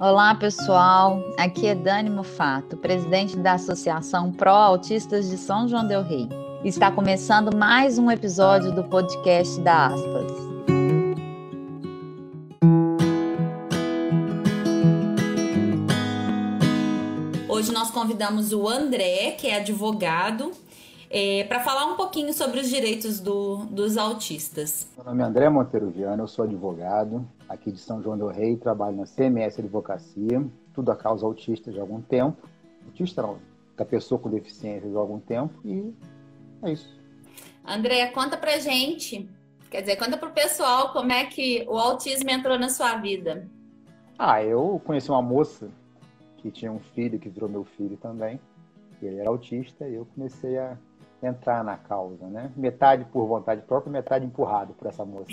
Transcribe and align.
Olá, 0.00 0.34
pessoal. 0.34 1.20
Aqui 1.36 1.66
é 1.66 1.74
Dani 1.74 2.08
Mufato, 2.08 2.76
presidente 2.76 3.36
da 3.36 3.54
Associação 3.54 4.30
Pro 4.32 4.50
Autistas 4.50 5.28
de 5.28 5.36
São 5.36 5.66
João 5.66 5.86
del 5.86 6.02
Rei. 6.02 6.28
Está 6.64 6.90
começando 6.90 7.56
mais 7.56 7.98
um 7.98 8.10
episódio 8.10 8.72
do 8.72 8.84
podcast 8.84 9.60
da 9.60 9.86
Aspas. 9.86 10.32
Hoje 17.48 17.72
nós 17.72 17.90
convidamos 17.90 18.52
o 18.52 18.68
André, 18.68 19.32
que 19.32 19.48
é 19.48 19.56
advogado, 19.56 20.52
é, 21.10 21.44
para 21.44 21.60
falar 21.60 21.86
um 21.86 21.96
pouquinho 21.96 22.32
sobre 22.32 22.60
os 22.60 22.68
direitos 22.68 23.20
do, 23.20 23.66
dos 23.66 23.96
autistas. 23.96 24.88
Meu 24.96 25.04
nome 25.06 25.22
é 25.22 25.26
André 25.26 25.48
Monteiro 25.48 25.90
Viana, 25.90 26.22
eu 26.22 26.28
sou 26.28 26.44
advogado 26.44 27.26
aqui 27.48 27.72
de 27.72 27.78
São 27.78 28.02
João 28.02 28.18
do 28.18 28.26
Rei, 28.26 28.56
trabalho 28.56 28.96
na 28.96 29.04
CMS 29.04 29.58
Advocacia, 29.58 30.44
tudo 30.74 30.92
a 30.92 30.96
causa 30.96 31.24
autista 31.24 31.72
de 31.72 31.80
algum 31.80 32.00
tempo, 32.00 32.48
autista 32.86 33.22
não, 33.22 33.38
da 33.76 33.84
pessoa 33.84 34.18
com 34.18 34.28
deficiência 34.28 34.88
de 34.88 34.96
algum 34.96 35.18
tempo, 35.18 35.54
e 35.64 35.94
é 36.62 36.72
isso. 36.72 36.98
André, 37.64 38.06
conta 38.08 38.36
pra 38.36 38.58
gente, 38.58 39.28
quer 39.70 39.80
dizer, 39.80 39.96
conta 39.96 40.16
pro 40.16 40.30
pessoal 40.30 40.92
como 40.92 41.12
é 41.12 41.24
que 41.24 41.64
o 41.68 41.78
autismo 41.78 42.30
entrou 42.30 42.58
na 42.58 42.68
sua 42.68 42.96
vida. 42.96 43.48
Ah, 44.18 44.42
eu 44.42 44.80
conheci 44.84 45.10
uma 45.10 45.22
moça 45.22 45.68
que 46.38 46.50
tinha 46.50 46.72
um 46.72 46.80
filho 46.80 47.18
que 47.18 47.28
virou 47.28 47.48
meu 47.48 47.64
filho 47.64 47.96
também, 47.96 48.38
ele 49.00 49.18
era 49.18 49.28
autista, 49.28 49.88
e 49.88 49.94
eu 49.94 50.06
comecei 50.14 50.58
a 50.58 50.76
entrar 51.22 51.64
na 51.64 51.76
causa, 51.76 52.26
né? 52.28 52.52
Metade 52.56 53.04
por 53.06 53.26
vontade 53.26 53.62
própria, 53.62 53.90
metade 53.90 54.24
empurrado 54.24 54.74
por 54.74 54.86
essa 54.86 55.04
moça. 55.04 55.26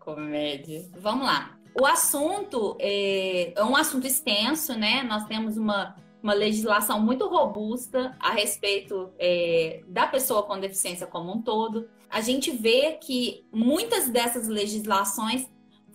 Comédia. 0.00 0.86
Vamos 0.98 1.26
lá. 1.26 1.56
O 1.80 1.86
assunto 1.86 2.76
é, 2.80 3.52
é 3.54 3.64
um 3.64 3.76
assunto 3.76 4.06
extenso, 4.06 4.76
né? 4.76 5.02
Nós 5.04 5.24
temos 5.26 5.56
uma, 5.56 5.94
uma 6.22 6.34
legislação 6.34 7.00
muito 7.00 7.28
robusta 7.28 8.16
a 8.18 8.30
respeito 8.30 9.10
é, 9.18 9.82
da 9.86 10.06
pessoa 10.06 10.42
com 10.42 10.58
deficiência 10.58 11.06
como 11.06 11.32
um 11.32 11.40
todo. 11.40 11.88
A 12.10 12.20
gente 12.20 12.50
vê 12.50 12.92
que 12.92 13.46
muitas 13.52 14.08
dessas 14.08 14.48
legislações 14.48 15.48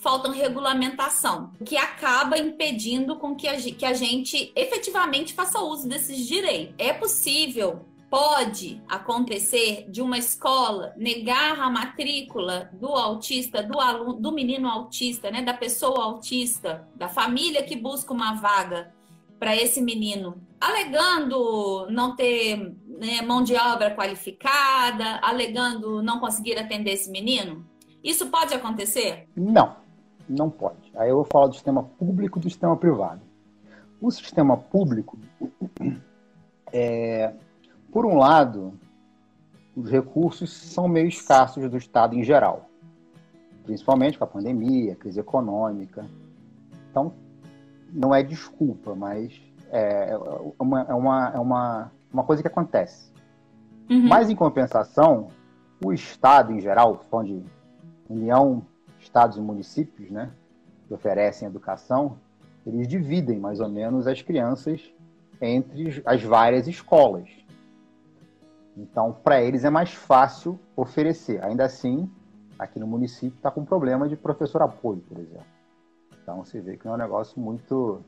faltam 0.04 0.34
regulamentação, 0.34 1.52
o 1.60 1.64
que 1.64 1.78
acaba 1.78 2.38
impedindo 2.38 3.16
com 3.16 3.34
que 3.34 3.48
a, 3.48 3.56
que 3.56 3.86
a 3.86 3.94
gente 3.94 4.52
efetivamente 4.56 5.34
faça 5.34 5.62
uso 5.62 5.88
desses 5.88 6.28
direitos. 6.28 6.76
É 6.78 6.92
possível 6.92 7.86
pode 8.10 8.80
acontecer 8.88 9.90
de 9.90 10.00
uma 10.00 10.20
escola 10.20 10.94
negar 10.96 11.60
a 11.60 11.68
matrícula 11.68 12.70
do 12.74 12.90
autista, 12.90 13.64
do 13.64 13.80
aluno, 13.80 14.14
do 14.14 14.32
menino 14.32 14.70
autista, 14.70 15.32
né, 15.32 15.42
da 15.42 15.54
pessoa 15.54 16.04
autista, 16.04 16.88
da 16.94 17.08
família 17.08 17.64
que 17.64 17.76
busca 17.76 18.14
uma 18.14 18.36
vaga 18.36 18.94
para 19.40 19.56
esse 19.56 19.82
menino, 19.82 20.40
alegando 20.62 21.88
não 21.90 22.16
ter 22.16 22.76
né, 22.88 23.24
mão 23.24 23.42
de 23.42 23.56
obra 23.56 23.96
qualificada, 23.96 25.20
alegando 25.24 26.04
não 26.04 26.20
conseguir 26.20 26.60
atender 26.60 26.92
esse 26.92 27.10
menino? 27.10 27.66
Isso 28.04 28.28
pode 28.28 28.54
acontecer? 28.54 29.28
Não. 29.36 29.83
Não 30.28 30.50
pode. 30.50 30.92
Aí 30.96 31.10
eu 31.10 31.16
vou 31.16 31.26
falar 31.26 31.48
do 31.48 31.54
sistema 31.54 31.84
público 31.84 32.40
e 32.40 32.42
do 32.42 32.50
sistema 32.50 32.76
privado. 32.78 33.22
O 34.02 34.12
sistema 34.12 34.58
público, 34.58 35.18
é, 36.72 37.34
por 37.92 38.06
um 38.06 38.18
lado, 38.18 38.74
os 39.76 39.90
recursos 39.90 40.52
são 40.52 40.88
meio 40.88 41.08
escassos 41.08 41.70
do 41.70 41.78
Estado 41.78 42.16
em 42.16 42.24
geral, 42.24 42.70
principalmente 43.64 44.18
com 44.18 44.24
a 44.24 44.28
pandemia, 44.28 44.94
a 44.94 44.96
crise 44.96 45.20
econômica. 45.20 46.06
Então, 46.90 47.14
não 47.92 48.14
é 48.14 48.24
desculpa, 48.24 48.96
mas 48.96 49.42
é 49.72 50.16
uma, 50.60 50.82
é 50.82 50.94
uma, 50.94 51.32
é 51.36 51.40
uma, 51.40 51.92
uma 52.12 52.24
coisa 52.24 52.42
que 52.42 52.48
acontece. 52.48 53.12
Uhum. 53.90 54.08
Mas, 54.08 54.30
em 54.30 54.36
compensação, 54.36 55.28
o 55.84 55.92
Estado 55.92 56.52
em 56.52 56.60
geral, 56.60 57.04
falando 57.10 57.28
de 57.28 57.44
União 58.10 58.64
estados 59.14 59.38
e 59.38 59.42
municípios, 59.42 60.10
né, 60.10 60.32
que 60.88 60.94
oferecem 60.94 61.48
educação, 61.48 62.18
eles 62.66 62.88
dividem 62.88 63.40
mais 63.40 63.60
ou 63.60 63.70
menos 63.70 64.08
as 64.08 64.24
crianças 64.24 64.92
entre 65.40 66.02
as 66.04 66.24
várias 66.24 66.68
escolas. 66.68 67.30
Então, 68.76 69.14
para 69.14 69.40
eles 69.40 69.64
é 69.64 69.70
mais 69.70 69.94
fácil 69.94 70.60
oferecer. 70.76 71.44
Ainda 71.44 71.64
assim, 71.64 72.10
aqui 72.58 72.80
no 72.80 72.88
município 72.88 73.38
está 73.38 73.52
com 73.52 73.64
problema 73.64 74.10
de 74.10 74.16
professor 74.16 74.64
apoio, 74.64 75.04
por 75.08 75.20
exemplo. 75.20 75.46
Então, 76.24 76.44
você 76.44 76.60
vê 76.60 76.76
que 76.76 76.86
não 76.86 76.94
é 76.94 76.96
um 76.96 77.00
negócio 77.00 77.40
muito, 77.40 78.02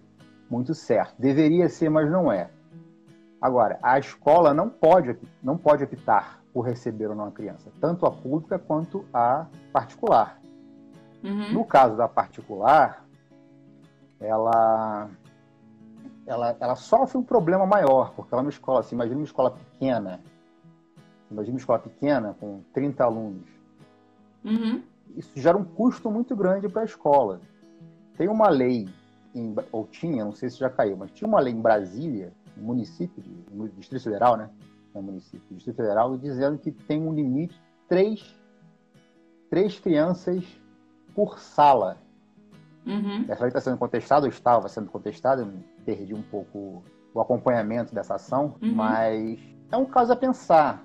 muito 0.49 0.73
certo. 0.73 1.13
Deveria 1.19 1.69
ser, 1.69 1.89
mas 1.89 2.09
não 2.09 2.31
é. 2.31 2.49
Agora, 3.39 3.77
a 3.83 3.99
escola 3.99 4.55
não 4.55 4.69
pode, 4.69 5.15
não 5.43 5.55
pode 5.55 5.83
optar 5.83 6.41
por 6.51 6.61
receber 6.61 7.07
ou 7.07 7.15
não 7.15 7.25
a 7.25 7.31
criança, 7.31 7.69
tanto 7.79 8.07
a 8.07 8.11
pública 8.11 8.57
quanto 8.57 9.05
a 9.13 9.45
particular. 9.71 10.39
Uhum. 11.23 11.53
No 11.53 11.65
caso 11.65 11.95
da 11.95 12.07
particular, 12.07 13.05
ela, 14.19 15.09
ela, 16.25 16.57
ela 16.59 16.75
sofre 16.75 17.17
um 17.17 17.23
problema 17.23 17.65
maior, 17.65 18.13
porque 18.15 18.33
ela 18.33 18.41
é 18.41 18.45
uma 18.45 18.49
escola, 18.49 18.79
assim, 18.79 18.95
imagina 18.95 19.17
uma 19.17 19.25
escola 19.25 19.51
pequena, 19.51 20.19
imagina 21.29 21.53
uma 21.53 21.59
escola 21.59 21.79
pequena 21.79 22.35
com 22.39 22.61
30 22.73 23.03
alunos. 23.03 23.47
Uhum. 24.43 24.81
Isso 25.15 25.31
gera 25.35 25.57
um 25.57 25.63
custo 25.63 26.11
muito 26.11 26.35
grande 26.35 26.67
para 26.67 26.81
a 26.81 26.85
escola. 26.85 27.39
Tem 28.17 28.27
uma 28.27 28.49
lei, 28.49 28.87
em, 29.33 29.55
ou 29.71 29.87
tinha, 29.87 30.23
não 30.23 30.33
sei 30.33 30.49
se 30.49 30.57
já 30.57 30.69
caiu, 30.69 30.97
mas 30.97 31.11
tinha 31.11 31.27
uma 31.27 31.39
lei 31.39 31.53
em 31.53 31.61
Brasília, 31.61 32.31
no 32.55 32.63
município, 32.63 33.23
no 33.51 33.67
Distrito 33.69 34.03
Federal, 34.03 34.37
né? 34.37 34.49
No 34.93 35.01
município, 35.01 35.55
Distrito 35.55 35.75
Federal, 35.75 36.17
dizendo 36.17 36.57
que 36.57 36.71
tem 36.71 37.01
um 37.01 37.13
limite 37.13 37.59
três, 37.87 38.33
três 39.49 39.77
crianças 39.79 40.43
por 41.15 41.39
sala. 41.39 41.97
Uhum. 42.85 43.25
Essa 43.27 43.41
lei 43.41 43.47
está 43.47 43.61
sendo 43.61 43.77
contestada, 43.77 44.25
ou 44.25 44.29
estava 44.29 44.67
sendo 44.67 44.91
contestada, 44.91 45.41
eu 45.41 45.51
perdi 45.83 46.13
um 46.13 46.21
pouco 46.21 46.83
o 47.13 47.21
acompanhamento 47.21 47.95
dessa 47.95 48.15
ação, 48.15 48.55
uhum. 48.61 48.75
mas 48.75 49.39
é 49.71 49.77
um 49.77 49.85
caso 49.85 50.13
a 50.13 50.15
pensar, 50.15 50.83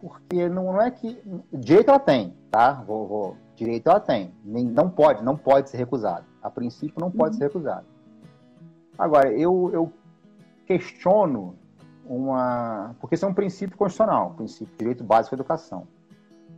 porque 0.00 0.48
não 0.48 0.80
é 0.80 0.90
que. 0.90 1.20
Direito 1.52 1.88
ela 1.88 1.98
tem, 1.98 2.34
tá? 2.50 2.72
Vou, 2.86 3.06
vou... 3.06 3.36
Direito 3.56 3.88
ela 3.88 4.00
tem. 4.00 4.32
Nem, 4.44 4.64
não 4.64 4.88
pode, 4.88 5.24
não 5.24 5.36
pode 5.36 5.68
ser 5.68 5.78
recusado. 5.78 6.24
A 6.42 6.48
princípio, 6.48 7.00
não 7.00 7.10
pode 7.10 7.34
uhum. 7.34 7.38
ser 7.38 7.44
recusado. 7.44 7.86
Agora, 8.98 9.30
eu, 9.32 9.70
eu 9.72 9.92
questiono 10.66 11.54
uma. 12.06 12.94
Porque 13.00 13.14
isso 13.14 13.24
é 13.24 13.28
um 13.28 13.34
princípio 13.34 13.76
constitucional, 13.76 14.30
princípio 14.36 14.72
de 14.72 14.78
direito 14.78 15.04
básico 15.04 15.34
à 15.34 15.36
educação. 15.36 15.86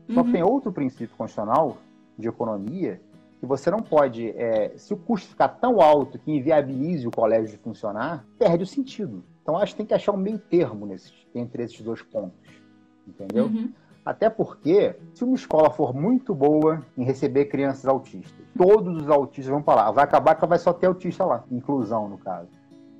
Só 0.08 0.22
que 0.22 0.28
uhum. 0.28 0.32
tem 0.32 0.42
outro 0.42 0.72
princípio 0.72 1.16
constitucional 1.16 1.78
de 2.18 2.28
economia, 2.28 3.00
que 3.38 3.46
você 3.46 3.70
não 3.70 3.80
pode, 3.80 4.30
é, 4.30 4.72
se 4.76 4.92
o 4.92 4.96
custo 4.96 5.28
ficar 5.28 5.48
tão 5.48 5.80
alto 5.80 6.18
que 6.18 6.32
inviabilize 6.32 7.06
o 7.06 7.10
colégio 7.10 7.56
de 7.56 7.58
funcionar, 7.58 8.24
perde 8.38 8.64
o 8.64 8.66
sentido. 8.66 9.22
Então 9.42 9.56
acho 9.56 9.72
que 9.72 9.78
tem 9.78 9.86
que 9.86 9.94
achar 9.94 10.12
um 10.12 10.16
meio 10.16 10.38
termo 10.38 10.84
nesses, 10.86 11.12
entre 11.34 11.62
esses 11.62 11.80
dois 11.80 12.02
pontos, 12.02 12.36
entendeu? 13.06 13.46
Uhum. 13.46 13.72
Até 14.04 14.30
porque, 14.30 14.96
se 15.12 15.22
uma 15.22 15.34
escola 15.34 15.70
for 15.70 15.94
muito 15.94 16.34
boa 16.34 16.82
em 16.96 17.04
receber 17.04 17.44
crianças 17.44 17.86
autistas, 17.86 18.46
todos 18.56 19.02
os 19.02 19.10
autistas 19.10 19.52
vão 19.52 19.62
para 19.62 19.82
lá. 19.82 19.90
Vai 19.90 20.04
acabar 20.04 20.34
que 20.34 20.46
vai 20.46 20.58
só 20.58 20.72
ter 20.72 20.86
autista 20.86 21.26
lá, 21.26 21.44
inclusão 21.50 22.08
no 22.08 22.16
caso. 22.16 22.48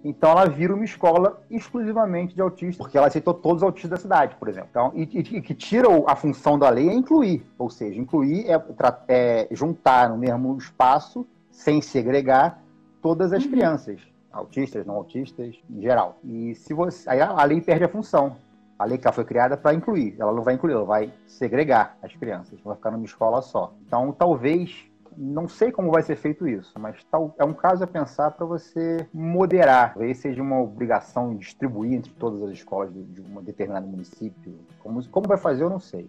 Então 0.08 0.30
ela 0.30 0.46
vira 0.46 0.74
uma 0.74 0.86
escola 0.86 1.38
exclusivamente 1.50 2.34
de 2.34 2.40
autistas, 2.40 2.78
porque 2.78 2.96
ela 2.96 3.08
aceitou 3.08 3.34
todos 3.34 3.58
os 3.58 3.62
autistas 3.62 3.90
da 3.90 3.96
cidade, 3.98 4.36
por 4.36 4.48
exemplo. 4.48 4.68
Então, 4.70 4.90
e, 4.94 5.02
e 5.02 5.42
que 5.42 5.54
tira 5.54 5.86
a 6.06 6.16
função 6.16 6.58
da 6.58 6.70
lei 6.70 6.88
é 6.88 6.94
incluir, 6.94 7.44
ou 7.58 7.68
seja, 7.68 8.00
incluir 8.00 8.46
é, 8.50 8.58
é 9.06 9.48
juntar 9.50 10.08
no 10.08 10.16
mesmo 10.16 10.56
espaço, 10.56 11.26
sem 11.50 11.82
segregar, 11.82 12.58
todas 13.02 13.34
as 13.34 13.44
uhum. 13.44 13.50
crianças, 13.50 14.00
autistas, 14.32 14.86
não 14.86 14.94
autistas, 14.94 15.54
em 15.68 15.82
geral. 15.82 16.18
E 16.24 16.54
se 16.54 16.72
você, 16.72 17.08
aí 17.10 17.20
a 17.20 17.44
lei 17.44 17.60
perde 17.60 17.84
a 17.84 17.88
função. 17.88 18.34
A 18.78 18.86
lei 18.86 18.96
que 18.96 19.06
ela 19.06 19.14
foi 19.14 19.24
criada 19.24 19.56
para 19.56 19.74
incluir, 19.74 20.14
ela 20.18 20.32
não 20.32 20.42
vai 20.42 20.54
incluir, 20.54 20.72
ela 20.72 20.84
vai 20.84 21.12
segregar 21.26 21.98
as 22.00 22.14
crianças, 22.14 22.58
vai 22.64 22.76
ficar 22.76 22.92
numa 22.92 23.04
escola 23.04 23.42
só. 23.42 23.74
Então, 23.84 24.12
talvez 24.12 24.87
não 25.20 25.48
sei 25.48 25.72
como 25.72 25.90
vai 25.90 26.02
ser 26.02 26.14
feito 26.14 26.46
isso, 26.46 26.72
mas 26.78 27.02
tal, 27.10 27.34
é 27.38 27.44
um 27.44 27.52
caso 27.52 27.82
a 27.82 27.86
pensar 27.86 28.30
para 28.30 28.46
você 28.46 29.08
moderar. 29.12 29.94
Talvez 29.94 30.18
seja 30.18 30.40
uma 30.40 30.60
obrigação 30.60 31.34
distribuir 31.34 31.94
entre 31.94 32.12
todas 32.12 32.40
as 32.42 32.50
escolas 32.52 32.92
de, 32.92 33.02
de 33.02 33.20
um 33.20 33.42
determinado 33.42 33.86
município. 33.86 34.56
Como, 34.78 35.04
como 35.08 35.26
vai 35.26 35.36
fazer, 35.36 35.64
eu 35.64 35.70
não 35.70 35.80
sei. 35.80 36.08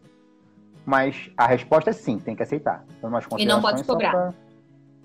Mas 0.85 1.31
a 1.35 1.47
resposta 1.47 1.89
é 1.89 1.93
sim, 1.93 2.19
tem 2.19 2.35
que 2.35 2.43
aceitar. 2.43 2.85
Então, 2.97 3.09
e 3.37 3.45
não 3.45 3.61
pode 3.61 3.83
cobrar. 3.83 4.11
Pra... 4.11 4.33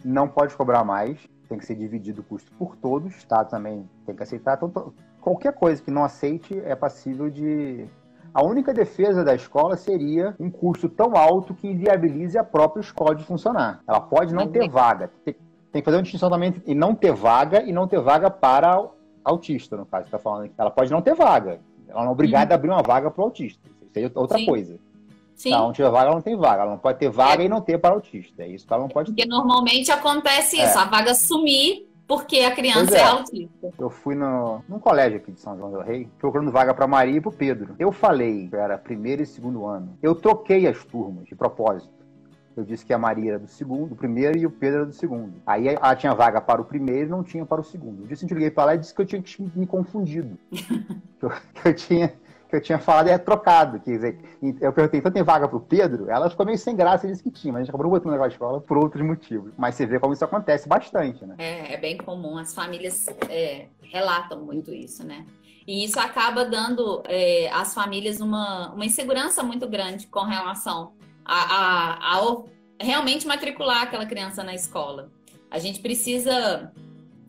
Não 0.05 0.29
pode 0.29 0.55
cobrar 0.55 0.85
mais, 0.85 1.19
tem 1.49 1.57
que 1.57 1.65
ser 1.65 1.75
dividido 1.75 2.21
o 2.21 2.25
custo 2.25 2.53
por 2.59 2.77
todos, 2.77 3.15
o 3.15 3.19
Estado 3.19 3.49
também 3.49 3.89
tem 4.05 4.15
que 4.15 4.23
aceitar. 4.23 4.59
Então, 4.63 4.93
qualquer 5.19 5.55
coisa 5.55 5.83
que 5.83 5.91
não 5.91 6.05
aceite 6.05 6.61
é 6.61 6.77
passível 6.77 7.31
de 7.31 7.87
A 8.35 8.43
única 8.43 8.75
defesa 8.75 9.23
da 9.23 9.33
escola 9.33 9.77
seria 9.77 10.35
um 10.41 10.51
custo 10.51 10.89
tão 10.89 11.17
alto 11.17 11.55
que 11.55 11.69
inviabilize 11.69 12.37
a 12.37 12.43
própria 12.43 12.81
escola 12.81 13.15
de 13.15 13.23
funcionar. 13.23 13.81
Ela 13.87 14.01
pode 14.01 14.35
não 14.35 14.49
ter 14.49 14.69
vaga. 14.69 15.09
Tem, 15.25 15.37
tem 15.71 15.81
que 15.81 15.85
fazer 15.85 15.99
uma 15.99 16.03
distinção 16.03 16.29
também 16.29 16.61
em 16.67 16.75
não 16.75 16.97
ter 16.97 17.13
vaga 17.13 17.63
e 17.63 17.73
não 17.73 17.87
ter 17.87 18.01
vaga 18.01 18.29
para 18.29 18.91
autista, 19.25 19.77
no 19.77 19.87
caso 19.87 20.03
que 20.03 20.09
está 20.09 20.19
falando 20.19 20.47
aqui. 20.47 20.55
Ela 20.59 20.71
pode 20.71 20.91
não 20.91 21.01
ter 21.01 21.15
vaga. 21.15 21.61
Ela 21.89 22.03
não 22.03 22.09
é 22.09 22.13
obrigada 22.13 22.47
uhum. 22.47 22.53
a 22.53 22.55
abrir 22.57 22.71
uma 22.71 22.83
vaga 22.83 23.09
para 23.09 23.23
o 23.23 23.25
autista. 23.25 23.69
Isso 23.95 23.99
é 23.99 24.19
outra 24.19 24.39
Sim. 24.39 24.47
coisa. 24.47 24.73
Sim. 25.37 25.51
Se 25.51 25.53
ela 25.53 25.67
não 25.67 25.73
tiver 25.73 25.91
vaga, 25.91 26.07
ela 26.07 26.15
não 26.15 26.23
tem 26.23 26.37
vaga. 26.37 26.63
Ela 26.63 26.71
não 26.73 26.79
pode 26.79 26.99
ter 26.99 27.11
vaga 27.11 27.43
é. 27.43 27.47
e 27.47 27.49
não 27.49 27.61
ter 27.61 27.79
para 27.79 27.95
autista. 27.95 28.43
É 28.43 28.49
isso 28.49 28.67
que 28.67 28.73
ela 28.73 28.83
não 28.83 28.89
pode 28.89 29.11
Porque 29.13 29.23
ter. 29.23 29.29
normalmente 29.29 29.93
acontece 29.93 30.57
isso, 30.57 30.77
é. 30.77 30.83
a 30.83 30.87
vaga 30.87 31.15
sumir 31.15 31.89
porque 32.07 32.41
a 32.41 32.55
criança 32.55 32.97
é. 32.97 33.01
é. 33.01 33.05
autista. 33.05 33.73
Eu 33.79 33.91
fui 33.91 34.15
no, 34.15 34.63
num 34.69 34.79
colégio 34.79 35.19
aqui 35.19 35.33
de 35.33 35.41
São 35.41 35.57
João 35.57 35.71
del 35.71 35.81
Rei, 35.81 36.09
procurando 36.19 36.51
vaga 36.51 36.75
para 36.75 36.87
Maria 36.87 37.17
e 37.17 37.21
para 37.21 37.33
Pedro. 37.33 37.75
Eu 37.79 37.93
falei, 37.93 38.49
era 38.53 38.77
primeiro 38.77 39.23
e 39.23 39.27
segundo 39.27 39.67
ano. 39.67 39.97
Eu 40.03 40.15
troquei 40.15 40.67
as 40.67 40.85
turmas 40.85 41.25
de 41.25 41.35
propósito. 41.35 41.93
Eu 42.57 42.63
disse 42.63 42.87
que 42.87 42.93
a 42.93 42.99
Maria 42.99 43.33
era 43.33 43.39
do 43.41 43.49
segundo, 43.49 43.89
do 43.89 43.97
primeiro, 43.97 44.39
e 44.39 44.47
o 44.47 44.51
Pedro 44.51 44.81
era 44.81 44.87
do 44.87 44.93
segundo. 44.93 45.35
Aí 45.45 45.67
ela 45.67 45.97
tinha 45.97 46.15
vaga 46.15 46.41
para 46.41 46.61
o 46.61 46.65
primeiro 46.65 47.09
e 47.09 47.11
não 47.11 47.25
tinha 47.25 47.45
para 47.45 47.61
o 47.61 47.65
segundo. 47.65 48.03
Eu 48.03 48.07
disse, 48.07 48.25
eu 48.25 48.29
liguei 48.29 48.51
para 48.51 48.67
lá 48.67 48.75
e 48.77 48.79
disse 48.79 48.95
que 48.95 49.03
eu 49.03 49.07
tinha 49.07 49.23
me 49.57 49.67
confundido. 49.67 50.39
que, 50.51 51.25
eu, 51.27 51.31
que 51.31 51.69
eu 51.69 51.75
tinha 51.75 52.13
que 52.55 52.59
eu 52.59 52.63
tinha 52.63 52.79
falado 52.79 53.09
é 53.09 53.19
trocado. 53.19 53.81
Quer 53.81 53.91
dizer, 53.91 54.19
eu 54.61 54.73
perguntei, 54.73 55.01
então 55.01 55.11
tem 55.11 55.23
vaga 55.23 55.49
para 55.49 55.57
o 55.57 55.61
Pedro? 55.61 56.11
Ela 56.11 56.31
ficou 56.31 56.47
meio 56.47 56.59
sem 56.59 56.77
graça 56.77 57.07
e 57.07 57.11
disse 57.11 57.23
que 57.23 57.31
tinha, 57.31 57.53
mas 57.53 57.63
a 57.63 57.65
gente 57.65 57.75
acabou 57.75 57.91
botando 57.91 58.17
na 58.17 58.29
escola 58.29 58.61
por 58.61 58.77
outros 58.77 59.05
motivos. 59.05 59.53
Mas 59.57 59.75
você 59.75 59.87
vê 59.87 59.99
como 59.99 60.13
isso 60.13 60.25
acontece 60.25 60.69
bastante, 60.69 61.25
né? 61.27 61.35
É, 61.39 61.75
é 61.75 61.77
bem 61.77 61.97
comum. 61.97 62.39
As 62.39 62.55
famílias 62.55 63.07
é, 63.29 63.67
relatam 63.83 64.45
muito 64.45 64.73
isso, 64.73 65.05
né? 65.05 65.25
E 65.67 65.85
isso 65.85 65.99
acaba 65.99 66.45
dando 66.45 67.03
é, 67.07 67.51
às 67.51 67.73
famílias 67.73 68.21
uma, 68.21 68.73
uma 68.73 68.85
insegurança 68.85 69.43
muito 69.43 69.67
grande 69.67 70.07
com 70.07 70.21
relação 70.21 70.93
a, 71.25 71.35
a, 71.35 72.19
a, 72.19 72.43
realmente 72.81 73.27
matricular 73.27 73.83
aquela 73.83 74.05
criança 74.05 74.45
na 74.45 74.55
escola. 74.55 75.11
A 75.51 75.59
gente 75.59 75.81
precisa. 75.81 76.73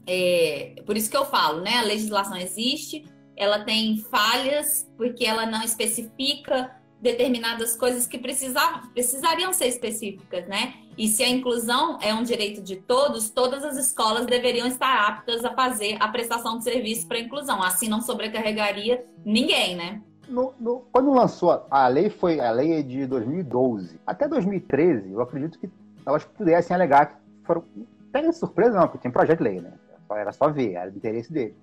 É, 0.08 0.76
por 0.86 0.96
isso 0.96 1.10
que 1.10 1.18
eu 1.18 1.26
falo, 1.26 1.62
né? 1.62 1.78
A 1.78 1.84
legislação 1.84 2.38
existe, 2.38 3.06
ela 3.36 3.64
tem 3.64 3.98
falhas 3.98 4.90
porque 4.98 5.26
ela 5.26 5.46
não 5.46 5.62
especifica 5.62 6.72
determinadas 7.02 7.76
coisas 7.76 8.08
que 8.08 8.18
precisavam, 8.18 8.90
precisariam 8.90 9.54
ser 9.54 9.68
específicas, 9.68 10.48
né? 10.48 10.74
E 10.98 11.08
se 11.08 11.24
a 11.24 11.30
inclusão 11.30 12.00
é 12.02 12.14
um 12.14 12.24
direito 12.24 12.62
de 12.62 12.78
todos, 12.78 13.30
todas 13.30 13.64
as 13.64 13.78
escolas 13.78 14.26
deveriam 14.26 14.66
estar 14.66 15.08
aptas 15.08 15.44
a 15.44 15.54
fazer 15.54 15.98
a 16.00 16.08
prestação 16.08 16.58
de 16.58 16.64
serviço 16.64 17.08
para 17.08 17.18
a 17.18 17.20
inclusão. 17.20 17.62
Assim 17.62 17.90
não 17.90 18.02
sobrecarregaria 18.02 19.06
ninguém, 19.26 19.76
né? 19.76 20.02
No, 20.28 20.54
no, 20.60 20.80
quando 20.92 21.12
lançou 21.12 21.68
a 21.70 21.88
lei, 21.88 22.10
foi 22.10 22.40
a 22.40 22.50
lei 22.52 22.74
é 22.74 22.82
de 22.82 23.06
2012. 23.06 24.00
Até 24.08 24.28
2013, 24.28 25.12
eu 25.12 25.22
acredito 25.22 25.60
que 25.60 25.70
elas 26.06 26.24
pudessem 26.24 26.74
alegar 26.74 27.08
que 27.08 27.16
foram. 27.44 27.64
Pega 28.12 28.32
surpresa, 28.32 28.80
não, 28.80 28.88
porque 28.88 29.08
um 29.08 29.12
projeto 29.12 29.40
de 29.40 29.44
lei, 29.44 29.62
né? 29.62 29.74
Era 30.10 30.32
só 30.32 30.50
ver, 30.50 30.74
era 30.74 30.90
do 30.90 30.98
interesse 30.98 31.32
dele. 31.32 31.56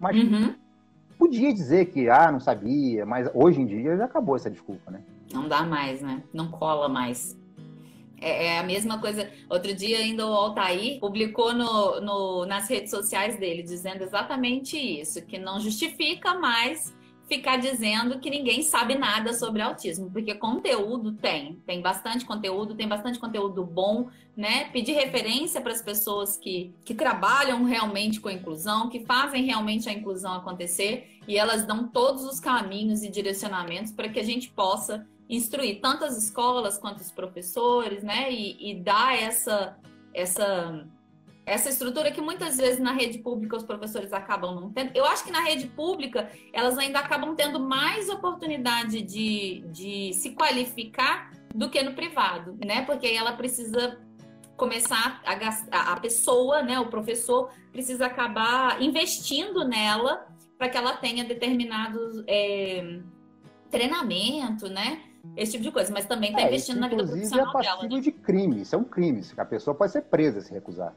Mas 0.00 0.16
uhum 0.16 0.54
podia 1.18 1.52
dizer 1.52 1.86
que, 1.86 2.08
ah, 2.08 2.30
não 2.30 2.40
sabia, 2.40 3.04
mas 3.04 3.28
hoje 3.34 3.60
em 3.60 3.66
dia 3.66 3.96
já 3.96 4.04
acabou 4.04 4.36
essa 4.36 4.50
desculpa, 4.50 4.90
né? 4.90 5.02
Não 5.32 5.48
dá 5.48 5.62
mais, 5.62 6.00
né? 6.00 6.22
Não 6.32 6.48
cola 6.48 6.88
mais. 6.88 7.36
É, 8.20 8.46
é 8.46 8.58
a 8.58 8.62
mesma 8.62 8.98
coisa. 9.00 9.28
Outro 9.50 9.74
dia, 9.74 9.98
ainda 9.98 10.26
o 10.26 10.32
Altair 10.32 10.98
publicou 11.00 11.52
no, 11.52 12.00
no, 12.00 12.46
nas 12.46 12.68
redes 12.68 12.90
sociais 12.90 13.38
dele, 13.38 13.62
dizendo 13.62 14.02
exatamente 14.02 14.76
isso, 14.76 15.24
que 15.26 15.38
não 15.38 15.60
justifica 15.60 16.34
mais 16.34 16.96
ficar 17.28 17.58
dizendo 17.58 18.18
que 18.18 18.30
ninguém 18.30 18.62
sabe 18.62 18.96
nada 18.96 19.34
sobre 19.34 19.60
autismo, 19.60 20.10
porque 20.10 20.34
conteúdo 20.34 21.12
tem, 21.12 21.62
tem 21.66 21.82
bastante 21.82 22.24
conteúdo, 22.24 22.74
tem 22.74 22.88
bastante 22.88 23.18
conteúdo 23.18 23.64
bom, 23.64 24.08
né? 24.34 24.64
Pedir 24.70 24.92
referência 24.92 25.60
para 25.60 25.72
as 25.72 25.82
pessoas 25.82 26.36
que, 26.38 26.74
que 26.84 26.94
trabalham 26.94 27.64
realmente 27.64 28.18
com 28.18 28.28
a 28.28 28.32
inclusão, 28.32 28.88
que 28.88 29.04
fazem 29.04 29.44
realmente 29.44 29.88
a 29.88 29.92
inclusão 29.92 30.32
acontecer, 30.32 31.18
e 31.28 31.36
elas 31.36 31.66
dão 31.66 31.86
todos 31.86 32.24
os 32.24 32.40
caminhos 32.40 33.02
e 33.02 33.10
direcionamentos 33.10 33.92
para 33.92 34.08
que 34.08 34.18
a 34.18 34.24
gente 34.24 34.48
possa 34.50 35.06
instruir 35.28 35.80
tanto 35.82 36.04
as 36.04 36.16
escolas 36.16 36.78
quanto 36.78 37.00
os 37.00 37.12
professores, 37.12 38.02
né? 38.02 38.32
E, 38.32 38.70
e 38.70 38.74
dar 38.74 39.14
essa 39.14 39.76
essa 40.14 40.86
essa 41.48 41.70
estrutura 41.70 42.10
que 42.10 42.20
muitas 42.20 42.58
vezes 42.58 42.78
na 42.78 42.92
rede 42.92 43.18
pública 43.18 43.56
os 43.56 43.64
professores 43.64 44.12
acabam 44.12 44.54
não 44.54 44.70
tendo. 44.70 44.94
Eu 44.94 45.06
acho 45.06 45.24
que 45.24 45.32
na 45.32 45.40
rede 45.40 45.66
pública 45.68 46.30
elas 46.52 46.76
ainda 46.76 46.98
acabam 46.98 47.34
tendo 47.34 47.58
mais 47.58 48.08
oportunidade 48.10 49.00
de, 49.00 49.64
de 49.72 50.12
se 50.12 50.34
qualificar 50.34 51.32
do 51.54 51.70
que 51.70 51.82
no 51.82 51.94
privado, 51.94 52.56
né? 52.62 52.82
Porque 52.82 53.06
aí 53.06 53.16
ela 53.16 53.32
precisa 53.32 53.98
começar 54.56 55.22
a 55.24 55.34
gastar, 55.36 55.92
a 55.92 55.98
pessoa, 55.98 56.62
né, 56.62 56.78
o 56.80 56.86
professor, 56.86 57.50
precisa 57.72 58.06
acabar 58.06 58.82
investindo 58.82 59.66
nela 59.66 60.26
para 60.58 60.68
que 60.68 60.76
ela 60.76 60.96
tenha 60.96 61.24
determinados 61.24 62.24
é, 62.26 62.98
treinamento, 63.70 64.68
né? 64.68 65.02
Esse 65.36 65.52
tipo 65.52 65.64
de 65.64 65.70
coisa, 65.70 65.92
mas 65.92 66.04
também 66.04 66.30
está 66.30 66.42
é, 66.42 66.48
investindo 66.48 66.80
na 66.80 66.88
vida 66.88 67.04
profissional 67.06 67.58
é 67.58 67.62
dela. 67.62 67.82
Né? 67.84 68.00
de 68.00 68.12
crime, 68.12 68.62
isso 68.62 68.74
é 68.74 68.78
um 68.78 68.84
crime. 68.84 69.22
A 69.36 69.44
pessoa 69.44 69.74
pode 69.74 69.92
ser 69.92 70.02
presa 70.02 70.40
se 70.40 70.52
recusar 70.52 70.94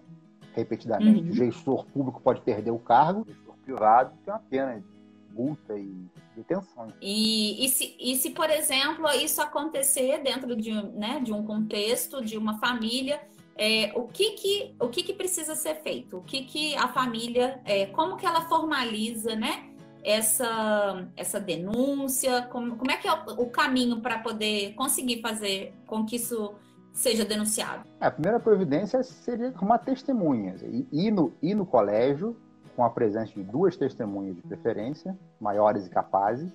repetidamente. 0.53 1.23
Uhum. 1.23 1.29
O 1.29 1.33
gestor 1.33 1.85
público 1.85 2.21
pode 2.21 2.41
perder 2.41 2.71
o 2.71 2.79
cargo, 2.79 3.21
o 3.21 3.25
gestor 3.25 3.55
privado 3.63 4.13
tem 4.25 4.33
uma 4.33 4.39
pena 4.39 4.79
de 4.79 4.85
multa 5.33 5.77
e 5.77 6.05
detenção. 6.35 6.87
E, 7.01 7.65
e, 7.65 7.69
se, 7.69 7.95
e 7.99 8.15
se, 8.15 8.31
por 8.31 8.49
exemplo, 8.49 9.07
isso 9.11 9.41
acontecer 9.41 10.21
dentro 10.23 10.55
de, 10.55 10.71
né, 10.71 11.19
de 11.23 11.31
um 11.31 11.43
contexto, 11.43 12.23
de 12.23 12.37
uma 12.37 12.57
família, 12.59 13.21
é, 13.55 13.91
o, 13.95 14.07
que, 14.07 14.31
que, 14.31 14.75
o 14.79 14.87
que, 14.89 15.03
que 15.03 15.13
precisa 15.13 15.55
ser 15.55 15.75
feito? 15.75 16.17
O 16.17 16.23
que, 16.23 16.43
que 16.43 16.75
a 16.75 16.87
família, 16.87 17.61
é, 17.65 17.85
como 17.87 18.17
que 18.17 18.25
ela 18.25 18.41
formaliza, 18.41 19.35
né? 19.35 19.67
Essa, 20.03 21.07
essa 21.15 21.39
denúncia, 21.39 22.41
como, 22.43 22.75
como 22.75 22.89
é 22.89 22.97
que 22.97 23.07
é 23.07 23.13
o, 23.13 23.43
o 23.43 23.49
caminho 23.51 24.01
para 24.01 24.17
poder 24.17 24.73
conseguir 24.73 25.21
fazer 25.21 25.75
com 25.85 26.03
que 26.03 26.15
isso 26.15 26.55
seja 26.91 27.25
denunciado? 27.25 27.83
É, 27.99 28.07
a 28.07 28.11
primeira 28.11 28.39
providência 28.39 29.03
seria 29.03 29.53
uma 29.61 29.77
testemunha. 29.77 30.55
E 30.63 30.87
ir 30.91 31.11
no, 31.11 31.33
ir 31.41 31.55
no 31.55 31.65
colégio 31.65 32.35
com 32.75 32.83
a 32.83 32.89
presença 32.89 33.33
de 33.33 33.43
duas 33.43 33.75
testemunhas 33.75 34.35
de 34.35 34.41
preferência, 34.41 35.17
maiores 35.39 35.87
e 35.87 35.89
capazes, 35.89 36.51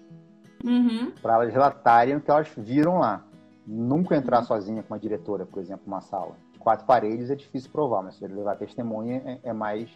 uhum. 0.65 1.13
para 1.23 1.35
elas 1.35 1.53
relatarem 1.53 2.17
o 2.17 2.21
que 2.21 2.31
elas 2.31 2.49
viram 2.57 2.99
lá. 2.99 3.25
Nunca 3.67 4.17
entrar 4.17 4.41
uhum. 4.41 4.45
sozinha 4.45 4.83
com 4.83 4.95
uma 4.95 5.01
diretora, 5.01 5.45
por 5.45 5.61
exemplo, 5.61 5.83
numa 5.87 6.01
sala. 6.01 6.37
Quatro 6.59 6.87
paredes 6.87 7.31
é 7.31 7.35
difícil 7.35 7.71
provar, 7.71 8.03
mas 8.03 8.17
se 8.17 8.27
levar 8.27 8.57
testemunha 8.57 9.23
é, 9.25 9.51
é 9.51 9.53
mais 9.53 9.91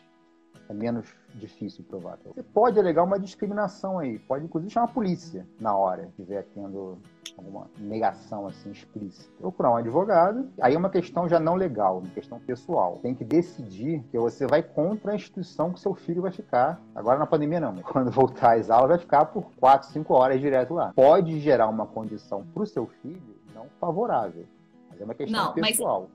é 0.70 0.72
menos 0.72 1.12
difícil 1.34 1.84
provar. 1.84 2.16
Você 2.24 2.44
pode 2.44 2.78
alegar 2.78 3.02
uma 3.02 3.18
discriminação 3.18 3.98
aí, 3.98 4.20
pode 4.20 4.44
inclusive 4.44 4.72
chamar 4.72 4.86
a 4.86 4.92
polícia 4.92 5.44
na 5.58 5.76
hora 5.76 6.04
que 6.14 6.22
estiver 6.22 6.44
tendo 6.54 6.96
alguma 7.36 7.68
negação 7.76 8.46
assim 8.46 8.70
explícita. 8.70 9.28
Procurar 9.36 9.72
um 9.72 9.76
advogado, 9.76 10.48
aí 10.60 10.74
é 10.74 10.78
uma 10.78 10.88
questão 10.88 11.28
já 11.28 11.40
não 11.40 11.56
legal, 11.56 11.98
uma 11.98 12.10
questão 12.10 12.38
pessoal. 12.38 13.00
Tem 13.02 13.14
que 13.14 13.24
decidir 13.24 14.04
que 14.12 14.18
você 14.18 14.46
vai 14.46 14.62
contra 14.62 15.10
a 15.10 15.16
instituição 15.16 15.72
que 15.72 15.80
seu 15.80 15.92
filho 15.92 16.22
vai 16.22 16.30
ficar. 16.30 16.80
Agora 16.94 17.18
na 17.18 17.26
pandemia 17.26 17.58
não, 17.58 17.74
quando 17.82 18.10
voltar 18.10 18.56
às 18.56 18.70
aulas 18.70 18.90
vai 18.90 18.98
ficar 18.98 19.24
por 19.24 19.50
4, 19.58 19.88
5 19.88 20.14
horas 20.14 20.40
direto 20.40 20.74
lá. 20.74 20.92
Pode 20.94 21.40
gerar 21.40 21.66
uma 21.66 21.86
condição 21.86 22.44
para 22.54 22.62
o 22.62 22.66
seu 22.66 22.86
filho 23.02 23.40
não 23.52 23.66
favorável, 23.80 24.46
mas 24.88 25.00
é 25.00 25.04
uma 25.04 25.14
questão 25.14 25.46
não, 25.46 25.52
pessoal. 25.52 26.08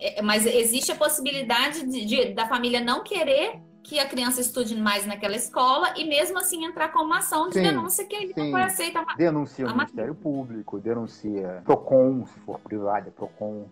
Mas, 0.00 0.12
é, 0.16 0.22
mas 0.22 0.46
existe 0.46 0.90
a 0.90 0.96
possibilidade 0.96 1.86
de, 1.86 2.06
de, 2.06 2.32
da 2.32 2.48
família 2.48 2.80
não 2.80 3.04
querer 3.04 3.60
que 3.82 3.98
a 3.98 4.08
criança 4.08 4.40
estude 4.40 4.76
mais 4.76 5.04
naquela 5.04 5.34
escola 5.34 5.92
e 5.96 6.04
mesmo 6.04 6.38
assim 6.38 6.64
entrar 6.64 6.88
com 6.92 7.00
uma 7.00 7.18
ação 7.18 7.48
de 7.48 7.54
sim, 7.54 7.62
denúncia 7.62 8.04
que 8.04 8.14
ele 8.14 8.34
não 8.36 8.50
vai 8.50 8.64
aceitar. 8.64 9.04
Denuncia 9.16 9.66
o 9.66 9.76
Ministério 9.76 10.14
Público, 10.14 10.78
denuncia 10.78 11.62
PROCON, 11.64 12.26
se 12.26 12.38
for 12.40 12.58
privado, 12.60 13.08
é 13.08 13.10
PROCON. 13.10 13.66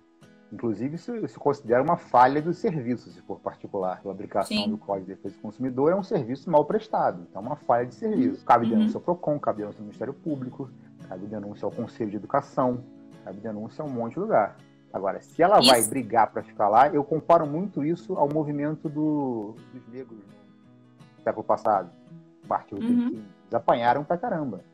Inclusive, 0.53 0.97
isso 0.97 1.13
se 1.29 1.39
considera 1.39 1.81
uma 1.81 1.97
falha 1.97 2.43
do 2.43 2.53
serviço, 2.53 3.09
se 3.09 3.21
for 3.23 3.39
particular. 3.39 4.01
A 4.05 4.11
aplicação 4.11 4.57
sim. 4.57 4.69
do 4.69 4.77
Código 4.77 5.07
de 5.07 5.15
Defesa 5.15 5.37
do 5.37 5.41
Consumidor 5.41 5.93
é 5.93 5.95
um 5.95 6.03
serviço 6.03 6.51
mal 6.51 6.65
prestado. 6.65 7.25
Então, 7.31 7.41
é 7.41 7.47
uma 7.47 7.55
falha 7.55 7.87
de 7.87 7.95
serviço. 7.95 8.45
Cabe 8.45 8.65
uhum. 8.65 8.73
denúncia 8.73 8.97
ao 8.97 9.01
PROCON, 9.01 9.39
cabe 9.39 9.59
denúncia 9.59 9.79
ao 9.79 9.85
Ministério 9.85 10.13
Público, 10.13 10.69
cabe 11.09 11.27
denúncia 11.27 11.65
ao 11.65 11.71
Conselho 11.71 12.11
de 12.11 12.17
Educação, 12.17 12.83
cabe 13.25 13.41
denúncia 13.41 13.83
a 13.83 13.87
um 13.87 13.91
monte 13.91 14.15
de 14.15 14.21
lugar. 14.21 14.57
Agora, 14.93 15.21
se 15.21 15.43
ela 15.43 15.61
isso. 15.61 15.71
vai 15.71 15.83
brigar 15.85 16.31
para 16.33 16.43
ficar 16.43 16.69
lá, 16.69 16.89
eu 16.89 17.05
comparo 17.05 17.47
muito 17.47 17.85
isso 17.85 18.17
ao 18.17 18.29
movimento 18.29 18.89
do, 18.89 19.55
dos 19.73 19.87
negros 19.89 20.19
no 20.19 21.23
século 21.23 21.45
passado, 21.45 21.91
Martin 22.49 22.75
Luther 22.75 22.91
uhum. 22.91 23.11
King. 23.11 23.17
Eles 23.17 23.55
apanharam 23.55 24.05
pra 24.05 24.17
caramba. 24.19 24.65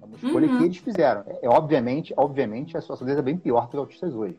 É 0.00 0.04
uma 0.04 0.16
escolha 0.16 0.48
uhum. 0.48 0.58
que 0.58 0.64
eles 0.64 0.76
fizeram. 0.76 1.24
É, 1.26 1.46
é, 1.46 1.48
obviamente, 1.48 2.14
obviamente, 2.16 2.76
a 2.76 2.80
situação 2.80 3.06
deles 3.06 3.18
é 3.18 3.22
bem 3.22 3.36
pior 3.36 3.62
do 3.62 3.68
que 3.68 3.76
os 3.76 3.80
autistas 3.80 4.14
hoje. 4.14 4.38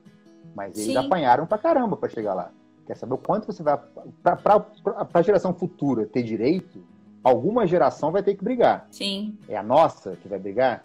Mas 0.56 0.78
eles 0.78 0.94
Sim. 0.94 0.98
apanharam 0.98 1.46
pra 1.46 1.58
caramba 1.58 1.98
para 1.98 2.08
chegar 2.08 2.34
lá. 2.34 2.52
Quer 2.86 2.96
saber 2.96 3.16
o 3.16 3.18
quanto 3.18 3.48
você 3.48 3.64
vai. 3.64 3.78
Para 4.22 4.66
a 5.14 5.22
geração 5.22 5.54
futura 5.54 6.06
ter 6.06 6.24
direito, 6.24 6.84
alguma 7.24 7.66
geração 7.66 8.12
vai 8.12 8.22
ter 8.24 8.36
que 8.36 8.44
brigar. 8.44 8.88
Sim. 8.92 9.38
É 9.50 9.58
a 9.58 9.64
nossa 9.64 10.16
que 10.16 10.30
vai 10.30 10.40
brigar? 10.40 10.84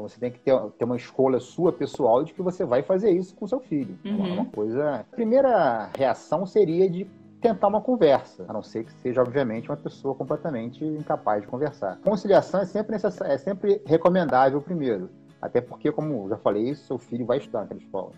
Então 0.00 0.08
você 0.08 0.18
tem 0.18 0.30
que 0.30 0.38
ter, 0.38 0.58
ter 0.78 0.84
uma 0.84 0.96
escolha 0.96 1.38
sua 1.38 1.72
pessoal 1.72 2.24
de 2.24 2.32
que 2.32 2.40
você 2.40 2.64
vai 2.64 2.82
fazer 2.82 3.10
isso 3.10 3.34
com 3.34 3.46
seu 3.46 3.60
filho. 3.60 3.98
Uhum. 4.04 4.26
É 4.26 4.32
uma 4.32 4.42
uhum. 4.42 4.44
coisa. 4.46 4.94
A 4.96 5.04
primeira 5.04 5.90
reação 5.96 6.46
seria 6.46 6.88
de 6.88 7.06
tentar 7.40 7.68
uma 7.68 7.80
conversa, 7.80 8.44
a 8.48 8.52
não 8.52 8.62
ser 8.62 8.84
que 8.84 8.92
seja, 8.94 9.20
obviamente, 9.20 9.70
uma 9.70 9.76
pessoa 9.76 10.14
completamente 10.14 10.84
incapaz 10.84 11.42
de 11.42 11.48
conversar. 11.48 11.98
Conciliação 12.02 12.60
é 12.60 12.66
sempre, 12.66 12.92
necessário, 12.92 13.32
é 13.32 13.38
sempre 13.38 13.82
recomendável 13.86 14.60
primeiro, 14.60 15.10
até 15.40 15.60
porque, 15.60 15.90
como 15.90 16.28
já 16.28 16.36
falei, 16.36 16.74
seu 16.74 16.98
filho 16.98 17.24
vai 17.24 17.38
estudar 17.38 17.60
naquela 17.60 17.80
escola. 17.80 18.12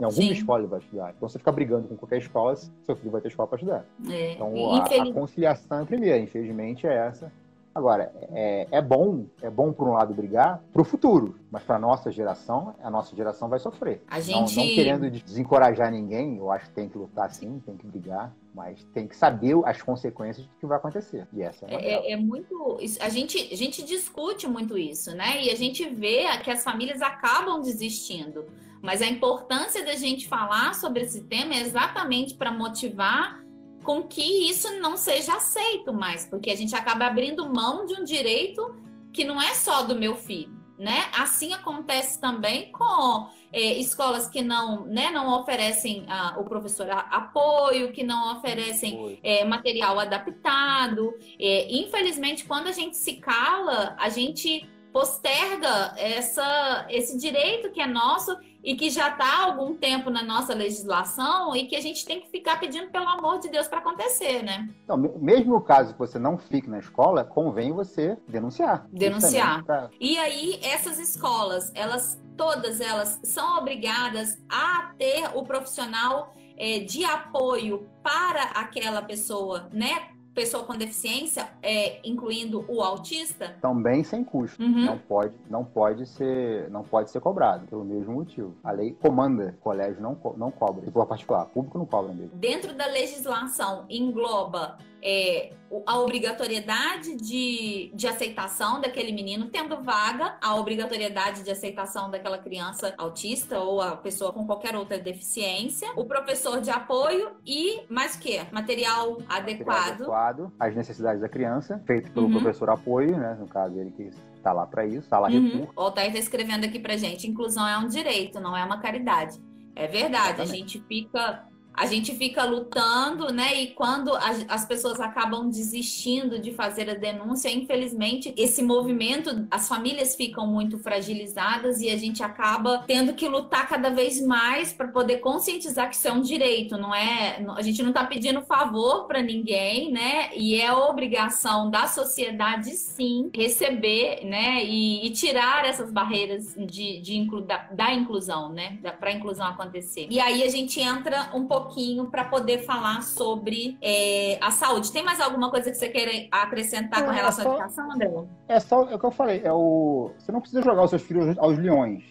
Em 0.00 0.04
alguma 0.04 0.26
Sim. 0.26 0.32
escola 0.32 0.60
ele 0.60 0.68
vai 0.68 0.80
estudar. 0.80 1.14
Então, 1.14 1.28
você 1.28 1.38
ficar 1.38 1.52
brigando 1.52 1.88
com 1.88 1.96
qualquer 1.96 2.18
escola, 2.18 2.56
seu 2.56 2.96
filho 2.96 3.10
vai 3.10 3.20
ter 3.20 3.28
escola 3.28 3.46
para 3.46 3.56
estudar. 3.56 3.84
É. 4.10 4.32
Então, 4.32 4.74
a, 4.74 4.84
a, 4.84 5.12
conciliação 5.12 5.80
é 5.80 5.84
primeira, 5.84 6.18
infelizmente, 6.18 6.86
é 6.86 6.94
essa. 6.94 7.30
Agora, 7.74 8.12
é, 8.32 8.68
é 8.70 8.80
bom, 8.80 9.26
é 9.42 9.50
bom 9.50 9.72
por 9.72 9.88
um 9.88 9.92
lado 9.92 10.14
brigar 10.14 10.62
para 10.72 10.80
o 10.80 10.84
futuro, 10.84 11.36
mas 11.50 11.64
para 11.64 11.74
a 11.74 11.78
nossa 11.78 12.10
geração, 12.10 12.74
a 12.80 12.88
nossa 12.88 13.16
geração 13.16 13.48
vai 13.48 13.58
sofrer. 13.58 14.00
A 14.06 14.20
gente... 14.20 14.56
não, 14.56 14.64
não 14.64 14.74
querendo 14.74 15.10
desencorajar 15.10 15.90
ninguém, 15.90 16.36
eu 16.36 16.52
acho 16.52 16.66
que 16.66 16.72
tem 16.72 16.88
que 16.88 16.96
lutar 16.96 17.28
sim, 17.30 17.60
tem 17.66 17.76
que 17.76 17.84
brigar, 17.84 18.32
mas 18.54 18.84
tem 18.94 19.08
que 19.08 19.16
saber 19.16 19.56
as 19.64 19.82
consequências 19.82 20.46
do 20.46 20.52
que 20.60 20.66
vai 20.66 20.78
acontecer. 20.78 21.26
E 21.32 21.42
essa 21.42 21.66
é, 21.66 21.74
é, 21.74 22.12
é 22.12 22.16
muito. 22.16 22.78
A 23.00 23.08
gente, 23.08 23.52
a 23.52 23.56
gente 23.56 23.82
discute 23.84 24.46
muito 24.46 24.78
isso, 24.78 25.14
né? 25.16 25.42
E 25.42 25.50
a 25.50 25.56
gente 25.56 25.84
vê 25.88 26.26
que 26.44 26.50
as 26.52 26.62
famílias 26.62 27.02
acabam 27.02 27.60
desistindo. 27.60 28.44
Mas 28.80 29.00
a 29.00 29.06
importância 29.06 29.84
da 29.84 29.94
gente 29.94 30.28
falar 30.28 30.74
sobre 30.74 31.02
esse 31.02 31.22
tema 31.22 31.54
é 31.54 31.60
exatamente 31.60 32.34
para 32.34 32.52
motivar 32.52 33.43
com 33.84 34.02
que 34.02 34.48
isso 34.50 34.80
não 34.80 34.96
seja 34.96 35.36
aceito 35.36 35.92
mais, 35.92 36.26
porque 36.26 36.50
a 36.50 36.56
gente 36.56 36.74
acaba 36.74 37.06
abrindo 37.06 37.48
mão 37.52 37.84
de 37.86 37.94
um 37.94 38.02
direito 38.02 38.74
que 39.12 39.24
não 39.24 39.40
é 39.40 39.54
só 39.54 39.82
do 39.82 39.94
meu 39.94 40.16
filho, 40.16 40.52
né? 40.76 41.04
Assim 41.12 41.52
acontece 41.52 42.20
também 42.20 42.72
com 42.72 43.28
é, 43.52 43.74
escolas 43.78 44.26
que 44.26 44.42
não, 44.42 44.84
né, 44.86 45.10
não 45.10 45.40
oferecem 45.40 46.04
a, 46.08 46.40
o 46.40 46.44
professor 46.44 46.90
a, 46.90 47.00
apoio, 47.00 47.92
que 47.92 48.02
não 48.02 48.36
oferecem 48.36 49.20
é, 49.22 49.44
material 49.44 50.00
adaptado. 50.00 51.14
É, 51.38 51.72
infelizmente, 51.72 52.44
quando 52.44 52.66
a 52.66 52.72
gente 52.72 52.96
se 52.96 53.14
cala, 53.14 53.94
a 54.00 54.08
gente 54.08 54.68
posterga 54.94 55.92
essa, 55.96 56.86
esse 56.88 57.18
direito 57.18 57.72
que 57.72 57.80
é 57.80 57.86
nosso 57.86 58.38
e 58.62 58.76
que 58.76 58.88
já 58.90 59.08
está 59.08 59.24
há 59.24 59.44
algum 59.46 59.74
tempo 59.74 60.08
na 60.08 60.22
nossa 60.22 60.54
legislação 60.54 61.54
e 61.56 61.66
que 61.66 61.74
a 61.74 61.80
gente 61.80 62.06
tem 62.06 62.20
que 62.20 62.30
ficar 62.30 62.60
pedindo 62.60 62.92
pelo 62.92 63.08
amor 63.08 63.40
de 63.40 63.48
Deus 63.48 63.66
para 63.66 63.80
acontecer, 63.80 64.44
né? 64.44 64.68
Então, 64.84 64.96
mesmo 64.96 65.54
no 65.54 65.60
caso 65.60 65.94
que 65.94 65.98
você 65.98 66.16
não 66.16 66.38
fique 66.38 66.70
na 66.70 66.78
escola, 66.78 67.24
convém 67.24 67.72
você 67.72 68.16
denunciar. 68.28 68.86
Denunciar. 68.92 69.64
Pra... 69.64 69.90
E 69.98 70.16
aí, 70.16 70.60
essas 70.62 71.00
escolas, 71.00 71.72
elas, 71.74 72.22
todas 72.36 72.80
elas, 72.80 73.18
são 73.24 73.58
obrigadas 73.58 74.38
a 74.48 74.92
ter 74.96 75.28
o 75.34 75.42
profissional 75.42 76.32
é, 76.56 76.78
de 76.78 77.04
apoio 77.04 77.88
para 78.00 78.44
aquela 78.54 79.02
pessoa, 79.02 79.68
né? 79.72 80.13
Pessoa 80.34 80.64
com 80.64 80.76
deficiência, 80.76 81.48
é, 81.62 82.00
incluindo 82.04 82.64
o 82.68 82.82
autista? 82.82 83.56
Também 83.60 84.02
sem 84.02 84.24
custo. 84.24 84.62
Uhum. 84.62 84.84
Não 84.84 84.98
pode, 84.98 85.34
não 85.48 85.64
pode 85.64 86.06
ser, 86.06 86.68
não 86.70 86.82
pode 86.82 87.10
ser 87.10 87.20
cobrado 87.20 87.66
pelo 87.66 87.84
mesmo 87.84 88.14
motivo. 88.14 88.54
A 88.62 88.72
lei 88.72 88.92
comanda, 88.92 89.54
o 89.58 89.62
colégio 89.62 90.02
não, 90.02 90.18
não 90.36 90.50
cobra. 90.50 90.84
Se 90.84 90.90
for 90.90 91.06
particular, 91.06 91.46
público 91.46 91.78
não 91.78 91.86
cobra 91.86 92.12
mesmo. 92.12 92.36
Dentro 92.36 92.74
da 92.74 92.86
legislação 92.86 93.84
engloba 93.88 94.78
é, 95.04 95.52
a 95.86 95.98
obrigatoriedade 95.98 97.14
de, 97.16 97.92
de 97.94 98.08
aceitação 98.08 98.80
daquele 98.80 99.12
menino, 99.12 99.50
tendo 99.50 99.82
vaga, 99.82 100.36
a 100.40 100.56
obrigatoriedade 100.56 101.42
de 101.42 101.50
aceitação 101.50 102.10
daquela 102.10 102.38
criança 102.38 102.94
autista 102.96 103.58
ou 103.58 103.82
a 103.82 103.96
pessoa 103.96 104.32
com 104.32 104.46
qualquer 104.46 104.74
outra 104.74 104.98
deficiência, 104.98 105.92
o 105.94 106.06
professor 106.06 106.58
de 106.62 106.70
apoio 106.70 107.32
e 107.44 107.82
mais 107.90 108.14
o 108.14 108.20
que? 108.20 108.40
Material 108.50 109.18
adequado. 109.28 109.98
Material 109.98 110.14
adequado 110.14 110.52
às 110.58 110.74
necessidades 110.74 111.20
da 111.20 111.28
criança, 111.28 111.82
feito 111.86 112.10
pelo 112.10 112.26
uhum. 112.26 112.32
professor 112.32 112.70
apoio, 112.70 113.18
né? 113.18 113.36
No 113.38 113.46
caso, 113.46 113.78
ele 113.78 113.90
que 113.90 114.10
está 114.34 114.54
lá 114.54 114.66
para 114.66 114.86
isso, 114.86 115.00
está 115.00 115.18
lá 115.18 115.28
uhum. 115.28 115.50
recurso. 115.50 115.72
O 115.76 115.80
Altair 115.82 116.08
está 116.08 116.18
escrevendo 116.18 116.64
aqui 116.64 116.78
pra 116.78 116.96
gente, 116.96 117.28
inclusão 117.28 117.68
é 117.68 117.76
um 117.76 117.88
direito, 117.88 118.40
não 118.40 118.56
é 118.56 118.64
uma 118.64 118.78
caridade. 118.78 119.38
É 119.76 119.86
verdade, 119.86 120.40
Exatamente. 120.40 120.52
a 120.52 120.56
gente 120.56 120.80
fica 120.86 121.44
a 121.76 121.86
gente 121.86 122.14
fica 122.14 122.44
lutando, 122.44 123.32
né? 123.32 123.54
E 123.62 123.66
quando 123.68 124.14
as, 124.14 124.44
as, 124.48 124.64
pessoas 124.64 125.00
acabam 125.00 125.50
desistindo 125.50 126.38
de 126.38 126.52
fazer 126.52 126.88
a 126.88 126.94
denúncia, 126.94 127.50
infelizmente, 127.50 128.32
esse 128.36 128.62
movimento, 128.62 129.46
as 129.50 129.68
famílias 129.68 130.14
ficam 130.14 130.46
muito 130.46 130.78
fragilizadas 130.78 131.80
e 131.80 131.90
a 131.90 131.96
gente 131.96 132.22
acaba 132.22 132.84
tendo 132.86 133.12
que 133.14 133.28
lutar 133.28 133.68
cada 133.68 133.90
vez 133.90 134.24
mais 134.24 134.72
para 134.72 134.88
poder 134.88 135.18
conscientizar 135.18 135.90
que 135.90 135.96
isso 135.96 136.06
é 136.06 136.12
um 136.12 136.20
direito, 136.20 136.78
não 136.78 136.94
é? 136.94 137.44
A 137.56 137.62
gente 137.62 137.82
não 137.82 137.90
está 137.90 138.04
pedindo 138.04 138.42
favor 138.42 139.06
para 139.06 139.20
ninguém, 139.20 139.90
né? 139.90 140.30
E 140.34 140.60
é 140.60 140.72
obrigação 140.72 141.70
da 141.70 141.86
sociedade, 141.88 142.70
sim, 142.70 143.30
receber, 143.34 144.24
né? 144.24 144.64
E, 144.64 145.06
e 145.06 145.10
tirar 145.10 145.64
essas 145.64 145.90
barreiras 145.90 146.54
de, 146.54 147.00
de 147.00 147.16
inclu, 147.16 147.40
da, 147.40 147.58
da 147.72 147.92
inclusão, 147.92 148.50
né? 148.50 148.78
Para 149.00 149.10
a 149.10 149.12
inclusão 149.12 149.46
acontecer. 149.46 150.06
E 150.08 150.20
aí 150.20 150.42
a 150.42 150.48
gente 150.48 150.80
entra 150.80 151.30
um 151.34 151.46
pouco 151.46 151.63
pouquinho 151.64 152.06
para 152.06 152.24
poder 152.24 152.58
falar 152.64 153.02
sobre 153.02 153.78
é, 153.80 154.38
a 154.40 154.50
saúde. 154.50 154.92
Tem 154.92 155.02
mais 155.02 155.20
alguma 155.20 155.50
coisa 155.50 155.70
que 155.70 155.76
você 155.76 155.88
queira 155.88 156.28
acrescentar 156.30 157.04
com 157.04 157.10
é 157.10 157.14
relação 157.14 157.50
à 157.50 157.54
educação, 157.54 157.92
André? 157.92 158.12
É 158.48 158.60
só 158.60 158.88
é 158.88 158.94
o 158.94 158.98
que 158.98 159.06
eu 159.06 159.10
falei. 159.10 159.40
É 159.42 159.52
o... 159.52 160.10
Você 160.18 160.30
não 160.30 160.40
precisa 160.40 160.62
jogar 160.62 160.82
os 160.82 160.90
seus 160.90 161.02
filhos 161.02 161.36
aos 161.38 161.58
leões. 161.58 162.04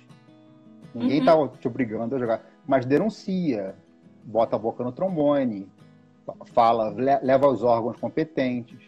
Ninguém 0.94 1.20
está 1.20 1.36
uhum. 1.36 1.48
te 1.48 1.68
obrigando 1.68 2.16
a 2.16 2.20
jogar. 2.20 2.42
Mas 2.68 2.86
denuncia, 2.86 3.76
bota 4.24 4.56
a 4.56 4.60
boca 4.60 4.84
no 4.84 4.92
trombone, 4.92 5.68
fala, 6.54 6.90
leva 7.22 7.46
aos 7.46 7.64
órgãos 7.64 7.98
competentes. 7.98 8.80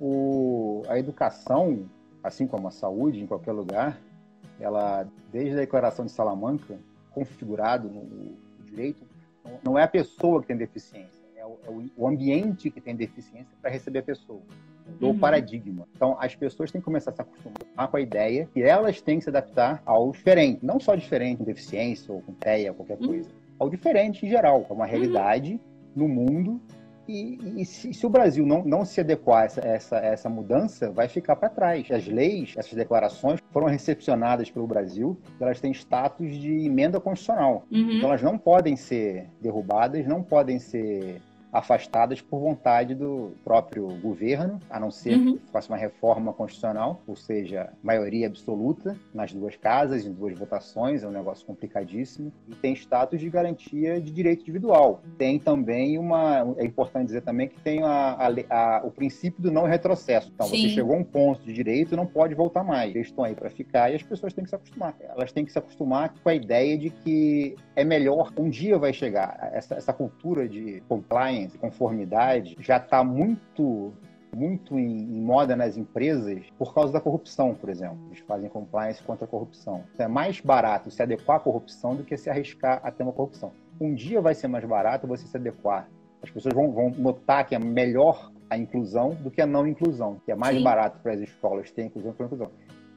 O, 0.00 0.82
a 0.88 0.98
educação, 0.98 1.86
assim 2.22 2.46
como 2.46 2.68
a 2.68 2.70
saúde 2.70 3.22
em 3.22 3.26
qualquer 3.26 3.52
lugar, 3.52 3.98
ela, 4.60 5.06
desde 5.30 5.52
a 5.52 5.60
Declaração 5.60 6.04
de 6.04 6.12
Salamanca, 6.12 6.78
configurado 7.12 7.88
no 7.88 8.36
direito, 8.64 9.11
não 9.62 9.78
é 9.78 9.82
a 9.82 9.88
pessoa 9.88 10.40
que 10.40 10.48
tem 10.48 10.56
deficiência, 10.56 11.22
é 11.36 11.44
o, 11.44 11.58
é 11.64 11.84
o 11.96 12.08
ambiente 12.08 12.70
que 12.70 12.80
tem 12.80 12.94
deficiência 12.94 13.52
para 13.60 13.70
receber 13.70 14.00
a 14.00 14.02
pessoa. 14.02 14.40
Do 14.98 15.08
uhum. 15.08 15.18
paradigma. 15.18 15.86
Então, 15.94 16.16
as 16.18 16.34
pessoas 16.34 16.72
têm 16.72 16.80
que 16.80 16.84
começar 16.84 17.12
a 17.12 17.14
se 17.14 17.22
acostumar 17.22 17.88
com 17.88 17.96
a 17.96 18.00
ideia 18.00 18.48
que 18.52 18.62
elas 18.62 19.00
têm 19.00 19.18
que 19.18 19.24
se 19.24 19.30
adaptar 19.30 19.80
ao 19.86 20.10
diferente. 20.10 20.66
Não 20.66 20.80
só 20.80 20.96
diferente 20.96 21.38
com 21.38 21.44
deficiência 21.44 22.12
ou 22.12 22.20
com 22.20 22.32
TEA, 22.32 22.74
qualquer 22.74 22.98
uhum. 23.00 23.06
coisa. 23.06 23.30
Ao 23.60 23.70
diferente 23.70 24.26
em 24.26 24.28
geral. 24.28 24.66
É 24.68 24.72
uma 24.72 24.84
realidade 24.84 25.52
uhum. 25.52 25.60
no 25.94 26.08
mundo 26.08 26.60
e, 27.08 27.60
e 27.60 27.64
se, 27.64 27.92
se, 27.92 28.06
o 28.06 28.08
Brasil 28.10 28.46
não, 28.46 28.64
não 28.64 28.84
se 28.84 29.00
adequar 29.00 29.42
a 29.42 29.44
essa, 29.44 29.60
essa, 29.60 29.96
essa 29.98 30.28
mudança, 30.28 30.90
vai 30.90 31.08
ficar 31.08 31.36
para 31.36 31.48
trás. 31.48 31.90
As 31.90 32.06
leis, 32.06 32.54
essas 32.56 32.74
declarações 32.74 33.40
foram 33.52 33.66
recepcionadas 33.66 34.50
pelo 34.50 34.66
Brasil, 34.66 35.16
elas 35.38 35.60
têm 35.60 35.70
status 35.72 36.34
de 36.36 36.64
emenda 36.64 36.98
constitucional. 36.98 37.66
Uhum. 37.70 37.92
Então 37.92 38.08
elas 38.08 38.22
não 38.22 38.38
podem 38.38 38.74
ser 38.76 39.28
derrubadas, 39.40 40.06
não 40.06 40.22
podem 40.22 40.58
ser 40.58 41.20
afastadas 41.52 42.20
por 42.20 42.40
vontade 42.40 42.94
do 42.94 43.32
próprio 43.44 43.86
governo, 44.00 44.58
a 44.70 44.80
não 44.80 44.90
ser 44.90 45.16
uhum. 45.16 45.36
que 45.36 45.52
faça 45.52 45.70
uma 45.70 45.76
reforma 45.76 46.32
constitucional, 46.32 47.02
ou 47.06 47.14
seja, 47.14 47.70
maioria 47.82 48.26
absoluta 48.26 48.96
nas 49.12 49.32
duas 49.32 49.54
casas, 49.56 50.06
em 50.06 50.12
duas 50.12 50.36
votações, 50.38 51.02
é 51.02 51.06
um 51.06 51.10
negócio 51.10 51.44
complicadíssimo, 51.44 52.32
e 52.48 52.54
tem 52.54 52.72
status 52.72 53.20
de 53.20 53.28
garantia 53.28 54.00
de 54.00 54.10
direito 54.10 54.40
individual. 54.40 55.02
Tem 55.18 55.38
também 55.38 55.98
uma, 55.98 56.54
é 56.56 56.64
importante 56.64 57.06
dizer 57.06 57.20
também 57.20 57.48
que 57.48 57.60
tem 57.60 57.82
a, 57.82 58.16
a, 58.48 58.78
a, 58.78 58.86
o 58.86 58.90
princípio 58.90 59.42
do 59.42 59.50
não 59.50 59.66
retrocesso. 59.66 60.30
Então, 60.34 60.46
Sim. 60.46 60.62
você 60.62 60.68
chegou 60.70 60.94
a 60.94 60.98
um 60.98 61.04
ponto 61.04 61.44
de 61.44 61.52
direito, 61.52 61.94
não 61.96 62.06
pode 62.06 62.34
voltar 62.34 62.64
mais. 62.64 62.94
Eles 62.94 63.08
estão 63.08 63.24
aí 63.24 63.34
para 63.34 63.50
ficar 63.50 63.90
e 63.90 63.96
as 63.96 64.02
pessoas 64.02 64.32
têm 64.32 64.44
que 64.44 64.50
se 64.50 64.56
acostumar. 64.56 64.94
Elas 65.00 65.32
têm 65.32 65.44
que 65.44 65.52
se 65.52 65.58
acostumar 65.58 66.14
com 66.22 66.28
a 66.28 66.34
ideia 66.34 66.78
de 66.78 66.88
que 66.88 67.56
é 67.76 67.84
melhor, 67.84 68.32
um 68.38 68.48
dia 68.48 68.78
vai 68.78 68.92
chegar, 68.92 69.50
essa, 69.52 69.74
essa 69.74 69.92
cultura 69.92 70.48
de 70.48 70.82
compliance 70.88 71.41
transparência, 71.42 71.58
conformidade, 71.58 72.56
já 72.60 72.76
está 72.76 73.02
muito 73.02 73.92
muito 74.34 74.78
em, 74.78 75.02
em, 75.02 75.20
moda 75.20 75.54
nas 75.54 75.76
empresas 75.76 76.42
por 76.56 76.72
causa 76.72 76.90
da 76.90 77.00
corrupção, 77.02 77.54
por 77.54 77.68
exemplo. 77.68 77.98
Eles 78.06 78.20
fazem 78.20 78.48
compliance 78.48 79.02
contra 79.02 79.26
a 79.26 79.28
corrupção. 79.28 79.84
Então, 79.92 80.06
é 80.06 80.08
mais 80.08 80.40
barato 80.40 80.90
se 80.90 81.02
adequar 81.02 81.36
à 81.36 81.40
corrupção 81.40 81.94
do 81.94 82.02
que 82.02 82.16
se 82.16 82.30
arriscar 82.30 82.80
a 82.82 82.90
ter 82.90 83.02
uma 83.02 83.12
corrupção. 83.12 83.52
Um 83.78 83.94
dia 83.94 84.22
vai 84.22 84.34
ser 84.34 84.48
mais 84.48 84.64
barato 84.64 85.06
você 85.06 85.26
se 85.26 85.36
adequar. 85.36 85.86
As 86.22 86.30
pessoas 86.30 86.54
vão, 86.54 86.72
vão 86.72 86.88
notar 86.90 87.46
que 87.46 87.54
é 87.54 87.58
melhor 87.58 88.32
a 88.48 88.56
inclusão 88.56 89.14
do 89.16 89.30
que 89.30 89.42
a 89.42 89.46
não 89.46 89.66
inclusão, 89.66 90.18
que 90.24 90.32
é 90.32 90.34
mais 90.34 90.56
Sim. 90.56 90.64
barato 90.64 90.98
para 91.02 91.12
as 91.12 91.20
escolas 91.20 91.70
ter 91.70 91.84
inclusão 91.84 92.12
que 92.12 92.22
a 92.22 92.26
inclusão. 92.26 92.50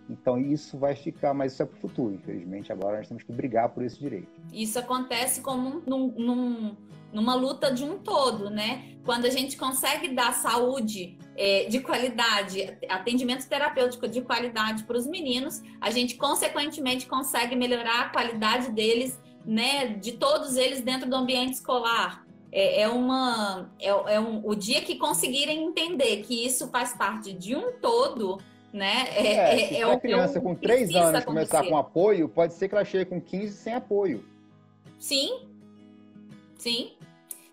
Então 0.09 0.37
isso 0.37 0.77
vai 0.77 0.95
ficar, 0.95 1.33
mas 1.33 1.53
isso 1.53 1.63
é 1.63 1.65
para 1.65 1.77
o 1.77 1.79
futuro, 1.79 2.13
infelizmente. 2.13 2.71
Agora 2.71 2.97
nós 2.97 3.07
temos 3.07 3.23
que 3.23 3.31
brigar 3.31 3.69
por 3.69 3.83
esse 3.83 3.99
direito. 3.99 4.29
Isso 4.53 4.77
acontece 4.77 5.41
como 5.41 5.81
num, 5.85 6.07
num 6.17 6.75
numa 7.15 7.33
luta 7.33 7.71
de 7.71 7.85
um 7.85 7.97
todo, 7.97 8.49
né? 8.49 8.97
Quando 9.05 9.25
a 9.25 9.29
gente 9.29 9.55
consegue 9.55 10.09
dar 10.09 10.33
saúde 10.33 11.17
é, 11.37 11.63
de 11.63 11.79
qualidade, 11.79 12.77
atendimento 12.89 13.47
terapêutico 13.47 14.05
de 14.05 14.21
qualidade 14.21 14.83
para 14.83 14.97
os 14.97 15.07
meninos, 15.07 15.61
a 15.79 15.89
gente 15.89 16.15
consequentemente 16.15 17.05
consegue 17.05 17.55
melhorar 17.55 18.01
a 18.01 18.09
qualidade 18.09 18.69
deles, 18.71 19.17
né? 19.45 19.87
De 19.87 20.11
todos 20.11 20.57
eles 20.57 20.81
dentro 20.81 21.09
do 21.09 21.15
ambiente 21.15 21.53
escolar. 21.53 22.25
É, 22.51 22.81
é 22.81 22.89
uma, 22.89 23.71
é, 23.79 24.15
é 24.15 24.19
um, 24.19 24.41
o 24.45 24.53
dia 24.53 24.81
que 24.81 24.95
conseguirem 24.95 25.65
entender 25.65 26.17
que 26.23 26.45
isso 26.45 26.67
faz 26.67 26.93
parte 26.97 27.31
de 27.31 27.55
um 27.55 27.79
todo, 27.79 28.39
né? 28.75 29.07
É, 29.15 29.27
é, 29.27 29.73
é, 29.75 29.79
é 29.79 29.87
uma 29.87 29.99
criança 29.99 30.41
com 30.41 30.53
3 30.53 30.93
anos 30.95 31.23
começar 31.23 31.63
com 31.63 31.77
apoio, 31.77 32.27
pode 32.27 32.53
ser 32.53 32.67
que 32.67 32.75
ela 32.75 32.83
chegue 32.83 33.05
com 33.05 33.21
15 33.21 33.53
sem 33.53 33.73
apoio. 33.73 34.23
Sim, 34.99 35.47
sim. 36.57 36.91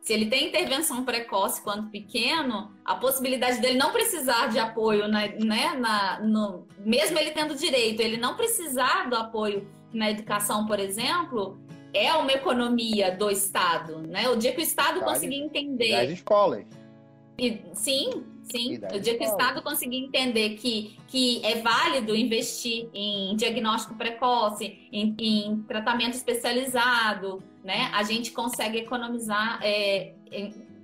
Se 0.01 0.13
ele 0.13 0.27
tem 0.27 0.49
intervenção 0.49 1.05
precoce 1.05 1.63
quando 1.63 1.89
pequeno, 1.91 2.73
a 2.85 2.97
possibilidade 2.97 3.61
dele 3.61 3.79
não 3.79 3.93
precisar 3.93 4.49
de 4.49 4.59
apoio, 4.59 5.07
na, 5.07 5.29
né, 5.29 5.75
na, 5.79 6.19
no, 6.21 6.67
mesmo 6.85 7.17
ele 7.17 7.31
tendo 7.31 7.55
direito, 7.55 8.01
ele 8.01 8.17
não 8.17 8.37
precisar 8.37 9.09
do 9.09 9.15
apoio 9.15 9.69
na 9.93 10.11
educação, 10.11 10.67
por 10.67 10.81
exemplo, 10.81 11.57
é 11.95 12.13
uma 12.15 12.33
economia 12.33 13.13
do 13.13 13.31
Estado, 13.31 13.99
né? 13.99 14.29
O 14.29 14.35
dia 14.35 14.53
que 14.53 14.59
o 14.59 14.63
Estado 14.63 15.01
conseguir 15.01 15.37
entender... 15.37 15.93
Das 15.93 16.11
escolas. 16.11 16.65
E, 17.39 17.63
sim, 17.75 18.25
sim. 18.53 18.79
O 18.95 19.01
dia 19.01 19.17
que 19.17 19.25
o 19.25 19.27
Estado 19.27 19.63
conseguir 19.63 19.99
entender 19.99 20.51
que, 20.51 20.97
que 21.09 21.45
é 21.45 21.57
válido 21.57 22.15
investir 22.15 22.89
em 22.95 23.35
diagnóstico 23.37 23.95
precoce, 23.95 24.89
em, 24.93 25.15
em 25.19 25.63
tratamento 25.63 26.15
especializado, 26.15 27.43
né? 27.65 27.91
A 27.95 28.03
gente 28.03 28.31
consegue 28.33 28.79
economizar 28.79 29.61
é, 29.63 30.13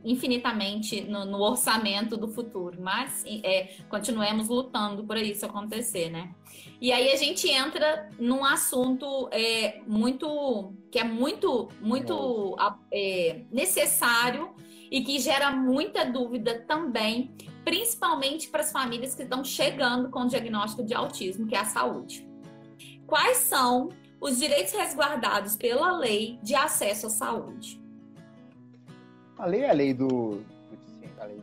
infinitamente 0.04 1.02
no, 1.02 1.25
no, 1.25 1.40
orçamento 1.40 2.16
do 2.16 2.28
futuro, 2.28 2.80
mas 2.80 3.25
é, 3.42 3.68
continuemos 3.88 4.48
lutando 4.48 5.04
por 5.04 5.16
isso 5.16 5.44
acontecer, 5.44 6.10
né? 6.10 6.34
E 6.80 6.92
aí 6.92 7.10
a 7.10 7.16
gente 7.16 7.50
entra 7.50 8.08
num 8.18 8.44
assunto 8.44 9.28
é, 9.32 9.80
muito 9.87 10.72
que 10.90 10.98
é 10.98 11.04
muito 11.04 11.68
muito 11.80 12.56
é, 12.92 13.42
necessário 13.50 14.54
e 14.90 15.02
que 15.02 15.18
gera 15.18 15.50
muita 15.50 16.04
dúvida 16.04 16.64
também, 16.66 17.30
principalmente 17.65 18.49
para 18.49 18.62
as 18.62 18.73
famílias 18.73 19.15
que 19.15 19.23
estão 19.23 19.45
chegando 19.45 20.11
com 20.11 20.21
o 20.21 20.29
diagnóstico 20.29 20.83
de 20.83 20.95
autismo, 20.95 21.47
que 21.47 21.55
é 21.55 21.61
a 21.61 21.65
saúde. 21.65 22.29
Quais 23.07 23.38
são 23.38 23.91
os 24.21 24.38
direitos 24.38 24.73
resguardados 24.73 25.57
pela 25.57 25.93
lei 25.97 26.38
de 26.43 26.55
acesso 26.55 27.07
à 27.07 27.11
saúde? 27.11 27.81
A 29.38 29.47
lei 29.47 29.62
é 29.62 29.71
a 29.71 29.73
lei 29.73 29.95
do, 29.95 30.43
a 31.19 31.25
lei 31.25 31.41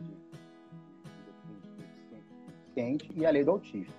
deficiente 2.76 3.10
e 3.14 3.24
a 3.24 3.30
lei 3.30 3.42
do 3.42 3.52
autismo. 3.52 3.94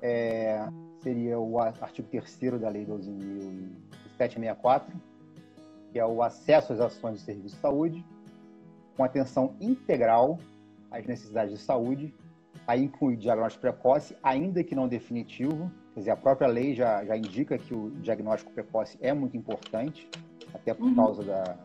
É, 0.00 0.68
seria 1.02 1.38
o 1.38 1.58
artigo 1.58 2.08
3 2.08 2.60
da 2.60 2.68
lei 2.68 2.86
12.764, 2.86 4.84
que 5.92 5.98
é 5.98 6.06
o 6.06 6.22
acesso 6.22 6.72
às 6.72 6.80
ações 6.80 7.18
de 7.18 7.24
serviço 7.24 7.56
de 7.56 7.60
saúde, 7.60 8.04
com 8.96 9.02
atenção 9.02 9.54
integral 9.60 10.38
às 10.94 11.06
necessidades 11.06 11.52
de 11.52 11.58
saúde, 11.58 12.14
aí 12.66 12.84
inclui 12.84 13.16
diagnóstico 13.16 13.60
precoce, 13.60 14.16
ainda 14.22 14.62
que 14.62 14.74
não 14.74 14.86
definitivo, 14.86 15.70
quer 15.92 16.00
dizer, 16.00 16.10
a 16.12 16.16
própria 16.16 16.46
lei 16.48 16.74
já, 16.74 17.04
já 17.04 17.16
indica 17.16 17.58
que 17.58 17.74
o 17.74 17.90
diagnóstico 17.90 18.52
precoce 18.52 18.96
é 19.00 19.12
muito 19.12 19.36
importante, 19.36 20.08
até 20.52 20.72
por 20.72 20.84
uhum. 20.84 20.94
causa 20.94 21.22
da 21.22 21.58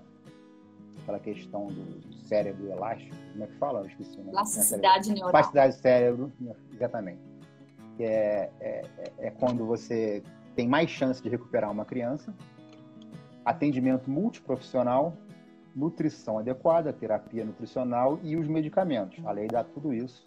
aquela 1.02 1.20
questão 1.20 1.68
do 1.68 2.14
cérebro 2.28 2.70
elástico, 2.70 3.16
como 3.32 3.44
é 3.44 3.48
que 3.48 3.56
fala? 3.56 3.80
Eu 3.80 3.86
esqueci. 3.88 4.20
Né? 4.20 4.32
Plasticidade 4.32 5.12
neural. 5.12 5.32
Plasticidade 5.32 5.76
do 5.76 5.80
cérebro, 5.80 6.34
exatamente. 6.74 7.22
Que 7.98 8.04
é, 8.04 8.52
é, 8.60 8.82
é 9.18 9.30
quando 9.32 9.66
você 9.66 10.22
tem 10.56 10.68
mais 10.68 10.90
chance 10.90 11.22
de 11.22 11.30
recuperar 11.30 11.72
uma 11.72 11.86
criança, 11.86 12.34
atendimento 13.46 14.10
multiprofissional, 14.10 15.16
nutrição 15.76 16.40
adequada, 16.40 16.92
terapia 16.92 17.46
nutricional 17.46 18.20
e 18.24 18.36
os 18.36 18.48
medicamentos. 18.48 19.24
A 19.26 19.32
lei 19.32 19.48
dá 19.48 19.64
tudo 19.64 19.94
isso. 19.94 20.24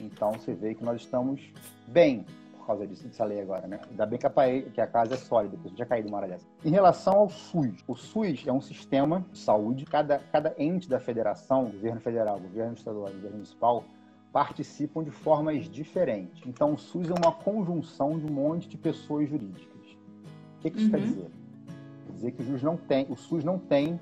Então 0.00 0.32
você 0.32 0.54
vê 0.54 0.74
que 0.74 0.84
nós 0.84 1.00
estamos 1.00 1.52
bem 1.88 2.24
por 2.60 2.66
causa 2.66 2.86
disso, 2.86 3.08
dessa 3.08 3.24
lei 3.24 3.40
agora, 3.40 3.66
né? 3.66 3.80
Ainda 3.90 4.06
bem 4.06 4.18
que 4.18 4.26
a, 4.26 4.30
que 4.30 4.80
a 4.80 4.86
casa 4.86 5.14
é 5.14 5.16
sólida, 5.16 5.56
porque 5.56 5.68
a 5.68 5.70
gente 5.70 5.78
já 5.78 5.86
caiu 5.86 6.06
uma 6.06 6.18
hora 6.18 6.28
dessa. 6.28 6.46
Em 6.64 6.70
relação 6.70 7.14
ao 7.14 7.28
SUS, 7.30 7.82
o 7.88 7.96
SUS 7.96 8.46
é 8.46 8.52
um 8.52 8.60
sistema 8.60 9.24
de 9.32 9.38
saúde, 9.38 9.84
cada, 9.86 10.18
cada 10.18 10.54
ente 10.58 10.88
da 10.88 11.00
federação, 11.00 11.64
governo 11.64 12.00
federal, 12.00 12.38
governo 12.38 12.74
estadual, 12.74 13.10
governo 13.10 13.36
municipal, 13.36 13.84
participam 14.32 15.02
de 15.02 15.10
formas 15.10 15.68
diferentes. 15.68 16.46
Então, 16.46 16.74
o 16.74 16.78
SUS 16.78 17.10
é 17.10 17.14
uma 17.14 17.32
conjunção 17.32 18.18
de 18.18 18.26
um 18.26 18.32
monte 18.32 18.68
de 18.68 18.76
pessoas 18.76 19.28
jurídicas. 19.28 19.96
O 20.58 20.60
que, 20.60 20.70
que 20.70 20.78
isso 20.78 20.86
uhum. 20.86 20.92
quer 20.92 21.00
dizer? 21.00 21.30
Quer 22.06 22.12
dizer 22.12 22.30
que 22.32 22.42
o 22.42 22.44
SUS 22.44 22.62
não 22.62 22.76
tem, 22.76 23.06
o 23.08 23.16
SUS 23.16 23.42
não 23.42 23.58
tem 23.58 23.98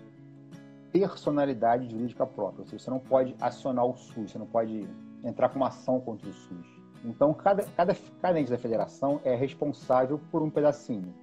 personalidade 1.01 1.91
jurídica 1.91 2.27
própria. 2.27 2.61
Ou 2.61 2.67
seja, 2.67 2.85
você 2.85 2.91
não 2.91 2.99
pode 2.99 3.35
acionar 3.41 3.85
o 3.85 3.97
SUS, 3.97 4.31
você 4.31 4.39
não 4.39 4.47
pode 4.47 4.89
entrar 5.25 5.49
com 5.49 5.57
uma 5.57 5.69
ação 5.69 6.01
contra 6.01 6.29
o 6.29 6.33
SUS. 6.33 6.67
Então, 7.05 7.33
cada, 7.33 7.65
cada, 7.77 7.97
cada 8.21 8.41
ente 8.41 8.51
da 8.51 8.59
federação 8.59 9.21
é 9.25 9.35
responsável 9.35 10.21
por 10.31 10.43
um 10.43 10.51
pedacinho. 10.51 11.15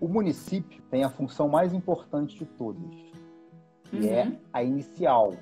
O 0.00 0.08
município 0.08 0.82
tem 0.90 1.04
a 1.04 1.10
função 1.10 1.48
mais 1.48 1.72
importante 1.72 2.36
de 2.36 2.44
todas, 2.44 2.90
que 3.84 3.96
uhum. 3.96 4.12
é 4.12 4.32
a 4.52 4.62
inicial, 4.62 5.34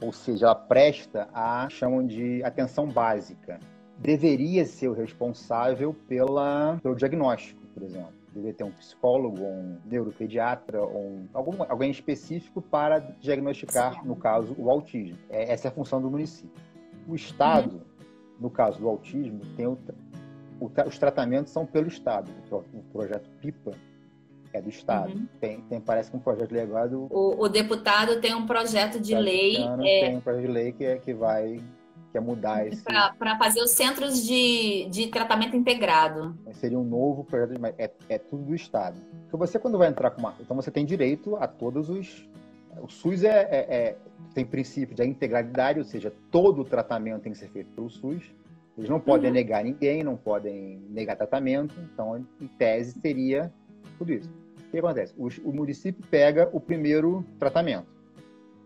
ou 0.00 0.12
seja, 0.12 0.46
ela 0.46 0.54
presta 0.54 1.28
a 1.34 1.68
chamam 1.68 2.06
de 2.06 2.42
atenção 2.44 2.86
básica. 2.86 3.58
Deveria 3.98 4.64
ser 4.64 4.88
o 4.88 4.92
responsável 4.92 5.94
pela, 6.06 6.78
pelo 6.80 6.94
diagnóstico, 6.94 7.60
por 7.74 7.82
exemplo 7.82 8.17
deveria 8.32 8.54
ter 8.54 8.64
um 8.64 8.70
psicólogo, 8.70 9.42
um 9.42 9.78
neuropediatra, 9.84 10.84
um, 10.84 11.26
algum, 11.32 11.62
alguém 11.68 11.90
específico 11.90 12.60
para 12.60 12.98
diagnosticar, 13.20 14.04
no 14.06 14.16
caso, 14.16 14.54
o 14.58 14.70
autismo. 14.70 15.18
É, 15.28 15.52
essa 15.52 15.68
é 15.68 15.70
a 15.70 15.72
função 15.72 16.00
do 16.00 16.10
município. 16.10 16.50
O 17.06 17.14
Estado, 17.14 17.76
uhum. 17.76 18.04
no 18.40 18.50
caso 18.50 18.78
do 18.78 18.88
autismo, 18.88 19.40
tem 19.56 19.66
o, 19.66 19.78
o, 20.60 20.70
os 20.86 20.98
tratamentos 20.98 21.52
são 21.52 21.64
pelo 21.64 21.88
Estado. 21.88 22.30
O, 22.50 22.82
projeto 22.92 23.28
PIPA 23.40 23.72
é 24.52 24.60
do 24.60 24.68
Estado. 24.68 25.12
Uhum. 25.12 25.26
Tem, 25.40 25.60
tem, 25.62 25.80
parece 25.80 26.10
que 26.10 26.16
um 26.16 26.20
projeto 26.20 26.48
de 26.48 26.54
lei 26.54 26.62
agora 26.64 26.88
do... 26.88 27.06
O, 27.10 27.42
o 27.42 27.48
deputado 27.48 28.20
tem 28.20 28.34
um 28.34 28.46
projeto 28.46 29.00
de 29.00 29.14
lei... 29.14 29.56
É... 29.56 29.76
Tem 30.06 30.16
um 30.16 30.20
projeto 30.20 30.46
de 30.46 30.52
lei 30.52 30.72
que, 30.72 30.84
é, 30.84 30.98
que 30.98 31.14
vai 31.14 31.60
quer 32.18 32.20
mudar 32.20 32.66
esse. 32.66 32.82
Para 32.82 33.38
fazer 33.38 33.62
os 33.62 33.70
centros 33.70 34.24
de, 34.24 34.86
de 34.90 35.06
tratamento 35.08 35.56
integrado. 35.56 36.36
Seria 36.54 36.78
um 36.78 36.84
novo 36.84 37.24
projeto, 37.24 37.58
mas 37.60 37.74
é, 37.78 37.90
é 38.08 38.18
tudo 38.18 38.44
do 38.44 38.54
Estado. 38.54 39.00
Porque 39.22 39.36
você, 39.36 39.58
quando 39.58 39.78
vai 39.78 39.88
entrar 39.88 40.10
com 40.10 40.20
uma. 40.20 40.34
Então, 40.40 40.56
você 40.56 40.70
tem 40.70 40.84
direito 40.84 41.36
a 41.36 41.46
todos 41.46 41.88
os. 41.88 42.28
O 42.80 42.88
SUS 42.88 43.24
é, 43.24 43.48
é, 43.50 43.76
é 43.76 43.96
tem 44.34 44.44
princípio 44.44 44.96
da 44.96 45.04
integralidade, 45.04 45.78
ou 45.78 45.84
seja, 45.84 46.12
todo 46.30 46.62
o 46.62 46.64
tratamento 46.64 47.22
tem 47.22 47.32
que 47.32 47.38
ser 47.38 47.48
feito 47.48 47.70
pelo 47.70 47.88
SUS. 47.88 48.22
Eles 48.76 48.88
não 48.88 49.00
podem 49.00 49.28
uhum. 49.28 49.34
negar 49.34 49.64
ninguém, 49.64 50.04
não 50.04 50.16
podem 50.16 50.80
negar 50.88 51.16
tratamento. 51.16 51.74
Então, 51.92 52.24
em 52.40 52.46
tese, 52.46 53.00
seria 53.00 53.52
tudo 53.98 54.12
isso. 54.12 54.30
O 54.68 54.70
que 54.70 54.78
acontece? 54.78 55.14
O, 55.16 55.28
o 55.48 55.52
município 55.52 56.06
pega 56.08 56.48
o 56.52 56.60
primeiro 56.60 57.24
tratamento. 57.38 57.86